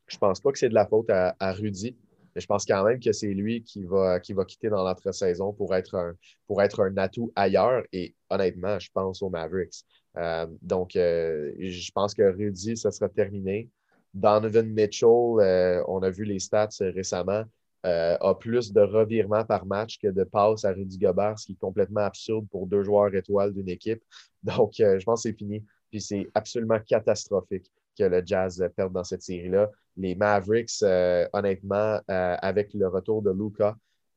je 0.07 0.19
pense 0.19 0.39
pas 0.39 0.53
que 0.53 0.59
c'est 0.59 0.69
de 0.69 0.75
la 0.75 0.87
faute 0.87 1.09
à 1.09 1.53
Rudy. 1.53 1.97
Mais 2.37 2.43
je 2.43 2.47
pense 2.47 2.67
quand 2.67 2.85
même 2.85 3.01
que 3.01 3.13
c'est 3.13 3.33
lui 3.33 3.63
qui 3.63 3.85
va, 3.85 4.21
qui 4.21 4.35
va 4.35 4.45
quitter 4.45 4.69
dans 4.69 4.85
l'entre-saison 4.85 5.55
pour 5.55 5.75
être, 5.75 5.95
un, 5.95 6.15
pour 6.47 6.61
être 6.61 6.83
un 6.83 6.95
atout 6.99 7.33
ailleurs. 7.35 7.83
Et 7.95 8.15
honnêtement, 8.29 8.79
je 8.79 8.91
pense 8.93 9.23
aux 9.23 9.31
Mavericks. 9.31 9.87
Euh, 10.19 10.47
donc, 10.61 10.97
euh, 10.97 11.51
je 11.59 11.91
pense 11.93 12.13
que 12.13 12.23
Rudy, 12.23 12.77
ça 12.77 12.91
sera 12.91 13.09
terminé. 13.09 13.71
Donovan 14.13 14.69
Mitchell, 14.69 15.09
euh, 15.09 15.83
on 15.89 16.03
a 16.03 16.11
vu 16.11 16.25
les 16.25 16.39
stats 16.39 16.69
récemment, 16.81 17.45
a 17.85 18.35
plus 18.35 18.71
de 18.71 18.83
revirements 18.83 19.45
par 19.47 19.65
match 19.65 19.99
que 19.99 20.09
de 20.09 20.25
passes 20.25 20.67
à 20.67 20.73
Rudy 20.73 20.99
Gobert, 20.99 21.39
ce 21.39 21.47
qui 21.47 21.53
est 21.53 21.59
complètement 21.61 22.01
absurde 22.01 22.47
pour 22.51 22.67
deux 22.67 22.83
joueurs 22.83 23.15
étoiles 23.15 23.55
d'une 23.55 23.71
équipe. 23.71 24.03
Donc, 24.43 24.73
je 24.77 25.03
pense 25.05 25.23
que 25.23 25.31
c'est 25.31 25.39
fini. 25.39 25.65
Puis 25.91 26.03
c'est 26.03 26.27
absolument 26.35 26.81
catastrophique 26.81 27.71
que 27.97 28.05
le 28.05 28.23
Jazz 28.27 28.63
perde 28.77 28.93
dans 28.93 29.05
cette 29.05 29.23
série-là. 29.23 29.71
Les 29.97 30.15
Mavericks, 30.15 30.83
euh, 30.83 31.27
honnêtement, 31.33 32.01
euh, 32.11 32.37
avec 32.41 32.73
le 32.75 32.89
retour 32.89 33.23
de 33.23 33.31
Luca, 33.31 33.77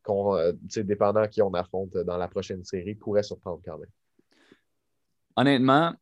euh, 0.10 0.54
dépendant 0.78 1.28
qui 1.28 1.42
on 1.42 1.54
affronte 1.54 1.96
dans 1.98 2.18
la 2.18 2.28
prochaine 2.28 2.64
série, 2.64 2.96
pourrait 2.96 3.24
surprendre 3.24 3.62
quand 3.64 3.78
même. 3.78 3.90
Honnêtement, 5.36 5.94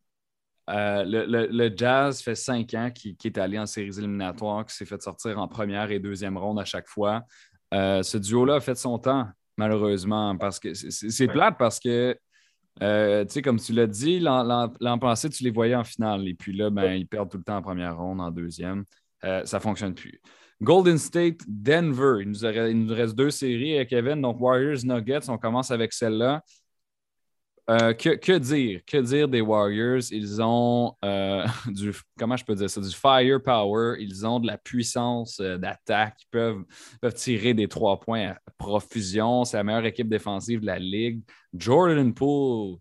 le, 0.67 1.75
Jazz 1.75 2.21
fait 2.21 2.35
cinq 2.35 2.73
ans 2.73 2.89
qu'il 2.91 3.15
est 3.23 3.37
allé 3.37 3.59
en 3.59 3.65
séries 3.65 3.97
éliminatoires, 3.97 4.65
qu'il 4.65 4.73
s'est 4.73 4.85
fait 4.85 5.01
sortir 5.01 5.37
en 5.39 5.47
première 5.47 5.91
et 5.91 5.99
deuxième 5.99 6.37
ronde 6.37 6.59
à 6.59 6.65
chaque 6.65 6.87
fois. 6.87 7.23
ce 7.71 8.17
duo-là 8.17 8.55
a 8.55 8.59
fait 8.59 8.75
son 8.75 8.97
temps, 8.97 9.27
malheureusement, 9.57 10.37
parce 10.37 10.59
que 10.59 10.73
c'est 10.73 11.27
plate 11.27 11.57
parce 11.57 11.79
que 11.79 12.17
euh, 12.81 13.25
comme 13.43 13.59
tu 13.59 13.73
l'as 13.73 13.87
dit, 13.87 14.19
l'an 14.19 14.99
passé, 14.99 15.29
tu 15.29 15.43
les 15.43 15.51
voyais 15.51 15.75
en 15.75 15.83
finale. 15.83 16.27
Et 16.27 16.33
puis 16.33 16.55
là, 16.55 16.69
ben, 16.69 16.93
ils 16.93 17.07
perdent 17.07 17.29
tout 17.29 17.37
le 17.37 17.43
temps 17.43 17.57
en 17.57 17.61
première 17.61 17.97
ronde, 17.97 18.21
en 18.21 18.31
deuxième. 18.31 18.83
Euh, 19.23 19.45
ça 19.45 19.57
ne 19.57 19.61
fonctionne 19.61 19.93
plus. 19.93 20.21
Golden 20.61 20.97
State, 20.97 21.41
Denver. 21.47 22.21
Il 22.21 22.31
nous, 22.31 22.93
reste 22.93 23.15
deux 23.15 23.31
séries, 23.31 23.85
Kevin. 23.87 24.21
Donc, 24.21 24.39
Warriors, 24.39 24.83
Nuggets. 24.83 25.29
On 25.29 25.37
commence 25.37 25.71
avec 25.71 25.93
celle-là. 25.93 26.43
Euh, 27.69 27.93
que, 27.93 28.37
dire? 28.37 28.81
Que 28.85 28.97
dire 28.97 29.27
des 29.27 29.41
Warriors? 29.41 30.11
Ils 30.11 30.41
ont 30.41 30.95
euh, 31.03 31.45
du, 31.67 31.93
comment 32.17 32.37
je 32.37 32.45
peux 32.45 32.55
dire 32.55 32.69
ça? 32.69 32.79
Du 32.79 32.89
firepower, 32.89 33.97
ils 33.99 34.25
ont 34.25 34.39
de 34.39 34.47
la 34.47 34.57
puissance 34.57 35.41
d'attaque, 35.41 36.15
ils 36.21 36.29
peuvent, 36.31 36.63
peuvent 37.01 37.13
tirer 37.13 37.53
des 37.53 37.67
trois 37.67 37.99
points 37.99 38.29
à 38.29 38.37
profusion. 38.57 39.43
C'est 39.43 39.57
la 39.57 39.65
meilleure 39.65 39.85
équipe 39.85 40.07
défensive 40.07 40.61
de 40.61 40.65
la 40.65 40.79
Ligue. 40.79 41.21
Jordan 41.53 42.13
Poole 42.13 42.77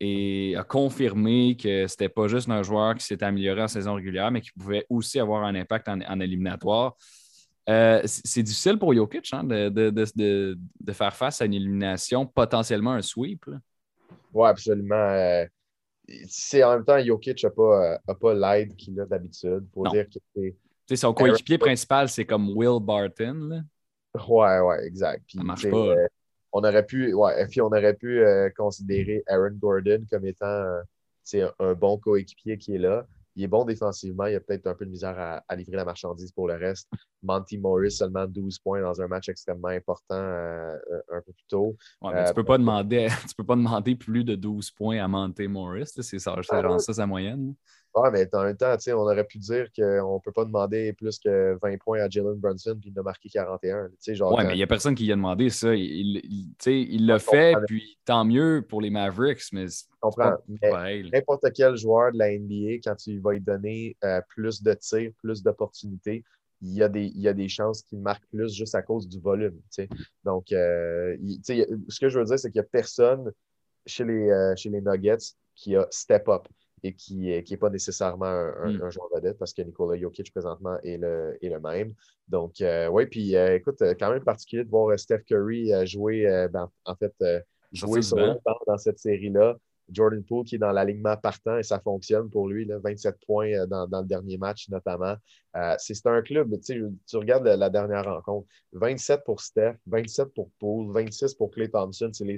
a 0.00 0.64
confirmé 0.64 1.56
que 1.56 1.86
ce 1.86 1.92
n'était 1.92 2.08
pas 2.08 2.26
juste 2.26 2.48
un 2.48 2.62
joueur 2.62 2.94
qui 2.94 3.04
s'est 3.04 3.22
amélioré 3.22 3.62
en 3.62 3.68
saison 3.68 3.94
régulière, 3.94 4.30
mais 4.30 4.40
qui 4.40 4.50
pouvait 4.52 4.86
aussi 4.88 5.20
avoir 5.20 5.44
un 5.44 5.54
impact 5.54 5.88
en, 5.88 6.20
éliminatoire. 6.20 6.96
c'est 7.66 8.42
difficile 8.42 8.78
pour 8.78 8.94
Jokic 8.94 9.28
hein, 9.32 9.44
de, 9.44 10.92
faire 10.92 11.14
face 11.14 11.42
à 11.42 11.44
une 11.44 11.54
élimination, 11.54 12.26
potentiellement 12.26 12.92
un 12.92 13.02
sweep. 13.02 13.44
Oui, 14.32 14.48
absolument. 14.48 14.94
Euh, 14.94 15.44
c'est 16.28 16.62
en 16.64 16.74
même 16.74 16.84
temps, 16.84 17.02
Jokic 17.02 17.42
n'a 17.42 17.50
pas, 17.50 17.98
euh, 18.08 18.14
pas 18.14 18.34
l'aide 18.34 18.74
qu'il 18.76 18.98
a 19.00 19.06
d'habitude. 19.06 19.66
pour 19.72 19.88
dire 19.90 20.06
que 20.08 20.18
c'est. 20.86 20.96
son 20.96 21.12
coéquipier 21.12 21.58
principal, 21.58 22.08
c'est 22.08 22.24
comme 22.24 22.50
Will 22.50 22.80
Barton. 22.80 23.48
Là. 23.48 23.60
Ouais, 24.28 24.60
ouais, 24.60 24.86
exact. 24.86 25.30
ça 25.32 25.42
marche 25.42 25.68
pas. 25.68 25.76
Euh, 25.76 26.06
on 26.52 26.60
aurait 26.60 26.86
pu, 26.86 27.12
ouais, 27.14 27.46
puis 27.48 27.60
on 27.60 27.66
aurait 27.66 27.94
pu 27.94 28.22
considérer 28.56 29.22
Aaron 29.26 29.52
Gordon 29.52 30.04
comme 30.10 30.26
étant 30.26 30.46
un, 30.46 30.82
un 31.58 31.74
bon 31.74 31.98
coéquipier 31.98 32.58
qui 32.58 32.74
est 32.74 32.78
là. 32.78 33.06
Il 33.36 33.44
est 33.44 33.48
bon 33.48 33.64
défensivement. 33.64 34.26
Il 34.26 34.34
a 34.34 34.40
peut-être 34.40 34.66
un 34.66 34.74
peu 34.74 34.84
de 34.84 34.90
misère 34.90 35.16
à, 35.18 35.56
livrer 35.56 35.76
la 35.76 35.84
marchandise 35.84 36.32
pour 36.32 36.48
le 36.48 36.54
reste. 36.54 36.90
Monty 37.22 37.58
Morris, 37.58 37.92
seulement 37.92 38.26
12 38.26 38.58
points 38.58 38.82
dans 38.82 39.00
un 39.00 39.06
match 39.06 39.28
extrêmement 39.28 39.68
important 39.68 40.16
euh, 40.16 40.76
un 41.12 41.20
peu 41.20 41.32
plus 41.32 41.46
tôt. 41.48 41.76
Ouais, 42.02 42.12
mais 42.12 42.24
tu 42.24 42.30
ne 42.30 42.34
peux, 42.34 42.44
pas 42.44 42.58
demander, 42.58 43.08
tu 43.28 43.34
peux 43.36 43.44
pas 43.44 43.56
demander 43.56 43.94
plus 43.94 44.24
de 44.24 44.34
12 44.34 44.72
points 44.72 45.02
à 45.02 45.06
Monty 45.06 45.46
Morris. 45.46 45.86
C'est 45.86 46.18
ça, 46.18 46.34
ah 46.36 46.78
ça 46.78 46.92
sa 46.92 47.06
moyenne. 47.06 47.54
Oui, 47.94 48.08
mais 48.12 48.28
en 48.34 48.44
même 48.44 48.56
temps, 48.56 48.76
on 48.88 48.92
aurait 48.92 49.24
pu 49.24 49.38
dire 49.38 49.66
qu'on 49.74 50.14
ne 50.14 50.20
peut 50.20 50.30
pas 50.30 50.44
demander 50.44 50.92
plus 50.92 51.18
que 51.18 51.58
20 51.60 51.78
points 51.78 52.00
à 52.00 52.08
Jalen 52.08 52.36
Brunson 52.36 52.78
puis 52.80 52.92
il 52.94 52.98
a 52.98 53.02
marqué 53.02 53.28
41. 53.28 53.90
Oui, 54.06 54.44
mais 54.46 54.54
il 54.54 54.56
n'y 54.56 54.62
a 54.62 54.66
personne 54.68 54.94
qui 54.94 55.06
lui 55.06 55.12
a 55.12 55.16
demandé 55.16 55.50
ça. 55.50 55.74
Il 55.74 57.06
l'a 57.06 57.18
fait, 57.18 57.56
puis 57.66 57.98
tant 58.04 58.24
mieux 58.24 58.64
pour 58.68 58.80
les 58.80 58.90
Mavericks, 58.90 59.42
mais 59.52 59.66
comprends. 60.00 60.36
N'importe 61.12 61.52
quel 61.52 61.76
joueur 61.76 62.12
de 62.12 62.18
la 62.18 62.30
NBA, 62.30 62.74
quand 62.84 62.94
tu 62.94 63.18
vas 63.18 63.32
lui 63.32 63.40
donner 63.40 63.96
euh, 64.04 64.20
plus 64.28 64.62
de 64.62 64.72
tirs, 64.74 65.10
plus 65.18 65.42
d'opportunités, 65.42 66.24
il 66.62 66.74
y, 66.74 66.82
a 66.82 66.88
des, 66.88 67.06
il 67.06 67.20
y 67.20 67.28
a 67.28 67.32
des 67.32 67.48
chances 67.48 67.82
qu'il 67.82 68.00
marque 68.00 68.24
plus 68.26 68.54
juste 68.54 68.74
à 68.74 68.82
cause 68.82 69.08
du 69.08 69.18
volume. 69.18 69.58
Donc, 70.24 70.52
euh, 70.52 71.16
ce 71.42 72.00
que 72.00 72.08
je 72.08 72.18
veux 72.18 72.24
dire, 72.24 72.38
c'est 72.38 72.50
qu'il 72.50 72.60
n'y 72.60 72.66
a 72.66 72.68
personne 72.70 73.32
chez 73.86 74.04
les, 74.04 74.28
euh, 74.28 74.54
chez 74.56 74.68
les 74.68 74.82
Nuggets 74.82 75.34
qui 75.54 75.74
a 75.74 75.86
step 75.90 76.28
up 76.28 76.46
et 76.82 76.94
qui 76.94 77.16
n'est 77.16 77.42
qui 77.42 77.56
pas 77.56 77.70
nécessairement 77.70 78.26
un, 78.26 78.72
mm. 78.72 78.82
un, 78.82 78.90
joueur 78.90 79.08
vedette 79.14 79.38
parce 79.38 79.52
que 79.52 79.62
Nikola 79.62 79.98
Jokic 79.98 80.32
présentement 80.32 80.78
est 80.82 80.98
le, 80.98 81.38
est 81.42 81.48
le 81.48 81.60
même. 81.60 81.94
Donc, 82.28 82.62
oui, 82.90 83.06
puis 83.06 83.34
écoute, 83.34 83.82
quand 83.98 84.10
même 84.10 84.24
particulier 84.24 84.64
de 84.64 84.70
voir 84.70 84.98
Steph 84.98 85.22
Curry 85.26 85.72
jouer, 85.86 86.48
ben, 86.52 86.70
en 86.84 86.94
fait, 86.94 87.12
jouer 87.72 88.02
sur 88.02 88.16
dans 88.66 88.78
cette 88.78 88.98
série-là. 88.98 89.56
Jordan 89.92 90.22
Poole 90.22 90.44
qui 90.44 90.54
est 90.56 90.58
dans 90.58 90.72
l'alignement 90.72 91.16
partant 91.16 91.58
et 91.58 91.62
ça 91.62 91.80
fonctionne 91.80 92.30
pour 92.30 92.48
lui, 92.48 92.64
là, 92.64 92.78
27 92.78 93.16
points 93.26 93.52
euh, 93.52 93.66
dans, 93.66 93.86
le 93.86 94.06
dernier 94.06 94.38
match 94.38 94.68
notamment. 94.68 95.16
Euh, 95.56 95.74
c'est 95.78 96.06
un 96.06 96.22
club, 96.22 96.54
tu 96.60 96.92
regardes 97.14 97.46
la, 97.46 97.70
dernière 97.70 98.04
rencontre, 98.04 98.46
27 98.72 99.22
pour 99.24 99.40
Steph, 99.40 99.76
27 99.86 100.32
pour 100.34 100.50
Poole, 100.58 100.92
26 100.92 101.34
pour 101.34 101.50
Clay 101.50 101.68
Thompson, 101.68 102.10
c'est 102.12 102.24
les, 102.24 102.36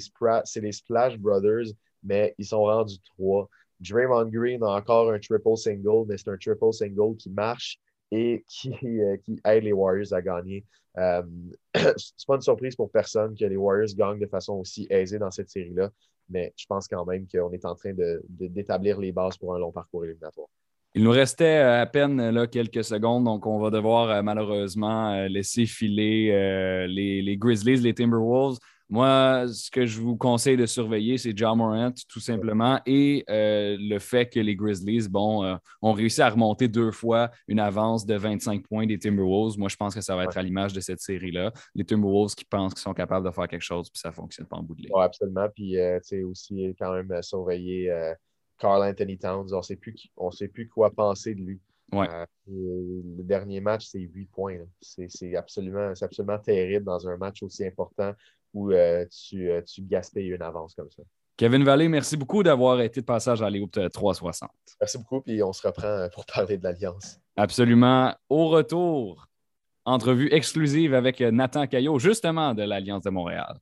les 0.62 0.72
Splash 0.72 1.18
Brothers, 1.18 1.66
mais 2.03 2.34
ils 2.38 2.47
sont 2.47 2.62
rendus 2.62 3.01
trois. 3.01 3.49
Draymond 3.83 4.26
Green 4.26 4.62
a 4.62 4.76
encore 4.76 5.11
un 5.11 5.18
triple 5.18 5.57
single, 5.57 6.07
mais 6.07 6.16
c'est 6.16 6.30
un 6.30 6.37
triple 6.37 6.72
single 6.72 7.16
qui 7.16 7.30
marche 7.30 7.78
et 8.11 8.45
qui, 8.47 8.72
euh, 8.85 9.16
aide 9.45 9.64
les 9.64 9.72
Warriors 9.72 10.12
à 10.12 10.22
gagner. 10.22 10.64
Euh, 10.99 11.22
c'est 11.74 12.26
pas 12.26 12.37
une 12.37 12.43
surprise 12.43 12.76
pour 12.76 12.91
personne 12.91 13.35
que 13.35 13.45
les 13.45 13.57
Warriors 13.57 13.95
gagnent 13.97 14.20
de 14.20 14.26
façon 14.26 14.55
aussi 14.55 14.87
aisée 14.91 15.18
dans 15.18 15.30
cette 15.30 15.51
série-là 15.51 15.91
mais 16.28 16.53
je 16.57 16.66
pense 16.66 16.89
quand 16.89 17.05
même 17.05 17.26
qu'on 17.28 17.53
est 17.53 17.64
en 17.64 17.74
train 17.74 17.93
d'établir 18.28 18.97
de, 18.97 19.03
les 19.03 19.12
bases 19.12 19.37
pour 19.37 19.55
un 19.55 19.59
long 19.59 19.70
parcours 19.70 20.05
éliminatoire. 20.05 20.49
Il 20.95 21.05
nous 21.05 21.11
restait 21.11 21.59
euh, 21.59 21.83
à 21.83 21.87
peine 21.87 22.30
là, 22.30 22.47
quelques 22.47 22.85
secondes, 22.85 23.24
donc 23.24 23.47
on 23.47 23.59
va 23.59 23.70
devoir 23.70 24.11
euh, 24.11 24.22
malheureusement 24.22 25.26
laisser 25.26 25.66
filer 25.66 26.87
les, 26.89 27.37
Grizzlies, 27.37 27.78
les 27.78 27.95
Timberwolves. 27.95 28.59
Moi, 28.93 29.47
ce 29.49 29.70
que 29.70 29.86
je 29.86 29.99
vous 30.03 30.18
conseille 30.18 30.59
de 30.59 30.66
surveiller, 30.66 31.16
c'est 31.16 31.34
John 31.34 31.57
Morant, 31.57 31.95
tout 32.11 32.20
simplement, 32.20 32.78
et 32.84 33.24
euh, 33.30 33.74
le 33.80 33.99
fait 33.99 34.28
que 34.28 34.38
les 34.38 34.55
Grizzlies, 34.55 35.09
bon, 35.09 35.43
euh, 35.43 35.57
ont 35.80 35.95
réussi 35.95 36.20
à 36.20 36.28
remonter 36.28 36.68
deux 36.68 36.90
fois 36.90 37.30
une 37.49 37.59
avance 37.59 38.05
de 38.05 38.14
25 38.14 38.62
points 38.62 38.86
des 38.86 38.99
Timberwolves. 38.99 39.59
Moi, 39.59 39.70
je 39.70 39.76
pense 39.76 39.95
que 39.95 40.03
ça 40.03 40.14
va 40.14 40.24
être 40.24 40.36
à 40.36 40.43
l'image 40.43 40.74
de 40.74 40.80
cette 40.80 41.01
série-là. 41.01 41.55
Les 41.74 41.84
Timberwolves 41.84 42.34
qui 42.34 42.45
pensent 42.45 42.74
qu'ils 42.74 42.82
sont 42.82 42.93
capables 42.93 43.24
de 43.24 43.32
faire 43.32 43.49
quelque 43.49 43.64
chose, 43.64 43.88
puis 43.88 43.99
ça 43.99 44.11
ne 44.11 44.14
fonctionne 44.14 44.47
pas 44.47 44.57
en 44.57 44.62
bout 44.62 44.74
de 44.74 44.82
ligne. 44.82 44.93
Oui, 44.95 45.03
absolument. 45.03 45.49
Puis, 45.55 45.78
euh, 45.78 45.99
tu 46.01 46.09
sais, 46.09 46.22
aussi, 46.22 46.74
quand 46.78 46.93
même, 46.93 47.22
surveiller 47.22 48.12
Carl 48.59 48.82
Anthony 48.82 49.16
Towns. 49.16 49.55
On 49.55 50.26
ne 50.26 50.32
sait 50.32 50.49
plus 50.49 50.68
quoi 50.68 50.90
penser 50.90 51.34
de 51.34 51.40
lui. 51.40 51.61
le 52.47 53.22
dernier 53.22 53.62
match, 53.62 53.86
c'est 53.86 54.01
8 54.01 54.26
points. 54.26 54.59
C'est 54.82 55.34
absolument, 55.34 55.95
absolument 55.99 56.38
terrible 56.38 56.84
dans 56.84 57.09
un 57.09 57.16
match 57.16 57.43
aussi 57.43 57.64
important 57.64 58.12
où 58.53 58.73
euh, 58.73 59.07
tu, 59.11 59.51
euh, 59.51 59.63
tu, 59.63 59.83
gaspilles 59.83 60.29
une 60.29 60.43
avance 60.43 60.75
comme 60.75 60.91
ça. 60.91 61.03
Kevin 61.37 61.65
Vallée, 61.65 61.89
merci 61.89 62.17
beaucoup 62.17 62.43
d'avoir 62.43 62.81
été 62.81 63.01
de 63.01 63.07
passage 63.07 63.43
à 63.43 63.49
Léopt 63.49 63.91
360. 63.91 64.51
Merci 64.81 64.99
beaucoup, 64.99 65.21
puis 65.23 65.43
on 65.43 65.53
se 65.53 65.67
reprend 65.67 66.09
pour 66.13 66.27
parler 66.27 66.59
de 66.59 66.65
l'Alliance. 66.65 67.19
Absolument. 67.37 68.15
Au 68.29 68.49
retour, 68.49 69.27
entrevue 69.85 70.29
exclusive 70.33 70.95
avec 70.95 71.21
Nathan 71.21 71.67
Caillot, 71.67 71.99
justement 71.99 72.55
de 72.55 72.63
l'Alliance 72.63 73.03
de 73.03 73.11
Montréal. 73.11 73.59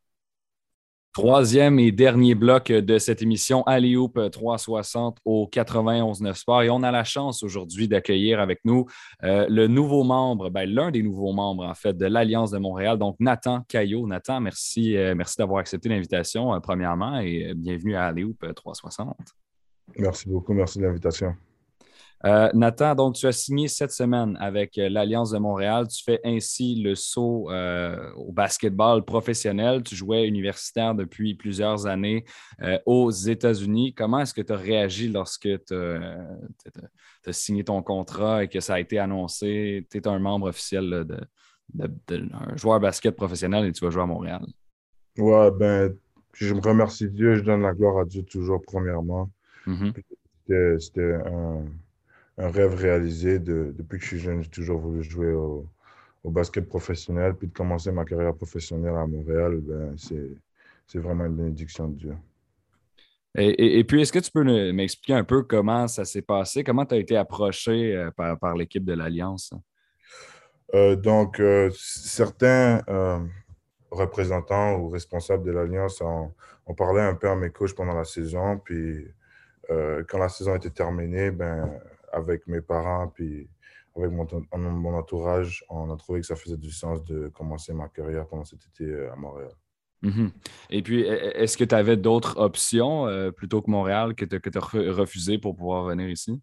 Troisième 1.13 1.81
et 1.81 1.91
dernier 1.91 2.37
bloc 2.37 2.71
de 2.71 2.99
cette 2.99 3.21
émission 3.21 3.65
Alley-Hoop 3.65 4.31
360 4.31 5.19
au 5.25 5.49
91.9 5.53 6.35
Sport. 6.35 6.63
Et 6.63 6.71
on 6.71 6.85
a 6.85 6.93
la 6.93 7.03
chance 7.03 7.43
aujourd'hui 7.43 7.89
d'accueillir 7.89 8.39
avec 8.39 8.61
nous 8.65 8.87
euh, 9.25 9.45
le 9.49 9.67
nouveau 9.67 10.05
membre, 10.05 10.51
ben, 10.51 10.73
l'un 10.73 10.93
des 10.93 11.03
nouveaux 11.03 11.33
membres 11.33 11.65
en 11.65 11.75
fait 11.75 11.97
de 11.97 12.07
l'Alliance 12.07 12.53
de 12.53 12.59
Montréal, 12.59 12.97
donc 12.97 13.17
Nathan 13.19 13.63
Caillot. 13.67 14.07
Nathan, 14.07 14.41
merci, 14.41 14.97
euh, 14.97 15.17
merci 15.17 15.35
d'avoir 15.37 15.59
accepté 15.59 15.89
l'invitation 15.89 16.55
euh, 16.55 16.61
premièrement 16.61 17.19
et 17.19 17.55
bienvenue 17.57 17.97
à 17.97 18.05
Alley-Hoop 18.05 18.55
360. 18.55 19.17
Merci 19.99 20.29
beaucoup, 20.29 20.53
merci 20.53 20.79
de 20.79 20.85
l'invitation. 20.85 21.35
Euh, 22.27 22.51
Nathan, 22.53 22.95
donc 22.95 23.15
tu 23.15 23.27
as 23.27 23.33
signé 23.33 23.67
cette 23.67 23.93
semaine 23.93 24.37
avec 24.41 24.77
euh, 24.77 24.91
l'Alliance 24.91 25.31
de 25.31 25.39
Montréal. 25.39 25.89
Tu 25.89 26.05
fais 26.05 26.21
ainsi 26.23 26.75
le 26.83 26.95
saut 26.95 27.51
euh, 27.51 28.13
au 28.15 28.31
basketball 28.31 29.05
professionnel. 29.05 29.83
Tu 29.83 29.97
jouais 29.97 30.29
universitaire 30.29 30.95
depuis 30.95 31.35
plusieurs 31.35 31.87
années 31.87 32.25
aux 32.85 33.11
États-Unis. 33.11 33.95
Comment 33.95 34.21
est-ce 34.21 34.35
que 34.35 34.43
tu 34.43 34.53
as 34.53 34.57
réagi 34.57 35.09
lorsque 35.09 35.49
tu 35.67 35.75
as, 35.75 37.33
signé 37.33 37.65
ton 37.65 37.83
contrat 37.83 38.45
et 38.45 38.49
que 38.49 38.61
ça 38.61 38.75
a 38.75 38.81
été 38.81 38.99
annoncé? 38.99 39.87
Tu 39.91 39.99
es 39.99 40.07
un 40.07 40.19
membre 40.19 40.49
officiel 40.49 41.07
de, 41.07 41.89
un 42.11 42.57
joueur 42.57 42.81
basket 42.81 43.17
professionnel 43.17 43.65
et 43.67 43.73
tu 43.73 43.83
vas 43.85 43.91
jouer 43.91 44.03
à 44.03 44.07
Montréal. 44.07 44.45
Ouais, 45.17 45.51
ben, 45.53 45.95
je 46.35 46.53
me 46.53 46.61
remercie 46.61 47.09
Dieu. 47.09 47.37
Je 47.37 47.43
donne 47.43 47.63
la 47.63 47.73
gloire 47.73 47.99
à 47.99 48.05
Dieu 48.05 48.23
toujours, 48.23 48.61
premièrement. 48.61 49.31
Mm-hmm. 49.67 50.79
C'était 50.79 51.15
un 51.27 51.65
un 52.41 52.51
rêve 52.51 52.75
réalisé. 52.75 53.39
depuis 53.39 53.99
que 53.99 54.05
je 54.05 54.09
suis 54.09 54.19
jeune, 54.19 54.43
j'ai 54.43 54.51
toujours 54.51 54.81
voulu 54.81 55.03
jouer 55.03 55.33
au, 55.33 55.67
basket 56.25 56.69
professionnel. 56.69 57.35
Puis 57.35 57.49
de 57.49 57.53
commencer 57.53 57.93
ma 57.93 58.05
carrière 58.05 58.35
professionnelle 58.35 58.95
à 58.95 59.07
Montréal, 59.07 59.61
ben, 59.63 59.95
c'est 59.97 60.99
vraiment 60.99 61.27
une 61.27 61.37
bénédiction 61.37 61.89
de 61.89 61.95
Dieu. 61.95 62.15
Et, 63.37 63.85
puis, 63.85 64.03
est-ce 64.03 64.13
que 64.13 64.19
tu 64.19 64.31
peux 64.33 64.73
m'expliquer 64.73 65.15
un 65.15 65.23
peu 65.23 65.43
comment 65.43 65.87
ça 65.87 66.05
s'est 66.05 66.23
passé? 66.23 66.65
Comment 66.65 66.85
tu 66.85 66.95
as 66.95 66.99
été 66.99 67.17
approché 67.17 67.95
euh, 67.95 68.11
par, 68.11 68.57
l'équipe 68.57 68.85
de 68.85 68.93
l'Alliance? 68.93 69.55
Euh, 70.75 70.97
donc, 70.97 71.39
euh, 71.39 71.71
certains 71.77 72.83
représentants 73.91 74.79
ou 74.79 74.89
responsables 74.89 75.45
de 75.45 75.53
l'Alliance 75.53 76.01
ont, 76.01 76.33
ont, 76.67 76.75
parlé 76.75 77.03
un 77.03 77.15
peu 77.15 77.29
à 77.29 77.37
mes 77.37 77.51
coachs 77.51 77.75
pendant 77.75 77.95
la 77.95 78.05
saison. 78.05 78.59
Puis, 78.59 79.07
quand 79.69 80.19
la 80.19 80.29
saison 80.29 80.57
était 80.57 80.71
terminée, 80.71 81.31
ben, 81.31 81.71
avec 82.13 82.47
mes 82.47 82.61
parents, 82.61 83.09
puis 83.09 83.49
avec 83.97 84.11
mon, 84.13 84.27
mon, 84.57 84.95
entourage, 84.95 85.65
on 85.69 85.91
a 85.93 85.97
trouvé 85.97 86.21
que 86.21 86.27
ça 86.27 86.37
faisait 86.37 86.57
du 86.57 86.71
sens 86.71 87.05
de 87.05 87.29
commencer 87.29 87.73
ma 87.73 87.89
carrière 87.89 88.27
pendant 88.27 88.45
cet 88.45 88.61
été 88.67 88.85
euh, 88.85 89.13
à 89.13 89.17
Montréal. 89.17 89.53
Mhm. 90.03 90.33
Et 90.71 90.83
puis, 90.83 91.03
e, 91.03 91.13
e, 91.13 91.43
est-ce 91.43 91.57
que 91.57 91.65
tu 91.65 91.75
avais 91.75 91.97
d'autres 91.97 92.39
options 92.39 93.07
euh, 93.07 93.31
plutôt 93.31 93.61
que 93.61 93.71
Montréal 93.71 94.15
que 94.15 94.25
tu 94.25 94.37
as 94.37 94.61
refusé 94.93 95.39
pour 95.39 95.57
pouvoir 95.57 95.85
venir 95.85 96.09
ici? 96.09 96.41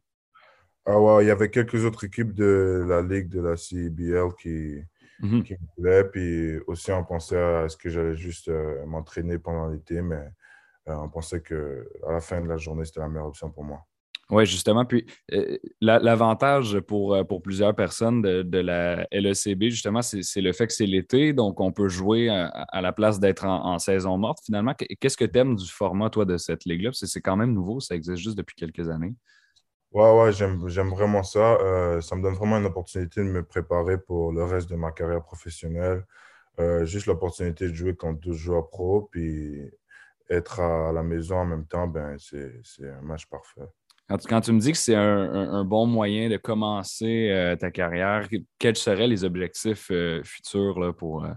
Ah 0.85 0.99
ouais, 0.99 1.25
il 1.25 1.27
y 1.27 1.31
avait 1.31 1.49
quelques 1.49 1.83
autres 1.83 2.05
équipes 2.05 2.33
de 2.33 2.85
la 2.87 3.01
Ligue 3.01 3.29
de 3.29 3.41
la 3.41 3.57
CBL 3.57 4.33
qui, 4.39 4.79
qui 5.19 5.53
me 5.53 5.57
voulaient. 5.77 6.05
Puis 6.05 6.59
aussi, 6.67 6.91
on 6.91 7.03
pensait 7.03 7.37
à 7.37 7.67
ce 7.67 7.75
que 7.75 7.89
j'allais 7.89 8.15
juste 8.15 8.47
euh, 8.47 8.85
m'entraîner 8.85 9.37
pendant 9.37 9.67
l'été, 9.67 10.01
mais 10.01 10.29
on 10.85 11.09
pensait 11.09 11.41
qu'à 11.41 11.55
la 12.07 12.21
fin 12.21 12.39
de 12.39 12.47
la 12.47 12.55
journée, 12.55 12.85
c'était 12.85 13.01
la 13.01 13.09
meilleure 13.09 13.27
option 13.27 13.49
pour 13.49 13.65
moi. 13.65 13.85
Oui, 14.29 14.45
justement. 14.45 14.83
Puis 14.83 15.05
euh, 15.31 15.57
l'avantage 15.79 16.79
pour, 16.81 17.15
euh, 17.15 17.23
pour 17.23 17.41
plusieurs 17.41 17.73
personnes 17.73 18.21
de, 18.21 18.57
la 18.59 19.07
LECB, 19.11 19.69
justement, 19.69 20.01
c'est 20.01 20.41
le 20.41 20.51
fait 20.51 20.67
que 20.67 20.73
c'est 20.73 20.85
l'été, 20.85 21.31
donc 21.31 21.61
on 21.61 21.71
peut 21.71 21.87
jouer 21.87 22.29
à, 22.29 22.81
la 22.81 22.91
place 22.91 23.19
d'être 23.19 23.45
en, 23.45 23.79
saison 23.79 24.17
morte. 24.17 24.39
Finalement, 24.45 24.73
qu'est-ce 24.73 25.15
que 25.15 25.23
tu 25.23 25.39
aimes 25.39 25.55
du 25.55 25.69
format, 25.69 26.09
toi, 26.09 26.25
de 26.25 26.35
cette 26.37 26.65
ligue-là? 26.65 26.89
C'est 26.93 27.21
quand 27.21 27.37
même 27.37 27.53
nouveau, 27.53 27.79
ça 27.79 27.95
existe 27.95 28.17
juste 28.17 28.37
depuis 28.37 28.55
quelques 28.55 28.89
années. 28.89 29.15
Ouais, 29.91 30.11
ouais, 30.19 30.33
j'aime 30.33 30.89
vraiment 30.89 31.23
ça. 31.23 31.55
Euh, 31.61 32.01
ça 32.01 32.17
me 32.17 32.21
donne 32.21 32.33
vraiment 32.33 32.57
une 32.57 32.65
opportunité 32.65 33.21
de 33.21 33.27
me 33.27 33.43
préparer 33.43 33.97
pour 33.97 34.33
le 34.33 34.43
reste 34.43 34.69
de 34.69 34.75
ma 34.75 34.91
carrière 34.91 35.23
professionnelle. 35.23 36.05
juste 36.83 37.05
l'opportunité 37.05 37.69
de 37.69 37.73
jouer 37.73 37.95
contre 37.95 38.19
12 38.19 38.35
joueurs 38.35 38.69
pro, 38.69 39.07
puis 39.09 39.61
être 40.29 40.59
à 40.59 40.91
la 40.91 41.03
maison 41.03 41.37
en 41.37 41.45
même 41.45 41.65
temps, 41.65 41.87
ben, 41.87 42.17
c'est 42.19 42.61
un 42.81 43.01
match 43.01 43.25
parfait. 43.27 43.61
Quand 44.09 44.39
tu, 44.39 44.53
me 44.53 44.59
dis 44.59 44.71
que 44.71 44.77
c'est 44.77 44.95
un, 44.95 45.65
bon 45.65 45.85
moyen 45.85 46.29
de 46.29 46.37
commencer 46.37 47.29
euh, 47.29 47.57
ta 47.57 47.71
carrière, 47.71 48.29
quels 48.57 48.77
seraient 48.77 49.07
les 49.07 49.25
objectifs 49.25 49.91
euh, 49.91 50.23
futurs 50.23 50.95
pour, 50.95 51.25
euh, 51.25 51.33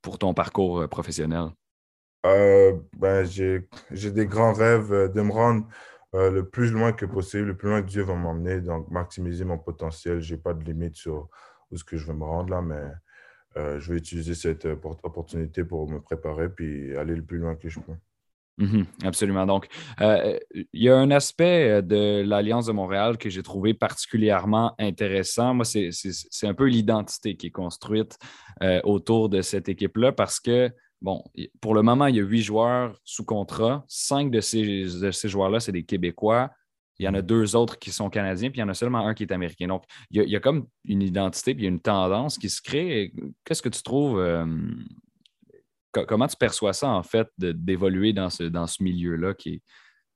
pour 0.00 0.18
ton 0.18 0.32
parcours 0.32 0.88
professionnel? 0.88 1.48
Ben, 2.24 3.26
J'ai 3.26 4.10
des 4.10 4.26
grands 4.26 4.54
rêves 4.54 5.12
de 5.12 5.20
me 5.20 5.30
rendre 5.30 5.68
le 6.14 6.42
plus 6.42 6.70
loin 6.70 6.92
que 6.92 7.04
possible, 7.04 7.48
le 7.48 7.56
plus 7.56 7.68
loin 7.68 7.82
que 7.82 7.88
Dieu 7.88 8.02
va 8.02 8.14
m'emmener, 8.14 8.62
donc 8.62 8.90
maximiser 8.90 9.44
mon 9.44 9.58
potentiel. 9.58 10.20
Je 10.20 10.34
n'ai 10.34 10.40
pas 10.40 10.54
de 10.54 10.64
limite 10.64 10.96
sur 10.96 11.28
où 11.70 11.76
ce 11.76 11.84
que 11.84 11.98
je 11.98 12.06
veux 12.06 12.14
me 12.14 12.24
rendre 12.24 12.50
là, 12.50 12.62
mais 12.62 13.78
je 13.78 13.92
vais 13.92 13.98
utiliser 13.98 14.34
cette 14.34 14.64
opportunité 14.64 15.64
pour 15.64 15.90
me 15.90 16.00
préparer 16.00 16.48
puis 16.48 16.96
aller 16.96 17.14
le 17.14 17.24
plus 17.24 17.38
loin 17.38 17.56
que 17.56 17.68
je 17.68 17.80
peux. 17.80 17.96
Mhm, 18.58 18.86
absolument. 19.02 19.46
Donc, 19.46 19.66
euh, 20.00 20.38
il 20.54 20.82
y 20.82 20.90
a 20.90 20.96
un 20.96 21.10
aspect 21.10 21.70
euh, 21.70 21.82
de 21.82 22.22
l'Alliance 22.22 22.66
de 22.66 22.72
Montréal 22.72 23.16
que 23.16 23.30
j'ai 23.30 23.42
trouvé 23.42 23.72
particulièrement 23.72 24.74
intéressant. 24.78 25.54
Moi, 25.54 25.64
c'est 25.64 26.46
un 26.46 26.54
peu 26.54 26.66
l'identité 26.66 27.34
qui 27.36 27.46
est 27.46 27.50
construite 27.50 28.18
euh, 28.62 28.80
autour 28.84 29.30
de 29.30 29.40
cette 29.40 29.70
équipe-là 29.70 30.12
parce 30.12 30.38
que, 30.38 30.70
bon, 31.00 31.24
pour 31.62 31.74
le 31.74 31.82
moment, 31.82 32.06
il 32.06 32.16
y 32.16 32.20
a 32.20 32.22
huit 32.22 32.42
joueurs 32.42 32.98
sous 33.04 33.24
contrat. 33.24 33.84
Cinq 33.88 34.30
de 34.30 34.40
ces, 34.40 34.86
joueurs-là, 35.24 35.58
c'est 35.58 35.72
des 35.72 35.84
Québécois. 35.84 36.50
Il 36.98 37.06
y 37.06 37.08
en 37.08 37.14
a 37.14 37.22
deux 37.22 37.56
autres 37.56 37.78
qui 37.78 37.90
sont 37.90 38.10
canadiens, 38.10 38.50
puis 38.50 38.58
il 38.58 38.60
y 38.60 38.64
en 38.64 38.68
a 38.68 38.74
seulement 38.74 39.06
un 39.06 39.14
qui 39.14 39.22
est 39.22 39.32
américain. 39.32 39.66
Donc, 39.66 39.84
il 40.10 40.28
y 40.28 40.36
a, 40.36 40.40
comme 40.40 40.66
une 40.84 41.00
identité, 41.00 41.54
puis 41.54 41.62
il 41.62 41.64
y 41.64 41.68
a 41.68 41.72
une 41.72 41.80
tendance 41.80 42.36
qui 42.36 42.50
se 42.50 42.60
crée. 42.60 43.14
Qu'est-ce 43.44 43.62
que 43.62 43.70
tu 43.70 43.82
trouves 43.82 44.20
comment 45.92 46.26
tu 46.26 46.36
perçois 46.36 46.72
ça, 46.72 46.88
en 46.88 47.02
fait, 47.02 47.28
d'évoluer 47.38 48.12
dans 48.12 48.30
ce, 48.30 48.44
dans 48.44 48.66
ce 48.66 48.82
milieu-là 48.82 49.34
qui 49.34 49.62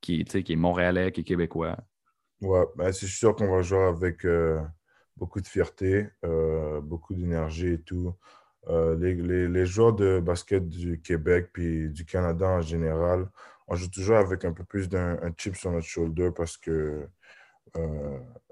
est, 0.01 0.23
qui, 0.25 0.53
est 0.53 0.55
montréalais, 0.55 1.11
qui 1.11 1.21
est 1.21 1.23
québécois? 1.23 1.77
Ouais, 2.41 2.65
ben, 2.75 2.91
c'est 2.91 3.07
sûr 3.07 3.35
qu'on 3.35 3.49
va 3.49 3.61
jouer 3.61 3.83
avec 3.83 4.25
euh, 4.25 4.61
beaucoup 5.15 5.41
de 5.41 5.47
fierté, 5.47 6.07
euh, 6.25 6.81
beaucoup 6.81 7.15
d'énergie 7.15 7.73
et 7.73 7.81
tout. 7.81 8.13
Euh, 8.69 8.95
les, 8.97 9.47
les, 9.47 9.65
joueurs 9.65 9.93
de 9.93 10.19
basket 10.19 10.67
du 10.67 11.01
Québec 11.01 11.49
puis 11.53 11.89
du 11.89 12.05
Canada 12.05 12.47
en 12.47 12.61
général, 12.61 13.29
on 13.67 13.75
joue 13.75 13.89
toujours 13.89 14.17
avec 14.17 14.45
un 14.45 14.51
peu 14.51 14.63
plus 14.63 14.89
d'un 14.89 15.17
chip 15.37 15.55
sur 15.55 15.71
notre 15.71 15.87
shoulder 15.87 16.31
parce 16.35 16.57
que, 16.57 17.07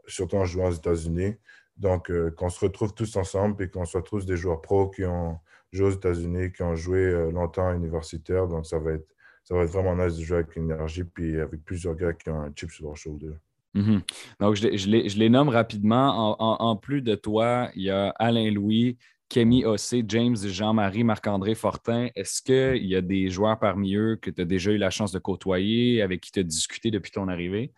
surtout 0.08 0.38
en 0.38 0.46
jouant 0.46 0.68
aux 0.70 0.74
États-Unis, 0.74 1.36
donc 1.78 2.12
qu'on 2.36 2.50
se 2.50 2.60
retrouve 2.64 2.94
tous 2.94 3.16
ensemble 3.18 3.64
et 3.64 3.70
qu'on 3.70 3.86
soit 3.86 4.04
tous 4.04 4.26
des 4.26 4.38
joueurs 4.38 4.62
pros 4.62 4.90
qui 4.90 5.04
ont 5.06 5.40
aux 5.80 5.91
États-Unis, 5.91 6.51
qui 6.51 6.63
ont 6.63 6.76
joué 6.76 6.99
euh, 6.99 7.32
longtemps 7.32 7.72
universitaire. 7.74 8.47
Donc, 8.47 8.66
ça 8.66 8.80
va 8.80 8.93
être, 8.93 9.07
ça 9.43 9.55
va 9.55 9.63
être 9.63 9.72
vraiment 9.72 9.95
nice 9.95 10.18
de 10.18 10.24
jouer 10.24 10.38
avec 10.38 10.55
énergie 10.57 11.03
puis 11.03 11.39
avec 11.39 11.63
plusieurs 11.63 11.95
gars 11.95 12.13
qui 12.13 12.30
ont 12.30 12.41
un 12.41 12.51
chip 12.55 12.72
sur 12.72 12.86
leur 12.86 12.97
shoulder. 12.97 13.34
Mhm. 13.74 14.01
Donc, 14.39 14.55
je, 14.55 14.76
je, 14.76 14.89
les, 14.89 15.30
nomme 15.30 15.49
rapidement. 15.49 16.36
En, 16.39 16.76
plus 16.78 17.01
de 17.01 17.16
toi, 17.16 17.70
il 17.76 17.84
y 17.84 17.89
a 17.89 18.09
Alain 18.18 18.49
Louis, 18.49 18.97
Kemi 19.30 19.66
Ossé, 19.66 20.03
James 20.07 20.38
Jean-Marie, 20.38 21.03
Marc-André 21.03 21.55
Fortin. 21.55 22.07
Est-ce 22.16 22.41
qu'il 22.41 22.86
y 22.86 22.95
a 22.95 23.01
des 23.01 23.30
joueurs 23.30 23.59
parmi 23.59 23.95
eux 23.95 24.18
que 24.22 24.30
tu 24.30 24.41
as 24.41 24.45
déjà 24.45 24.72
eu 24.72 24.78
la 24.78 24.89
chance 24.89 25.11
de 25.11 25.20
côtoyer, 25.20 26.01
avec 26.01 26.22
qui 26.22 26.32
tu 26.32 26.39
as 26.39 26.43
discuté 26.43 26.89
depuis 26.89 27.11
ton 27.11 27.28
arrivée? 27.28 27.74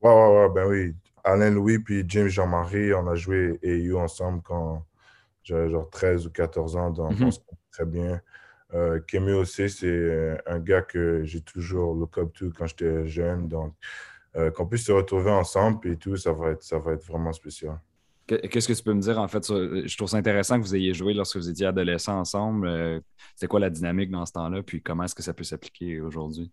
Oui, 0.00 0.12
oui, 0.12 0.28
oui, 0.30 0.54
ben 0.54 0.66
oui. 0.68 0.94
Alain 1.24 1.50
Louis 1.50 1.80
puis 1.80 2.04
James 2.06 2.28
Jean-Marie, 2.28 2.94
on 2.94 3.08
a 3.08 3.16
joué 3.16 3.58
EU 3.64 3.96
ensemble 3.96 4.42
quand, 4.44 4.86
j'avais 5.46 5.70
genre 5.70 5.88
13 5.88 6.26
ou 6.26 6.30
14 6.30 6.76
ans, 6.76 6.90
donc 6.90 7.12
on 7.20 7.30
se 7.30 7.38
connaît 7.38 7.58
très 7.70 7.86
bien. 7.86 8.20
Euh, 8.74 9.00
Kemi 9.06 9.32
aussi, 9.32 9.70
c'est 9.70 10.38
un 10.46 10.58
gars 10.58 10.82
que 10.82 11.22
j'ai 11.24 11.40
toujours 11.40 11.94
look 11.94 12.18
up 12.18 12.32
to 12.34 12.50
quand 12.56 12.66
j'étais 12.66 13.06
jeune. 13.06 13.46
Donc, 13.48 13.74
euh, 14.36 14.50
qu'on 14.50 14.66
puisse 14.66 14.84
se 14.84 14.92
retrouver 14.92 15.30
ensemble 15.30 15.88
et 15.88 15.96
tout, 15.96 16.16
ça 16.16 16.32
va 16.32 16.50
être, 16.50 16.62
ça 16.62 16.78
va 16.78 16.92
être 16.92 17.06
vraiment 17.06 17.32
spécial. 17.32 17.80
Qu'est-ce 18.26 18.66
que 18.66 18.72
tu 18.72 18.82
peux 18.82 18.92
me 18.92 19.00
dire 19.00 19.20
en 19.20 19.28
fait? 19.28 19.46
je 19.46 19.96
trouve 19.96 20.08
ça 20.08 20.16
intéressant 20.16 20.58
que 20.58 20.66
vous 20.66 20.74
ayez 20.74 20.92
joué 20.92 21.14
lorsque 21.14 21.36
vous 21.36 21.48
étiez 21.48 21.66
adolescents 21.66 22.18
ensemble. 22.18 22.66
Euh, 22.66 23.00
c'était 23.34 23.46
quoi 23.46 23.60
la 23.60 23.70
dynamique 23.70 24.10
dans 24.10 24.26
ce 24.26 24.32
temps-là? 24.32 24.64
Puis 24.64 24.82
comment 24.82 25.04
est-ce 25.04 25.14
que 25.14 25.22
ça 25.22 25.32
peut 25.32 25.44
s'appliquer 25.44 26.00
aujourd'hui? 26.00 26.50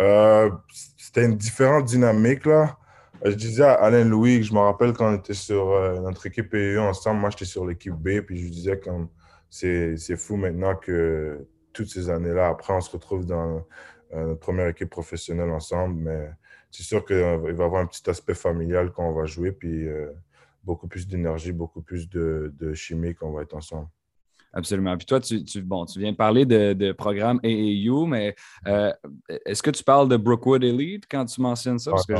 Euh, 0.00 0.50
c'était 0.98 1.26
une 1.26 1.36
différente 1.36 1.84
dynamique 1.84 2.44
là. 2.44 2.76
Euh, 3.24 3.30
je 3.30 3.36
disais 3.36 3.64
à 3.64 3.72
Alain 3.74 4.04
Louis, 4.04 4.42
je 4.42 4.52
me 4.52 4.58
rappelle 4.58 4.92
quand 4.92 5.10
on 5.12 5.16
était 5.16 5.34
sur 5.34 5.70
euh, 5.70 6.00
notre 6.00 6.26
équipe 6.26 6.50
PE 6.50 6.78
ensemble, 6.78 7.20
moi 7.20 7.30
j'étais 7.30 7.44
sur 7.46 7.64
l'équipe 7.66 7.94
B, 7.94 8.20
puis 8.20 8.38
je 8.46 8.48
disais 8.50 8.78
comme 8.78 9.08
c'est 9.50 10.16
fou 10.16 10.36
maintenant 10.36 10.74
que 10.76 11.46
toutes 11.72 11.88
ces 11.88 12.10
années-là, 12.10 12.48
après 12.48 12.74
on 12.74 12.80
se 12.80 12.90
retrouve 12.90 13.24
dans 13.26 13.66
euh, 14.12 14.26
notre 14.26 14.40
première 14.40 14.68
équipe 14.68 14.90
professionnelle 14.90 15.50
ensemble, 15.50 15.94
mais 16.02 16.30
c'est 16.70 16.82
sûr 16.82 17.04
qu'il 17.04 17.16
va 17.16 17.48
y 17.48 17.50
avoir 17.50 17.76
un 17.76 17.86
petit 17.86 18.08
aspect 18.10 18.34
familial 18.34 18.92
quand 18.92 19.08
on 19.08 19.12
va 19.14 19.26
jouer, 19.26 19.52
puis 19.52 19.86
beaucoup 20.64 20.88
plus 20.88 21.06
d'énergie, 21.06 21.52
beaucoup 21.52 21.82
plus 21.82 22.08
de, 22.08 22.52
de 22.58 22.74
chimie 22.74 23.14
quand 23.14 23.28
on 23.28 23.32
va 23.32 23.42
être 23.42 23.54
ensemble. 23.54 23.88
Absolument. 24.54 24.96
Puis 24.96 25.06
toi, 25.06 25.20
tu, 25.20 25.42
bon, 25.62 25.84
tu 25.84 25.98
viens 25.98 26.12
de 26.12 26.16
parler 26.16 26.46
de, 26.46 26.72
de 26.74 26.92
programme 26.92 27.40
AAU, 27.44 28.06
mais 28.06 28.36
euh, 28.68 28.92
est-ce 29.44 29.62
que 29.62 29.70
tu 29.70 29.82
parles 29.82 30.08
de 30.08 30.16
Brookwood 30.16 30.62
Elite 30.62 31.04
quand 31.10 31.24
tu 31.24 31.40
mentionnes 31.40 31.80
ça? 31.80 31.90
Parce 31.90 32.06
que 32.06 32.14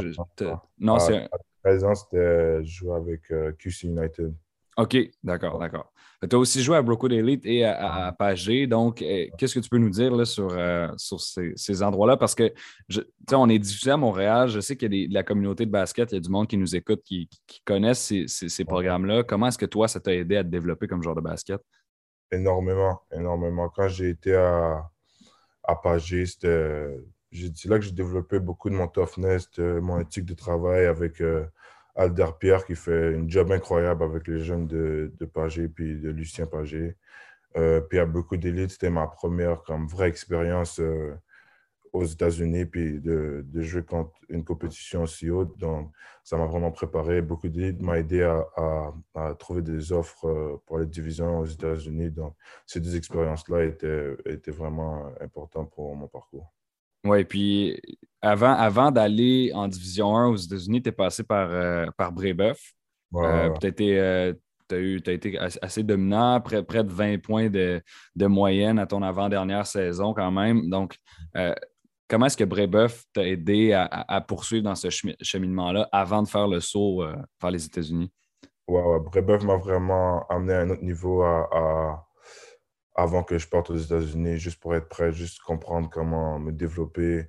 non, 0.78 0.99
c'est. 0.99 1.28
présent, 1.62 1.95
c'était 1.95 2.64
jouer 2.64 2.97
avec 2.97 3.30
euh, 3.30 3.53
QC 3.53 3.85
United. 3.85 4.35
OK, 4.76 4.97
d'accord, 5.22 5.61
d'accord. 5.61 5.93
Tu 6.28 6.35
as 6.35 6.39
aussi 6.39 6.62
joué 6.62 6.76
à 6.76 6.82
Brookwood 6.82 7.12
Elite 7.12 7.45
et 7.45 7.64
à, 7.64 8.09
à, 8.09 8.35
Donc, 8.66 9.03
euh, 9.03 9.26
qu'est-ce 9.39 9.55
que 9.55 9.61
tu 9.61 9.68
peux 9.68 9.78
nous 9.78 9.91
dire 9.91 10.16
là, 10.16 10.24
sur, 10.24 10.57
sur 10.97 11.20
ces, 11.20 11.82
endroits-là? 11.82 12.16
Parce 12.16 12.35
que, 12.35 12.53
je, 12.89 13.01
on 13.32 13.49
est 13.49 13.59
diffusé 13.59 13.93
à 13.93 13.97
Montréal. 13.97 14.49
Je 14.49 14.59
sais 14.59 14.74
qu'il 14.74 14.93
y 14.93 15.05
a 15.05 15.09
de 15.09 15.14
la 15.14 15.22
communauté 15.22 15.66
de 15.66 15.70
basket, 15.70 16.11
il 16.11 16.14
y 16.14 16.18
a 16.18 16.20
du 16.20 16.30
monde 16.30 16.49
qui 16.49 16.57
nous 16.57 16.74
écoute, 16.74 17.03
qui, 17.05 17.28
qui 17.47 17.61
connaissent 17.64 18.12
ces, 18.26 18.26
ces 18.26 18.64
programmes-là. 18.64 19.22
Comment 19.22 19.49
est-ce 19.49 19.59
que 19.59 19.66
toi, 19.66 19.87
ça 19.87 20.01
t'a 20.01 20.14
aidé 20.14 20.37
à 20.37 20.43
te 20.43 20.49
développer 20.49 20.89
comme 20.89 21.03
joueur 21.03 21.14
de 21.14 21.20
basket? 21.20 21.61
Énormément, 22.35 23.01
énormément. 23.12 23.68
Quand 23.68 23.89
j'ai 23.89 24.11
été 24.11 24.35
à, 24.35 24.91
à 25.62 25.76
Pagé, 25.76 26.26
c'est 26.26 27.68
là 27.68 27.78
que 27.78 27.85
j'ai 27.85 27.93
développé 27.93 28.39
beaucoup 28.39 28.70
de 28.70 28.74
mon 28.74 28.89
toughness, 28.89 29.49
mon 29.59 30.01
éthique 30.01 30.24
de 30.24 30.35
travail 30.35 30.87
avec 30.87 31.20
euh, 31.20 31.47
Alder 31.95 32.30
Pierre 32.39 32.64
qui 32.66 32.74
fait 32.74 33.12
une 33.12 33.30
job 33.30 33.53
incroyable 33.53 34.03
avec 34.03 34.26
les 34.26 34.41
jeunes 34.41 34.66
de, 34.66 35.12
de 35.18 35.24
Pagé 35.24 35.68
puis 35.68 35.99
de 36.01 36.11
Lucien 36.11 36.47
Pagé. 36.47 36.97
Euh, 37.57 37.80
puis 37.80 37.99
à 38.01 38.07
beaucoup 38.07 38.37
d'élites, 38.37 38.72
c'était 38.72 38.91
ma 38.91 39.07
première 39.07 39.62
comme 39.62 39.87
vraie 39.87 40.09
expérience 40.09 40.80
euh, 40.80 41.14
aux 41.95 42.05
États-Unis, 42.05 42.66
puis 42.66 43.01
de, 43.01 43.45
de, 43.47 43.62
jouer 43.62 43.84
contre 43.84 44.11
une 44.28 44.45
compétition 44.45 45.03
aussi 45.05 45.30
haute. 45.30 45.57
Donc, 45.59 45.92
ça 46.24 46.36
m'a 46.36 46.45
vraiment 46.45 46.72
préparé. 46.72 47.22
Beaucoup 47.22 47.49
d'aide 47.49 47.80
m'a 47.80 48.01
aidé 48.01 48.22
à, 48.22 48.92
à, 49.14 49.34
trouver 49.34 49.62
des 49.62 49.92
offres 49.92 50.26
euh, 50.26 50.61
pour 50.66 50.80
les 50.80 50.86
divisions 50.86 51.38
aux 51.38 51.45
États-Unis. 51.45 52.11
Donc, 52.11 52.34
ces 52.66 52.80
deux 52.80 52.97
expériences-là 52.97 53.64
étaient, 53.64 54.16
étaient 54.26 54.51
vraiment 54.51 55.07
importantes 55.20 55.70
pour 55.70 55.95
mon 55.95 56.09
parcours. 56.09 56.53
Oui, 57.05 57.24
puis 57.24 57.80
avant, 58.20 58.55
avant 58.55 58.90
d'aller 58.90 59.53
en 59.55 59.68
Division 59.68 60.16
1 60.16 60.28
aux 60.30 60.36
États-Unis, 60.36 60.82
tu 60.82 60.88
es 60.88 60.92
passé 60.92 61.22
par, 61.22 61.49
euh, 61.49 61.86
par 61.97 62.11
Brébeuf. 62.11 62.72
Euh, 63.14 63.51
tu 63.61 63.66
as, 64.01 64.34
as, 64.72 65.12
été 65.12 65.38
assez 65.38 65.84
dominant, 65.84 66.40
près, 66.40 66.64
près 66.64 66.82
de 66.82 66.90
20 66.90 67.18
points 67.22 67.49
de, 67.49 67.80
de, 68.16 68.26
moyenne 68.26 68.80
à 68.80 68.86
ton 68.86 69.03
avant-dernière 69.03 69.66
saison 69.66 70.12
quand 70.12 70.32
même. 70.32 70.68
Donc, 70.68 70.97
Comment 72.09 72.27
est-ce 72.27 72.37
que 72.37 72.45
Brébeuf 72.45 73.05
t'a 73.15 73.27
aidé 73.27 73.73
à, 73.73 74.21
poursuivre 74.21 74.65
dans 74.65 74.75
ce 74.75 74.89
cheminement-là 74.91 75.89
avant 75.91 76.23
de 76.23 76.29
faire 76.29 76.49
le 76.49 76.61
saut 76.61 77.03
euh, 77.03 77.17
vers 77.41 77.51
les 77.51 77.65
États-Unis? 77.65 78.13
Ouais, 78.69 78.83
ouais. 78.83 79.01
Brébeuf 79.01 79.43
m'a 79.45 79.57
vraiment 79.57 80.27
amené 80.29 80.53
à 80.53 80.61
un 80.61 80.71
autre 80.71 80.83
niveau 80.83 81.23
avant 82.95 83.23
que 83.23 83.39
je 83.39 83.49
parte 83.49 83.71
aux 83.71 83.77
États-Unis, 83.77 84.37
juste 84.37 84.61
pour 84.61 84.75
être 84.75 84.89
prêt, 84.89 85.13
juste 85.13 85.41
comprendre 85.41 85.89
comment 85.91 86.39
me 86.39 86.53
développer 86.53 87.27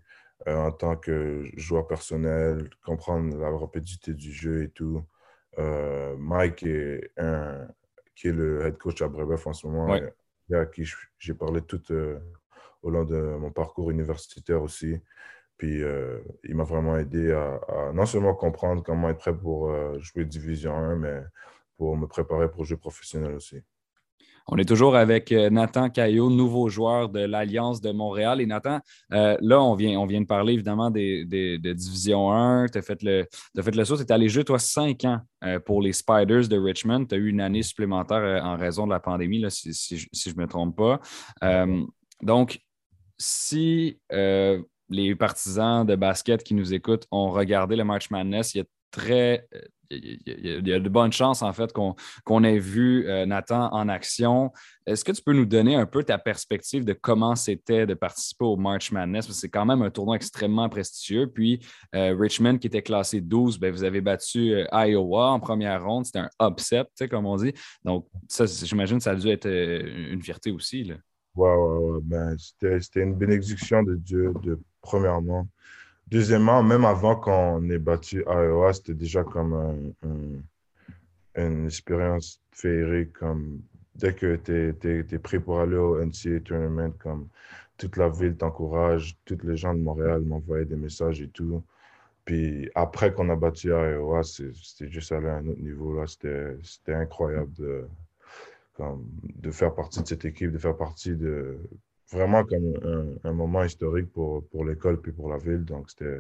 euh, 0.47 0.57
en 0.57 0.71
tant 0.71 0.97
que 0.97 1.45
joueur 1.55 1.87
personnel, 1.87 2.69
comprendre 2.85 3.35
la 3.37 3.49
rapidité 3.49 4.13
du 4.13 4.31
jeu 4.31 4.63
et 4.63 4.69
tout. 4.69 5.03
Euh, 5.57 6.15
Mike 6.17 6.63
est 6.63 7.11
qui 8.13 8.29
est 8.29 8.33
le 8.33 8.65
head 8.65 8.77
coach 8.77 9.01
à 9.01 9.07
Brébeuf 9.07 9.47
en 9.47 9.53
ce 9.53 9.67
moment, 9.67 9.93
à 10.53 10.65
qui 10.65 10.85
j'ai 11.19 11.33
parlé 11.33 11.61
toute 11.61 11.91
au 12.85 12.89
long 12.91 13.03
de 13.03 13.35
mon 13.37 13.51
parcours 13.51 13.91
universitaire 13.91 14.61
aussi. 14.61 14.95
Puis 15.57 15.81
il 16.43 16.55
m'a 16.55 16.63
vraiment 16.63 16.97
aidé 16.97 17.31
à, 17.31 17.91
non 17.93 18.05
seulement 18.05 18.33
comprendre 18.33 18.83
comment 18.83 19.09
être 19.09 19.19
prêt 19.19 19.37
pour 19.37 19.71
jouer 19.99 20.25
Division 20.25 20.75
1, 20.75 20.95
mais 20.97 21.21
pour 21.77 21.95
me 21.97 22.07
préparer 22.07 22.49
pour 22.49 22.65
jouer 22.65 22.77
professionnel 22.77 23.33
aussi. 23.33 23.61
On 24.47 24.57
est 24.57 24.65
toujours 24.65 24.95
avec 24.95 25.31
euh, 25.31 25.49
Nathan 25.49 25.89
Caillot, 25.89 26.29
nouveau 26.29 26.69
joueur 26.69 27.09
de 27.09 27.19
l'Alliance 27.19 27.81
de 27.81 27.91
Montréal. 27.91 28.41
Et 28.41 28.45
Nathan, 28.45 28.79
euh, 29.11 29.35
là, 29.41 29.59
on 29.59 29.73
vient, 29.73 29.99
on 29.99 30.05
vient 30.05 30.21
de 30.21 30.27
parler 30.27 30.53
évidemment 30.53 30.91
des, 30.91 31.25
de 31.25 31.73
Division 31.73 32.31
1. 32.31 32.67
Tu 32.67 32.77
as 32.77 32.81
fait 32.83 33.01
le, 33.01 33.25
saut. 33.85 33.97
Tu 33.97 34.03
es 34.03 34.11
allé 34.11 34.29
jouer, 34.29 34.43
toi, 34.43 34.59
cinq 34.59 35.03
ans 35.03 35.19
euh, 35.43 35.59
pour 35.59 35.81
les 35.81 35.93
Spiders 35.93 36.47
de 36.47 36.59
Richmond. 36.59 37.05
Tu 37.05 37.15
as 37.15 37.17
eu 37.17 37.29
une 37.29 37.41
année 37.41 37.63
supplémentaire 37.63 38.43
en 38.43 38.55
raison 38.55 38.85
de 38.85 38.91
la 38.91 38.99
pandémie, 38.99 39.39
là, 39.39 39.49
si, 39.49 39.73
je 39.97 40.29
ne 40.29 40.41
me 40.41 40.47
trompe 40.47 40.77
pas. 40.77 40.99
donc, 42.21 42.59
si 43.17 43.99
les 44.09 45.15
partisans 45.15 45.85
de 45.85 45.95
basket 45.95 46.43
qui 46.43 46.53
nous 46.53 46.73
écoutent 46.73 47.07
ont 47.11 47.31
regardé 47.31 47.75
le 47.75 47.83
March 47.83 48.09
Madness, 48.11 48.53
il 48.53 48.59
y 48.59 48.61
a 48.61 48.65
très 48.91 49.47
il 49.89 50.67
y, 50.67 50.73
a 50.73 50.79
de 50.79 50.89
bonnes 50.89 51.11
chances, 51.11 51.41
en 51.41 51.53
fait, 51.53 51.71
qu'on 51.73 52.43
ait 52.43 52.59
vu 52.59 53.07
euh, 53.07 53.25
Nathan 53.25 53.69
en 53.71 53.89
action. 53.89 54.51
Est-ce 54.85 55.03
que 55.03 55.11
tu 55.11 55.21
peux 55.21 55.33
nous 55.33 55.45
donner 55.45 55.75
un 55.75 55.85
peu 55.85 56.03
ta 56.03 56.17
perspective 56.17 56.85
de 56.85 56.93
comment 56.93 57.35
c'était 57.35 57.85
de 57.85 57.93
participer 57.93 58.45
au 58.45 58.55
March 58.55 58.91
Madness? 58.91 59.29
C'est 59.31 59.49
quand 59.49 59.65
même 59.65 59.81
un 59.81 59.89
tournoi 59.89 60.15
extrêmement 60.15 60.69
prestigieux. 60.69 61.27
Puis 61.27 61.59
euh, 61.95 62.15
Richmond, 62.17 62.57
qui 62.57 62.67
était 62.67 62.81
classé 62.81 63.21
12, 63.21 63.59
ben, 63.59 63.71
vous 63.71 63.83
avez 63.83 64.01
battu 64.01 64.53
euh, 64.53 64.65
Iowa 64.71 65.31
en 65.31 65.39
première 65.39 65.83
ronde. 65.83 66.05
C'était 66.05 66.19
un 66.19 66.29
upset, 66.41 66.85
comme 67.09 67.25
on 67.25 67.35
dit. 67.35 67.53
Donc, 67.83 68.07
ça, 68.27 68.45
j'imagine 68.45 68.99
ça 68.99 69.11
a 69.11 69.15
dû 69.15 69.29
être 69.29 69.47
une 69.47 70.21
fierté 70.21 70.51
aussi. 70.51 70.91
Ben, 71.35 72.37
c'était 72.37 73.01
une 73.01 73.15
bénédiction 73.15 73.83
de 73.83 73.95
Dieu, 73.95 74.33
de, 74.41 74.59
premièrement. 74.81 75.47
Deuxièmement, 76.07 76.63
même 76.63 76.85
avant 76.85 77.15
qu'on 77.15 77.69
ait 77.69 77.79
battu 77.79 78.23
Iowa, 78.27 78.73
c'était 78.73 78.93
déjà 78.93 79.23
comme 79.23 79.93
une 81.35 81.65
expérience 81.65 82.39
féerique. 82.51 83.13
Comme, 83.13 83.61
dès 83.95 84.13
que 84.13 84.35
tu 84.37 85.13
es, 85.13 85.19
prêt 85.19 85.39
pour 85.39 85.59
aller 85.59 85.75
au 85.77 86.03
NCAA 86.03 86.39
Tournament, 86.41 86.93
comme 86.99 87.27
toute 87.77 87.97
la 87.97 88.07
ville 88.09 88.37
t'encourage, 88.37 89.17
tous 89.25 89.39
les 89.43 89.57
gens 89.57 89.73
de 89.73 89.81
Montréal 89.81 90.21
m'envoyaient 90.21 90.65
des 90.65 90.77
messages 90.77 91.21
et 91.21 91.27
tout. 91.27 91.63
Puis 92.23 92.69
après 92.75 93.13
qu'on 93.13 93.29
a 93.29 93.35
battu 93.35 93.69
Iowa, 93.69 94.23
c'était 94.23 94.89
juste 94.89 95.11
aller 95.11 95.27
à 95.27 95.37
un 95.37 95.47
autre 95.47 95.61
niveau. 95.61 96.01
C'était 96.07 96.93
incroyable 96.93 97.87
comme, 98.75 99.05
de 99.23 99.51
faire 99.51 99.73
partie 99.73 100.01
de 100.01 100.07
cette 100.07 100.25
équipe, 100.25 100.51
de 100.51 100.57
faire 100.57 100.77
partie 100.77 101.15
de, 101.15 101.59
vraiment 102.11 102.43
comme 102.43 103.17
un, 103.23 103.33
moment 103.33 103.63
historique 103.63 104.11
pour, 104.11 104.47
pour 104.49 104.65
l'école 104.65 105.01
puis 105.01 105.11
pour 105.11 105.29
la 105.29 105.37
ville. 105.37 105.65
Donc, 105.65 105.89
c'était, 105.89 106.19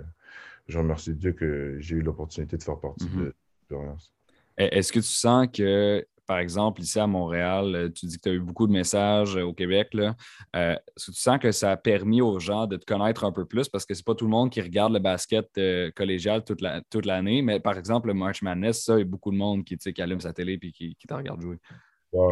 je 0.67 0.77
remercie 0.77 1.13
Dieu 1.13 1.33
que 1.33 1.77
j'ai 1.79 1.95
eu 1.97 2.01
l'opportunité 2.01 2.57
de 2.57 2.63
faire 2.63 2.79
partie 2.79 3.05
de 3.05 3.33
l'expérience. 3.69 4.11
Est-ce 4.57 4.91
que 4.91 4.99
tu 4.99 5.05
sens 5.05 5.47
que, 5.51 6.05
par 6.25 6.39
exemple, 6.39 6.81
ici 6.81 6.97
à 6.97 7.07
Montréal, 7.07 7.75
euh, 7.75 7.89
tu 7.89 8.05
dis 8.05 8.17
que 8.17 8.21
tu 8.21 8.29
as 8.29 8.33
eu 8.33 8.39
beaucoup 8.39 8.67
de 8.67 8.71
messages 8.71 9.35
euh, 9.35 9.43
au 9.43 9.53
Québec. 9.53 9.93
Là. 9.93 10.15
Euh, 10.55 10.75
est-ce 10.95 11.07
que 11.07 11.11
tu 11.11 11.19
sens 11.19 11.39
que 11.39 11.51
ça 11.51 11.71
a 11.71 11.77
permis 11.77 12.21
aux 12.21 12.39
gens 12.39 12.65
de 12.65 12.77
te 12.77 12.85
connaître 12.85 13.25
un 13.25 13.33
peu 13.33 13.45
plus? 13.45 13.67
Parce 13.67 13.85
que 13.85 13.93
c'est 13.93 14.05
pas 14.05 14.15
tout 14.15 14.25
le 14.25 14.31
monde 14.31 14.49
qui 14.49 14.61
regarde 14.61 14.93
le 14.93 14.99
basket 14.99 15.47
collégial 15.93 16.43
toute, 16.43 16.61
la, 16.61 16.81
toute 16.89 17.05
l'année. 17.05 17.41
Mais 17.41 17.59
par 17.59 17.77
exemple, 17.77 18.07
le 18.07 18.13
March 18.13 18.41
Madness, 18.41 18.85
ça, 18.85 18.95
il 18.95 18.99
y 18.99 19.01
a 19.01 19.05
beaucoup 19.05 19.31
de 19.31 19.37
monde 19.37 19.65
qui, 19.65 19.77
qui 19.77 20.01
allume 20.01 20.21
sa 20.21 20.31
télé 20.31 20.53
et 20.53 20.71
qui, 20.71 20.95
qui 20.95 21.05
te 21.05 21.13
regarde 21.13 21.41
jouer. 21.41 21.57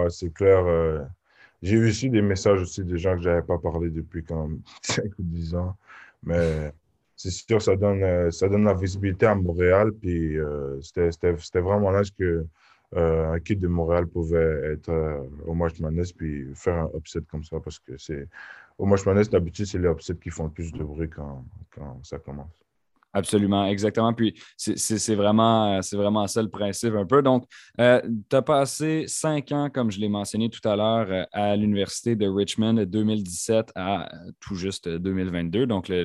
C'est 0.10 0.34
clair. 0.34 1.08
J'ai 1.64 1.78
eu 1.78 1.88
aussi 1.88 2.10
des 2.10 2.22
messages 2.22 2.62
aussi 2.62 2.84
de 2.84 2.98
gens 2.98 3.16
que 3.16 3.24
je 3.24 3.30
n'avais 3.30 3.42
pas 3.42 3.58
parlé 3.58 3.90
depuis 3.90 4.24
comme 4.24 4.62
5 4.84 5.06
ou 5.18 5.24
10 5.24 5.56
ans. 5.56 5.76
Mais 6.24 6.74
c'est 7.16 7.32
sûr, 7.32 7.62
ça 7.62 7.76
donne, 7.78 8.04
euh, 8.04 8.32
ça 8.32 8.50
donne 8.50 8.66
la 8.66 8.74
visibilité 8.74 9.28
à 9.28 9.36
Montréal. 9.36 9.94
Puis 9.94 10.38
euh, 10.38 10.80
c'était 10.82 11.62
vraiment 11.62 11.92
là 11.92 12.02
que 12.18 12.46
euh, 12.96 13.32
un 13.32 13.40
kid 13.40 13.60
de 13.60 13.68
Montréal 13.68 14.08
pouvait 14.08 14.74
être 14.74 14.92
au 15.46 15.54
March 15.54 15.80
Madness 15.80 16.12
puis 16.12 16.54
faire 16.54 16.84
un 16.84 16.90
upset 16.98 17.22
comme 17.32 17.44
ça. 17.46 17.60
Parce 17.62 17.80
que 17.80 17.98
c'est 17.98 18.28
au 18.78 18.86
March 18.86 19.06
Madness, 19.06 19.30
d'habitude, 19.30 19.66
c'est 19.66 19.80
les 19.80 19.88
upsets 19.90 20.16
qui 20.16 20.32
font 20.32 20.46
le 20.46 20.52
plus 20.52 20.72
de 20.74 20.84
bruit 20.84 21.10
quand 21.10 21.46
ça 22.04 22.20
commence. 22.20 22.62
Absolument, 23.16 23.68
exactement. 23.68 24.11
Puis 24.11 24.34
c'est 24.57 25.16
vraiment, 25.16 25.80
vraiment 25.91 26.26
ça 26.26 26.41
le 26.41 26.49
principe 26.49 26.95
un 26.95 27.05
peu. 27.05 27.22
Donc, 27.22 27.45
euh, 27.80 28.01
tu 28.28 28.36
as 28.36 28.41
passé 28.41 29.05
cinq 29.07 29.51
ans, 29.51 29.70
comme 29.70 29.91
je 29.91 29.99
l'ai 29.99 30.09
mentionné 30.09 30.49
tout 30.49 30.68
à 30.68 30.76
l'heure, 30.76 31.07
euh, 31.11 31.24
à 31.32 31.55
l'Université 31.55 32.16
de 32.16 32.28
Richmond 32.28 32.74
de 32.74 32.86
2017 32.86 33.72
à 33.76 34.11
tout 34.39 34.55
juste 34.55 34.89
2022, 34.89 35.68
donc 35.68 35.89
le, 35.89 36.03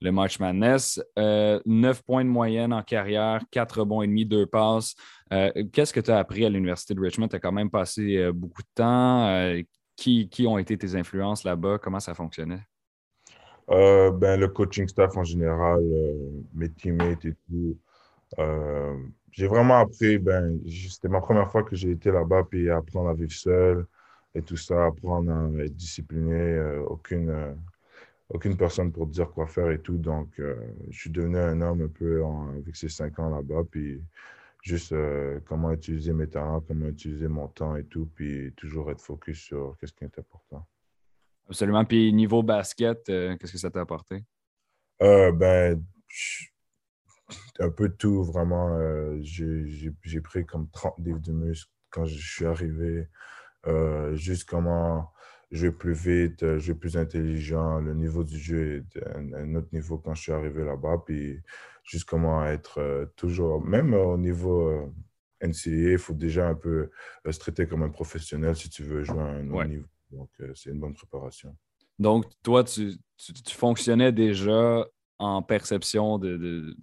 le, 0.00 0.12
March 0.12 0.38
Madness. 0.38 1.00
Euh, 1.18 1.58
neuf 1.64 2.02
points 2.02 2.24
de 2.24 2.30
moyenne 2.30 2.74
en 2.74 2.82
carrière, 2.82 3.40
quatre 3.50 3.84
bons 3.84 4.02
et 4.02 4.06
demi, 4.06 4.26
deux 4.26 4.46
passes. 4.46 4.94
Qu'est-ce 5.72 5.92
que 5.92 6.00
tu 6.00 6.10
as 6.10 6.18
appris 6.18 6.44
à 6.44 6.50
l'Université 6.50 6.94
de 6.94 7.00
Richmond? 7.00 7.28
Tu 7.28 7.36
as 7.36 7.40
quand 7.40 7.50
même 7.50 7.70
passé 7.70 8.30
beaucoup 8.32 8.62
de 8.62 8.68
temps. 8.74 9.54
qui, 9.96 10.28
qui 10.28 10.46
ont 10.46 10.58
été 10.58 10.76
tes 10.76 10.94
influences 10.94 11.44
là-bas? 11.44 11.78
Comment 11.78 11.98
ça 11.98 12.14
fonctionnait? 12.14 12.60
Euh, 13.70 14.10
ben, 14.12 14.38
le 14.38 14.48
coaching 14.48 14.86
staff 14.88 15.16
en 15.16 15.24
général, 15.24 15.80
euh, 15.82 16.42
mes 16.54 16.70
teammates 16.70 17.24
et 17.24 17.34
tout. 17.48 17.78
Euh, 18.38 18.96
j'ai 19.32 19.48
vraiment 19.48 19.78
appris, 19.78 20.18
ben, 20.18 20.60
c'était 20.88 21.08
ma 21.08 21.20
première 21.20 21.50
fois 21.50 21.62
que 21.64 21.76
j'ai 21.76 21.90
été 21.92 22.10
là-bas, 22.12 22.44
puis 22.44 22.70
apprendre 22.70 23.10
à 23.10 23.14
vivre 23.14 23.32
seul 23.32 23.86
et 24.34 24.42
tout 24.42 24.56
ça, 24.56 24.86
apprendre 24.86 25.32
à 25.32 25.64
être 25.64 25.76
discipliné, 25.76 26.58
aucune, 26.88 27.56
aucune 28.30 28.56
personne 28.56 28.92
pour 28.92 29.06
dire 29.06 29.30
quoi 29.30 29.46
faire 29.46 29.70
et 29.70 29.80
tout. 29.80 29.98
Donc, 29.98 30.28
je 30.38 30.98
suis 30.98 31.10
devenu 31.10 31.38
un 31.38 31.60
homme 31.60 31.82
un 31.82 31.88
peu 31.88 32.22
avec 32.58 32.76
ces 32.76 32.88
cinq 32.88 33.18
ans 33.18 33.30
là-bas, 33.30 33.64
puis 33.70 34.02
juste 34.62 34.94
comment 35.46 35.72
utiliser 35.72 36.12
mes 36.12 36.28
talents, 36.28 36.62
comment 36.66 36.86
utiliser 36.86 37.28
mon 37.28 37.48
temps 37.48 37.76
et 37.76 37.84
tout, 37.84 38.08
puis 38.14 38.52
toujours 38.56 38.90
être 38.90 39.02
focus 39.02 39.38
sur 39.38 39.76
ce 39.82 39.92
qui 39.92 40.04
est 40.04 40.18
important. 40.18 40.66
Absolument. 41.48 41.84
Puis 41.84 42.12
niveau 42.12 42.42
basket, 42.42 43.08
euh, 43.08 43.36
qu'est-ce 43.36 43.52
que 43.52 43.58
ça 43.58 43.70
t'a 43.70 43.80
apporté? 43.80 44.24
Euh, 45.02 45.30
ben, 45.32 45.82
un 47.60 47.70
peu 47.70 47.88
tout, 47.88 48.24
vraiment. 48.24 48.76
Euh, 48.78 49.18
j'ai 49.20 50.20
pris 50.20 50.44
comme 50.44 50.68
30 50.70 50.94
livres 50.98 51.20
de 51.20 51.32
muscle 51.32 51.70
quand 51.90 52.04
je 52.04 52.16
suis 52.16 52.46
arrivé. 52.46 53.08
juste 54.14 54.48
comment 54.48 55.12
jouer 55.52 55.70
plus 55.70 55.92
vite, 55.92 56.58
jouer 56.58 56.74
plus 56.74 56.96
intelligent. 56.96 57.78
Le 57.78 57.94
niveau 57.94 58.24
du 58.24 58.38
jeu 58.38 58.76
est 58.78 59.06
un, 59.14 59.32
un 59.32 59.54
autre 59.54 59.68
niveau 59.72 59.98
quand 59.98 60.14
je 60.14 60.22
suis 60.22 60.32
arrivé 60.32 60.64
là-bas. 60.64 61.02
Puis 61.06 61.40
juste 61.84 62.04
comment 62.04 62.44
être 62.44 63.10
toujours, 63.16 63.64
même 63.64 63.94
au 63.94 64.16
niveau 64.16 64.92
NCAA, 65.40 65.92
il 65.92 65.98
faut 65.98 66.14
déjà 66.14 66.48
un 66.48 66.54
peu 66.54 66.90
se 67.30 67.38
traiter 67.38 67.66
comme 67.66 67.82
un 67.82 67.90
professionnel 67.90 68.56
si 68.56 68.68
tu 68.68 68.82
veux 68.82 69.04
jouer 69.04 69.20
à 69.20 69.26
un 69.26 69.50
haut 69.50 69.64
niveau. 69.64 69.86
Donc, 70.10 70.30
euh, 70.40 70.52
c'est 70.54 70.70
une 70.70 70.80
bonne 70.80 70.94
préparation. 70.94 71.56
Donc, 71.98 72.26
toi, 72.42 72.64
tu, 72.64 72.92
fonctionnais 73.48 74.12
déjà 74.12 74.86
en 75.18 75.42
perception 75.42 76.18
de, 76.18 76.76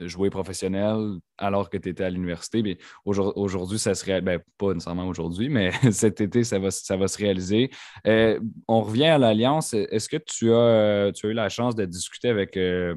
jouer 0.00 0.30
professionnel 0.30 1.18
alors 1.36 1.68
que 1.68 1.76
tu 1.76 1.90
étais 1.90 2.04
à 2.04 2.08
l'université. 2.08 2.62
Mais 2.62 2.78
aujourd'hui, 3.04 3.78
ça 3.78 3.94
serait, 3.94 4.22
ben, 4.22 4.40
pas 4.56 4.72
nécessairement 4.72 5.06
aujourd'hui, 5.06 5.50
mais 5.50 5.72
cet 5.92 6.22
été, 6.22 6.42
ça 6.42 6.58
va, 6.58 6.70
se 6.70 7.18
réaliser. 7.18 7.70
Euh, 8.06 8.40
on 8.66 8.80
revient 8.80 9.06
à 9.06 9.18
l'Alliance. 9.18 9.74
Est-ce 9.74 10.08
que 10.08 10.16
tu 10.16 10.54
as, 10.54 11.12
tu 11.12 11.26
as 11.26 11.28
eu 11.30 11.34
la 11.34 11.50
chance 11.50 11.74
de 11.74 11.84
discuter 11.84 12.30
avec 12.30 12.56
euh, 12.56 12.94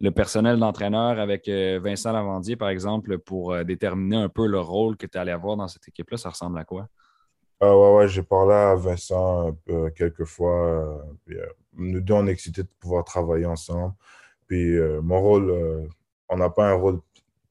le 0.00 0.10
personnel 0.10 0.58
d'entraîneur, 0.58 1.20
avec 1.20 1.48
Vincent 1.48 2.12
Lavandier, 2.12 2.56
par 2.56 2.68
exemple, 2.68 3.18
pour 3.18 3.56
déterminer 3.64 4.16
un 4.16 4.28
peu 4.28 4.48
le 4.48 4.58
rôle 4.58 4.96
que 4.96 5.06
tu 5.06 5.18
allais 5.18 5.32
avoir 5.32 5.56
dans 5.56 5.68
cette 5.68 5.86
équipe-là? 5.86 6.16
Ça 6.16 6.30
ressemble 6.30 6.58
à 6.58 6.64
quoi? 6.64 6.88
Ah 7.62 7.76
ouais, 7.76 7.94
ouais, 7.96 8.08
j'ai 8.08 8.22
parlé 8.22 8.54
à 8.54 8.74
Vincent 8.74 9.54
euh, 9.68 9.90
quelques 9.90 10.24
fois. 10.24 10.66
Euh, 11.28 11.34
euh, 11.34 11.46
nous 11.74 12.00
deux, 12.00 12.14
on 12.14 12.26
est 12.26 12.30
excités 12.30 12.62
de 12.62 12.68
pouvoir 12.80 13.04
travailler 13.04 13.44
ensemble. 13.44 13.94
Puis 14.46 14.78
mon 15.02 15.20
rôle, 15.20 15.88
on 16.28 16.36
n'a 16.38 16.50
pas 16.50 16.70
un 16.70 16.74
rôle 16.74 17.00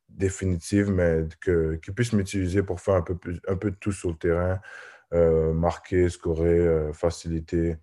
définitif, 0.10 0.88
mais 0.88 1.28
qu'il 1.44 1.94
puisse 1.96 2.14
m'utiliser 2.14 2.64
pour 2.64 2.82
faire 2.82 2.96
un 2.96 3.02
peu, 3.04 3.16
plus, 3.18 3.40
un 3.48 3.56
peu 3.56 3.72
de 3.72 3.78
tout 3.78 3.92
sur 3.94 4.10
le 4.10 4.16
terrain, 4.18 4.60
marquer, 5.54 6.10
scorer, 6.10 6.92
faciliter, 6.94 7.78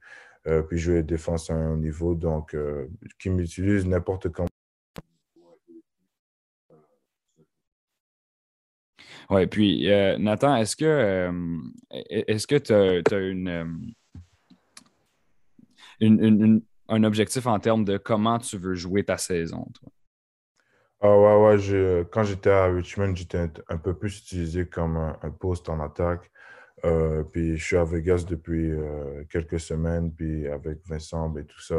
puis 0.68 0.78
jouer 0.78 1.02
défense 1.02 1.50
à 1.50 1.54
un 1.54 1.76
niveau. 1.78 2.14
Donc, 2.14 2.56
qu'il 3.18 3.32
m'utilise 3.32 3.86
n'importe 3.86 4.30
quand 4.30 4.46
Oui, 9.30 9.46
puis 9.46 9.90
euh, 9.90 10.18
Nathan, 10.18 10.56
est-ce 10.56 10.76
que 10.76 10.84
euh, 10.84 11.32
que 11.90 12.58
tu 12.58 13.14
as, 13.14 13.18
une, 16.00 16.62
un 16.88 17.04
objectif 17.04 17.46
en 17.46 17.58
termes 17.58 17.84
de 17.84 17.96
comment 17.96 18.38
tu 18.38 18.56
veux 18.56 18.74
jouer 18.74 19.04
ta 19.04 19.18
saison, 19.18 19.66
toi? 19.74 19.90
Ah 21.00 21.18
ouais, 21.18 21.58
ouais, 21.58 22.06
quand 22.10 22.22
j'étais 22.22 22.50
à 22.50 22.66
Richmond, 22.66 23.14
j'étais 23.14 23.50
un, 23.68 23.76
peu 23.76 23.94
plus 23.94 24.18
utilisé 24.18 24.66
comme 24.66 24.96
un, 24.96 25.30
poste 25.30 25.68
en 25.68 25.80
attaque. 25.80 26.30
Euh, 26.84 27.22
puis 27.22 27.56
je 27.56 27.64
suis 27.64 27.76
à 27.76 27.84
Vegas 27.84 28.24
depuis 28.26 28.72
quelques 29.30 29.60
semaines, 29.60 30.12
puis 30.12 30.46
avec 30.48 30.78
Vincent 30.86 31.34
et 31.36 31.44
tout 31.44 31.60
ça, 31.60 31.76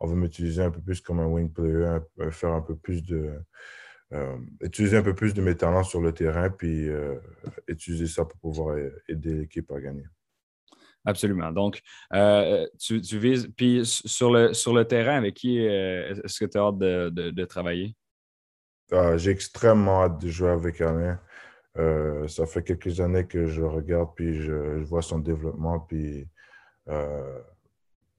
on, 0.00 0.06
veut 0.06 0.14
m'utiliser 0.14 0.62
un 0.62 0.70
peu 0.70 0.80
plus 0.80 1.00
comme 1.00 1.20
un 1.20 1.26
wing 1.26 1.52
player, 1.52 1.98
faire 2.30 2.52
un 2.52 2.60
peu 2.60 2.76
plus 2.76 3.02
de, 3.04 3.40
utiliser 4.60 4.96
un 4.96 5.02
peu 5.02 5.14
plus 5.14 5.34
de 5.34 5.42
mes 5.42 5.56
talents 5.56 5.84
sur 5.84 6.00
le 6.00 6.12
terrain, 6.12 6.50
puis 6.50 6.88
utiliser 7.68 8.06
ça 8.06 8.24
pour 8.24 8.38
pouvoir 8.38 8.76
aider 9.08 9.34
l'équipe 9.34 9.70
à 9.70 9.80
gagner. 9.80 10.04
Absolument. 11.04 11.50
Donc, 11.50 11.82
euh, 12.14 12.66
tu, 12.78 13.00
vises. 13.18 13.48
Puis 13.56 13.82
sur 13.84 14.30
le, 14.30 14.54
sur 14.54 14.72
le 14.72 14.84
terrain, 14.86 15.16
avec 15.16 15.34
qui 15.34 15.66
euh, 15.66 16.14
est-ce 16.24 16.44
que 16.44 16.50
tu 16.50 16.58
as 16.58 16.62
hâte 16.62 16.78
de, 16.78 17.44
travailler? 17.44 17.96
Ah, 18.90 19.16
j'ai 19.16 19.30
extrêmement 19.30 20.04
hâte 20.04 20.20
de 20.20 20.28
jouer 20.28 20.50
avec 20.50 20.80
Alain. 20.80 21.18
Euh, 21.78 22.28
ça 22.28 22.46
fait 22.46 22.62
quelques 22.62 23.00
années 23.00 23.26
que 23.26 23.46
je 23.46 23.62
regarde, 23.62 24.10
puis 24.14 24.42
je, 24.42 24.82
vois 24.84 25.02
son 25.02 25.18
développement, 25.18 25.80
puis 25.80 26.28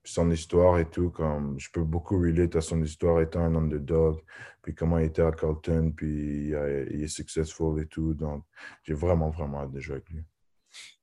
son 0.03 0.29
histoire 0.31 0.79
et 0.79 0.89
tout. 0.89 1.09
Comme 1.09 1.59
je 1.59 1.69
peux 1.71 1.83
beaucoup 1.83 2.19
relate 2.19 2.55
à 2.55 2.61
son 2.61 2.81
histoire 2.81 3.21
étant 3.21 3.41
un 3.41 3.55
underdog, 3.55 4.19
puis 4.61 4.73
comment 4.73 4.97
il 4.97 5.05
était 5.05 5.21
à 5.21 5.31
Carlton, 5.31 5.93
puis 5.95 6.47
il, 6.47 7.03
est 7.03 7.07
successful 7.07 7.81
et 7.81 7.87
tout. 7.87 8.13
Donc, 8.13 8.43
j'ai 8.83 8.93
vraiment, 8.93 9.29
vraiment 9.29 9.61
hâte 9.61 9.71
de 9.71 9.79
jouer 9.79 9.95
avec 9.95 10.09
lui. 10.09 10.23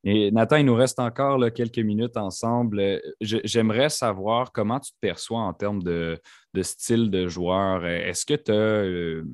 Et 0.02 0.30
Nathan, 0.32 0.56
il 0.56 0.66
nous 0.66 0.74
reste 0.74 0.98
encore 0.98 1.40
quelques 1.52 1.78
minutes 1.78 2.16
ensemble. 2.16 2.80
Euh, 2.80 2.98
j'aimerais 3.20 3.88
savoir 3.88 4.50
comment 4.50 4.80
tu 4.80 4.90
te 4.92 4.96
perçois 5.00 5.40
en 5.40 5.52
termes 5.52 5.82
de, 5.82 6.18
style 6.62 7.10
de 7.10 7.28
joueur. 7.28 7.86
Est-ce 7.86 8.26
que 8.26 8.34
tu 8.34 8.50
as, 8.50 8.54
euh, 8.54 9.24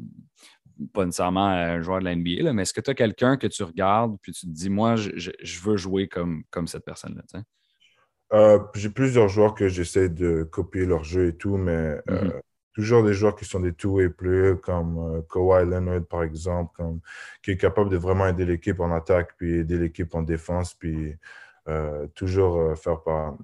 pas 0.92 1.04
nécessairement 1.04 1.46
un 1.46 1.80
joueur 1.80 2.00
de 2.00 2.04
la 2.04 2.14
NBA, 2.14 2.52
mais 2.52 2.62
est-ce 2.62 2.74
que 2.74 2.80
tu 2.80 2.90
as 2.90 2.94
quelqu'un 2.94 3.36
que 3.36 3.46
tu 3.46 3.62
regardes 3.62 4.16
puis 4.20 4.32
tu 4.32 4.46
te 4.46 4.50
dis, 4.50 4.68
moi, 4.68 4.96
je, 4.96 5.30
veux 5.62 5.76
jouer 5.76 6.08
comme, 6.08 6.42
comme 6.50 6.66
cette 6.66 6.84
personne-là? 6.84 7.22
Euh, 8.32 8.58
j'ai 8.74 8.90
plusieurs 8.90 9.28
joueurs 9.28 9.54
que 9.54 9.68
j'essaie 9.68 10.08
de 10.08 10.42
copier 10.42 10.84
leur 10.84 11.04
jeu 11.04 11.28
et 11.28 11.36
tout, 11.36 11.56
mais 11.56 11.96
mm-hmm 12.08 12.40
toujours 12.76 13.02
des 13.04 13.14
joueurs 13.14 13.34
qui 13.36 13.46
sont 13.46 13.60
des 13.60 13.72
tout 13.72 14.00
et 14.00 14.10
plus, 14.10 14.58
comme 14.58 14.98
euh, 14.98 15.22
Kawhi 15.22 15.64
Leonard, 15.66 16.04
par 16.06 16.22
exemple, 16.22 16.72
comme, 16.76 17.00
qui 17.42 17.52
est 17.52 17.56
capable 17.56 17.90
de 17.90 17.96
vraiment 17.96 18.26
aider 18.26 18.44
l'équipe 18.44 18.80
en 18.80 18.92
attaque, 18.92 19.30
puis 19.38 19.60
aider 19.60 19.78
l'équipe 19.78 20.14
en 20.14 20.22
défense, 20.22 20.74
puis 20.74 21.16
euh, 21.68 22.06
toujours 22.14 22.56
euh, 22.58 22.74
faire 22.76 23.02
par. 23.02 23.36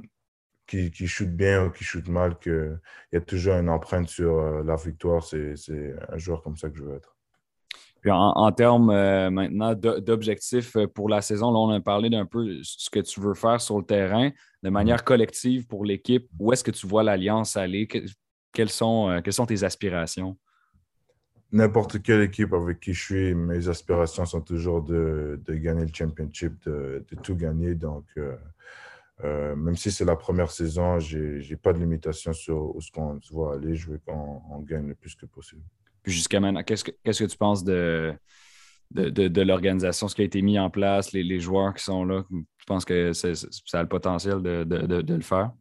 qui, 0.66 0.91
qui 0.91 1.09
shoot 1.09 1.28
bien 1.30 1.66
ou 1.66 1.70
qui 1.70 1.85
shoot 1.85 2.09
mal, 2.09 2.39
qu'il 2.39 2.78
y 3.12 3.16
a 3.16 3.20
toujours 3.22 3.55
une 3.57 3.70
empreinte 3.70 4.09
sur 4.09 4.62
la 4.64 4.76
victoire. 4.76 5.24
C'est 5.24 5.55
un 6.09 6.18
joueur 6.18 6.43
comme 6.43 6.57
ça 6.57 6.70
que 6.70 6.78
je 6.78 6.85
veux 6.85 6.97
être. 6.97 7.12
Puis 8.03 8.11
en, 8.13 8.53
termes 8.53 8.93
maintenant 9.31 9.75
d'objectifs 9.75 10.77
pour 10.93 11.09
la 11.09 11.23
saison, 11.23 11.53
là, 11.53 11.59
on 11.59 11.71
a 11.71 11.81
parlé 11.81 12.11
d'un 12.11 12.27
peu 12.27 12.59
ce 12.63 12.91
que 12.91 12.99
tu 12.99 13.21
veux 13.21 13.35
faire 13.35 13.61
sur 13.61 13.79
le 13.79 13.85
terrain 13.85 14.31
de 14.63 14.71
manière 14.71 14.99
mm-hmm. 14.99 15.05
collective 15.05 15.67
pour 15.69 15.85
l'équipe. 15.85 16.29
Où 16.39 16.53
est-ce 16.53 16.65
que 16.65 16.73
tu 16.73 16.87
vois 16.87 17.05
l'Alliance 17.05 17.57
aller? 17.57 17.87
quelles 18.53 18.71
sont, 18.71 19.09
euh, 19.09 19.21
quelles 19.21 19.33
sont 19.33 19.47
tes 19.47 19.65
aspirations? 19.65 20.37
N'importe 21.51 22.03
quelle 22.03 22.23
équipe 22.23 22.53
avec 22.55 22.81
qui 22.81 22.95
je 22.95 23.05
suis, 23.05 23.35
mes 23.35 23.69
aspirations 23.69 24.25
sont 24.25 24.41
toujours 24.41 24.83
de, 24.83 25.41
de 25.45 25.55
gagner 25.55 25.85
le 25.85 25.93
championship, 25.93 26.55
de, 26.65 27.05
de 27.11 27.17
tout 27.17 27.37
gagner. 27.37 27.75
Donc, 27.75 28.05
euh, 28.17 28.37
euh, 29.25 29.55
même 29.55 29.77
si 29.77 29.91
c'est 29.91 30.07
la 30.07 30.17
première 30.17 30.51
saison, 30.51 30.99
je 30.99 31.47
n'ai 31.47 31.57
pas 31.57 31.75
de 31.75 31.79
limitation 31.79 32.33
sur 32.33 32.75
où 32.75 32.81
ce 32.81 32.91
qu'on 32.91 33.21
va 33.33 33.55
aller. 33.55 33.75
Je 33.75 33.91
veux 33.91 33.99
qu'on 33.99 34.61
gagne 34.61 34.89
le 34.89 34.95
plus 34.95 35.15
que 35.15 35.27
possible. 35.27 35.63
Puis 36.03 36.13
jusqu'à 36.13 36.41
maintenant, 36.41 36.63
qu'est-ce 36.63 36.85
que, 36.85 36.91
qu'est-ce 37.05 37.25
que 37.25 37.29
tu 37.31 37.37
penses 37.37 37.65
de, 37.65 38.15
de, 38.91 39.09
de, 39.11 39.43
l'organisation, 39.43 40.09
ce 40.09 40.15
qui 40.15 40.23
a 40.23 40.25
été 40.25 40.43
mis 40.43 40.59
en 40.59 40.71
place, 40.71 41.13
les, 41.13 41.23
les 41.23 41.41
joueurs 41.41 41.75
qui 41.75 41.85
sont 41.85 42.05
là? 42.05 42.25
Tu 42.31 42.67
penses 42.67 42.85
que 42.85 43.13
ça 43.13 43.29
a 43.75 43.83
le 43.83 43.89
potentiel 43.89 44.43
de, 44.43 44.65
de 44.65 45.15
le 45.15 45.23
faire? 45.23 45.53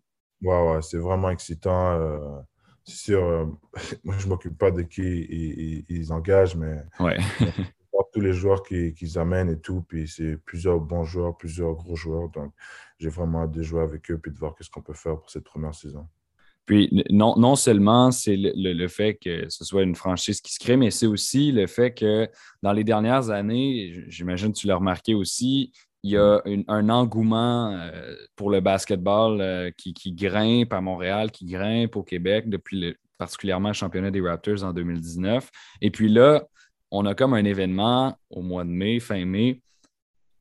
Ouais, 0.42 0.72
ouais, 0.72 0.82
c'est 0.82 0.98
vraiment 0.98 1.30
excitant 1.30 2.44
c'est 2.86 2.96
sûr, 2.96 3.24
euh, 3.24 3.46
moi, 4.04 4.16
je 4.18 4.26
ne 4.26 4.30
m'occupe 4.30 4.58
pas 4.58 4.72
de 4.72 4.82
qui 4.82 5.86
ils, 5.89 6.14
engagent, 6.14 6.56
mais 6.56 6.84
ouais. 7.00 7.18
tous 8.14 8.20
les 8.20 8.34
joueurs 8.34 8.62
qu'ils 8.64 9.20
amènent 9.20 9.50
et 9.50 9.60
tout. 9.60 9.84
Puis 9.88 10.08
c'est 10.08 10.36
plusieurs 10.36 10.82
bons 10.82 11.06
joueurs, 11.06 11.38
plusieurs 11.38 11.76
gros 11.76 11.96
joueurs. 11.96 12.30
Donc, 12.30 12.54
j'ai 13.00 13.08
vraiment 13.08 13.44
hâte 13.44 13.52
de 13.52 13.62
jouer 13.62 13.82
avec 13.82 14.12
eux 14.12 14.18
puis 14.18 14.34
de 14.34 14.38
voir 14.38 14.54
qu'est-ce 14.54 14.70
qu'on 14.70 14.82
peut 14.82 14.94
faire 14.94 15.18
pour 15.18 15.30
cette 15.30 15.46
première 15.46 15.74
saison. 15.74 16.08
Puis 16.72 16.89
non, 17.09 17.57
seulement 17.57 18.11
c'est 18.11 18.38
le, 18.38 18.53
le, 18.55 18.88
fait 18.88 19.15
que 19.15 19.49
ce 19.49 19.65
soit 19.65 19.84
une 19.84 19.93
franchise 19.93 20.39
qui 20.39 20.53
se 20.53 20.57
crée, 20.57 20.78
mais 20.78 20.89
c'est 20.89 21.05
aussi 21.05 21.51
le 21.51 21.67
fait 21.67 21.93
que 21.93 22.30
dans 22.63 22.72
les 22.72 22.86
dernières 22.86 23.30
années, 23.30 24.05
j'imagine 24.07 24.53
que 24.53 24.57
tu 24.57 24.67
l'as 24.67 24.78
remarqué 24.78 25.13
aussi, 25.13 25.74
il 26.01 26.11
y 26.11 26.17
a 26.17 26.41
un 26.69 26.88
engouement 26.88 27.74
euh, 27.74 28.15
pour 28.38 28.49
le 28.51 28.61
basketball 28.61 29.41
euh, 29.41 29.72
qui, 29.76 30.13
grimpe 30.13 30.72
à 30.72 30.80
Montréal, 30.80 31.30
qui 31.30 31.43
grimpe 31.43 31.97
au 31.97 32.03
Québec 32.03 32.47
depuis 32.47 32.95
particulièrement 33.17 33.67
le 33.67 33.74
championnat 33.74 34.09
des 34.09 34.22
Raptors 34.22 34.63
en 34.63 34.72
2019. 34.72 35.51
Et 35.82 35.91
puis 35.91 36.07
là, 36.07 36.45
on 36.89 37.05
a 37.05 37.13
comme 37.13 37.34
un 37.34 37.43
événement 37.43 38.17
au 38.30 38.41
mois 38.41 38.63
de 38.63 38.69
mai, 38.69 39.01
fin 39.01 39.26
mai, 39.26 39.61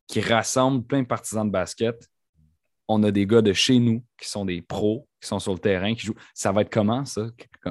qui 0.06 0.20
rassemble 0.20 0.86
plein 0.86 1.02
de 1.02 1.08
partisans 1.08 1.44
de 1.44 1.50
basket. 1.50 2.08
On 2.86 3.02
a 3.02 3.10
des 3.10 3.26
gars 3.26 3.42
de 3.42 3.52
chez 3.52 3.80
nous 3.80 4.04
qui 4.16 4.28
sont 4.28 4.44
des 4.44 4.62
pros, 4.62 5.08
qui 5.20 5.28
sont 5.28 5.38
sur 5.38 5.52
le 5.52 5.58
terrain, 5.58 5.94
qui 5.94 6.06
jouent. 6.06 6.14
Ça 6.34 6.52
va 6.52 6.62
être 6.62 6.72
comment, 6.72 7.04
ça? 7.04 7.26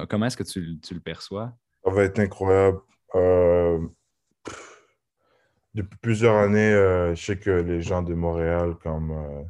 Comment 0.08 0.26
est-ce 0.26 0.36
que 0.36 0.42
tu, 0.42 0.78
le 0.92 1.00
perçois? 1.00 1.52
Ça 1.84 1.90
va 1.90 2.04
être 2.04 2.18
incroyable. 2.18 2.78
Euh, 3.14 3.80
depuis 5.74 5.98
plusieurs 5.98 6.34
années, 6.36 6.72
euh, 6.72 7.14
je 7.14 7.24
sais 7.24 7.38
que 7.38 7.50
les 7.50 7.80
gens 7.80 8.02
de 8.02 8.14
Montréal, 8.14 8.74
comme 8.82 9.12
euh, 9.12 9.42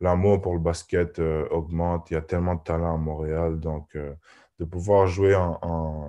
l'amour 0.00 0.40
pour 0.42 0.54
le 0.54 0.60
basket 0.60 1.18
euh, 1.18 1.48
augmente. 1.50 2.10
Il 2.10 2.14
y 2.14 2.16
a 2.16 2.22
tellement 2.22 2.56
de 2.56 2.62
talent 2.62 2.94
à 2.94 2.98
Montréal. 2.98 3.58
Donc, 3.58 3.96
de 4.58 4.64
pouvoir 4.64 5.06
jouer 5.06 5.36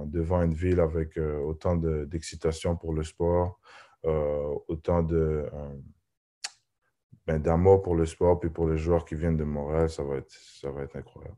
devant 0.06 0.44
une 0.44 0.54
ville 0.54 0.80
avec 0.80 1.18
autant 1.18 1.76
d'excitation 1.76 2.76
pour 2.76 2.94
le 2.94 3.04
sport, 3.04 3.60
autant 4.04 5.02
de, 5.02 5.50
ben, 7.26 7.40
d'amour 7.40 7.82
pour 7.82 7.96
le 7.96 8.06
sport, 8.06 8.40
puis 8.40 8.50
pour 8.50 8.68
les 8.68 8.78
joueurs 8.78 9.06
qui 9.06 9.16
viennent 9.16 9.38
de 9.38 9.44
Montréal, 9.44 9.90
ça 9.90 10.04
va 10.04 10.18
être, 10.18 10.32
ça 10.32 10.70
va 10.72 10.84
être 10.84 10.96
incroyable. 10.96 11.38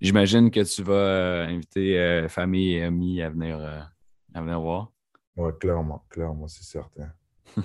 J'imagine 0.00 0.50
que 0.50 0.60
tu 0.60 0.82
vas 0.82 1.44
inviter 1.44 2.26
famille 2.28 2.74
et 2.74 2.82
amis 2.82 3.22
à 3.22 3.30
venir, 3.30 3.58
à 4.34 4.40
venir 4.40 4.60
voir. 4.60 4.92
Oui, 5.36 5.52
clairement, 5.58 6.04
clairement, 6.10 6.48
c'est 6.48 6.64
certain. 6.64 7.12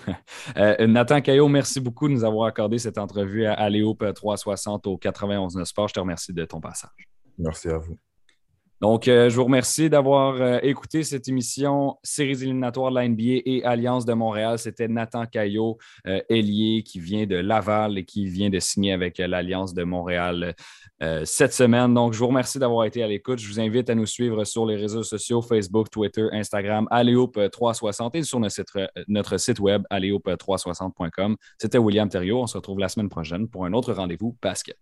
Euh, 0.57 0.87
Nathan 0.87 1.21
Caillot, 1.21 1.47
merci 1.47 1.79
beaucoup 1.79 2.07
de 2.07 2.13
nous 2.13 2.23
avoir 2.23 2.47
accordé 2.47 2.77
cette 2.77 2.97
entrevue 2.97 3.45
à 3.45 3.69
Léop 3.69 4.03
360 4.13 4.87
au 4.87 4.97
91 4.97 5.63
Sport. 5.63 5.89
Je 5.89 5.93
te 5.93 5.99
remercie 5.99 6.33
de 6.33 6.45
ton 6.45 6.59
passage. 6.59 7.09
Merci 7.37 7.69
à 7.69 7.77
vous. 7.77 7.97
Donc, 8.81 9.07
euh, 9.07 9.29
je 9.29 9.35
vous 9.35 9.43
remercie 9.43 9.91
d'avoir 9.91 10.41
euh, 10.41 10.57
écouté 10.63 11.03
cette 11.03 11.27
émission 11.27 11.99
Séries 12.01 12.41
éliminatoires 12.41 12.89
de 12.89 12.95
la 12.95 13.07
NBA 13.07 13.41
et 13.45 13.63
Alliance 13.63 14.05
de 14.05 14.13
Montréal. 14.13 14.57
C'était 14.57 14.87
Nathan 14.87 15.27
Caillot, 15.27 15.77
ailier, 16.29 16.81
qui 16.81 16.99
vient 16.99 17.27
de 17.27 17.35
Laval 17.35 17.99
et 17.99 18.05
qui 18.05 18.25
vient 18.25 18.49
de 18.49 18.57
signer 18.57 18.91
avec 18.91 19.19
l'Alliance 19.19 19.75
de 19.75 19.83
Montréal 19.83 20.55
cette 21.23 21.53
semaine. 21.53 21.93
Donc, 21.93 22.13
je 22.13 22.19
vous 22.19 22.27
remercie 22.27 22.57
d'avoir 22.57 22.85
été 22.85 23.03
à 23.03 23.07
l'écoute. 23.07 23.37
Je 23.37 23.47
vous 23.47 23.59
invite 23.59 23.89
à 23.89 23.95
nous 23.95 24.05
suivre 24.07 24.43
sur 24.45 24.65
les 24.65 24.75
réseaux 24.75 25.03
sociaux 25.03 25.41
Facebook, 25.41 25.89
Twitter, 25.91 26.27
Instagram, 26.31 26.87
Aléoupe360 26.91 28.17
et 28.17 28.23
sur 28.23 28.39
notre 28.39 29.37
site, 29.37 29.59
web 29.59 29.83
aléoupe360.com. 29.91 31.35
C'était 31.59 31.77
William 31.77 32.09
Thériault. 32.09 32.41
On 32.41 32.47
se 32.47 32.57
retrouve 32.57 32.79
la 32.79 32.89
semaine 32.89 33.09
prochaine 33.09 33.47
pour 33.47 33.65
un 33.65 33.73
autre 33.73 33.93
rendez-vous 33.93 34.35
basket. 34.41 34.77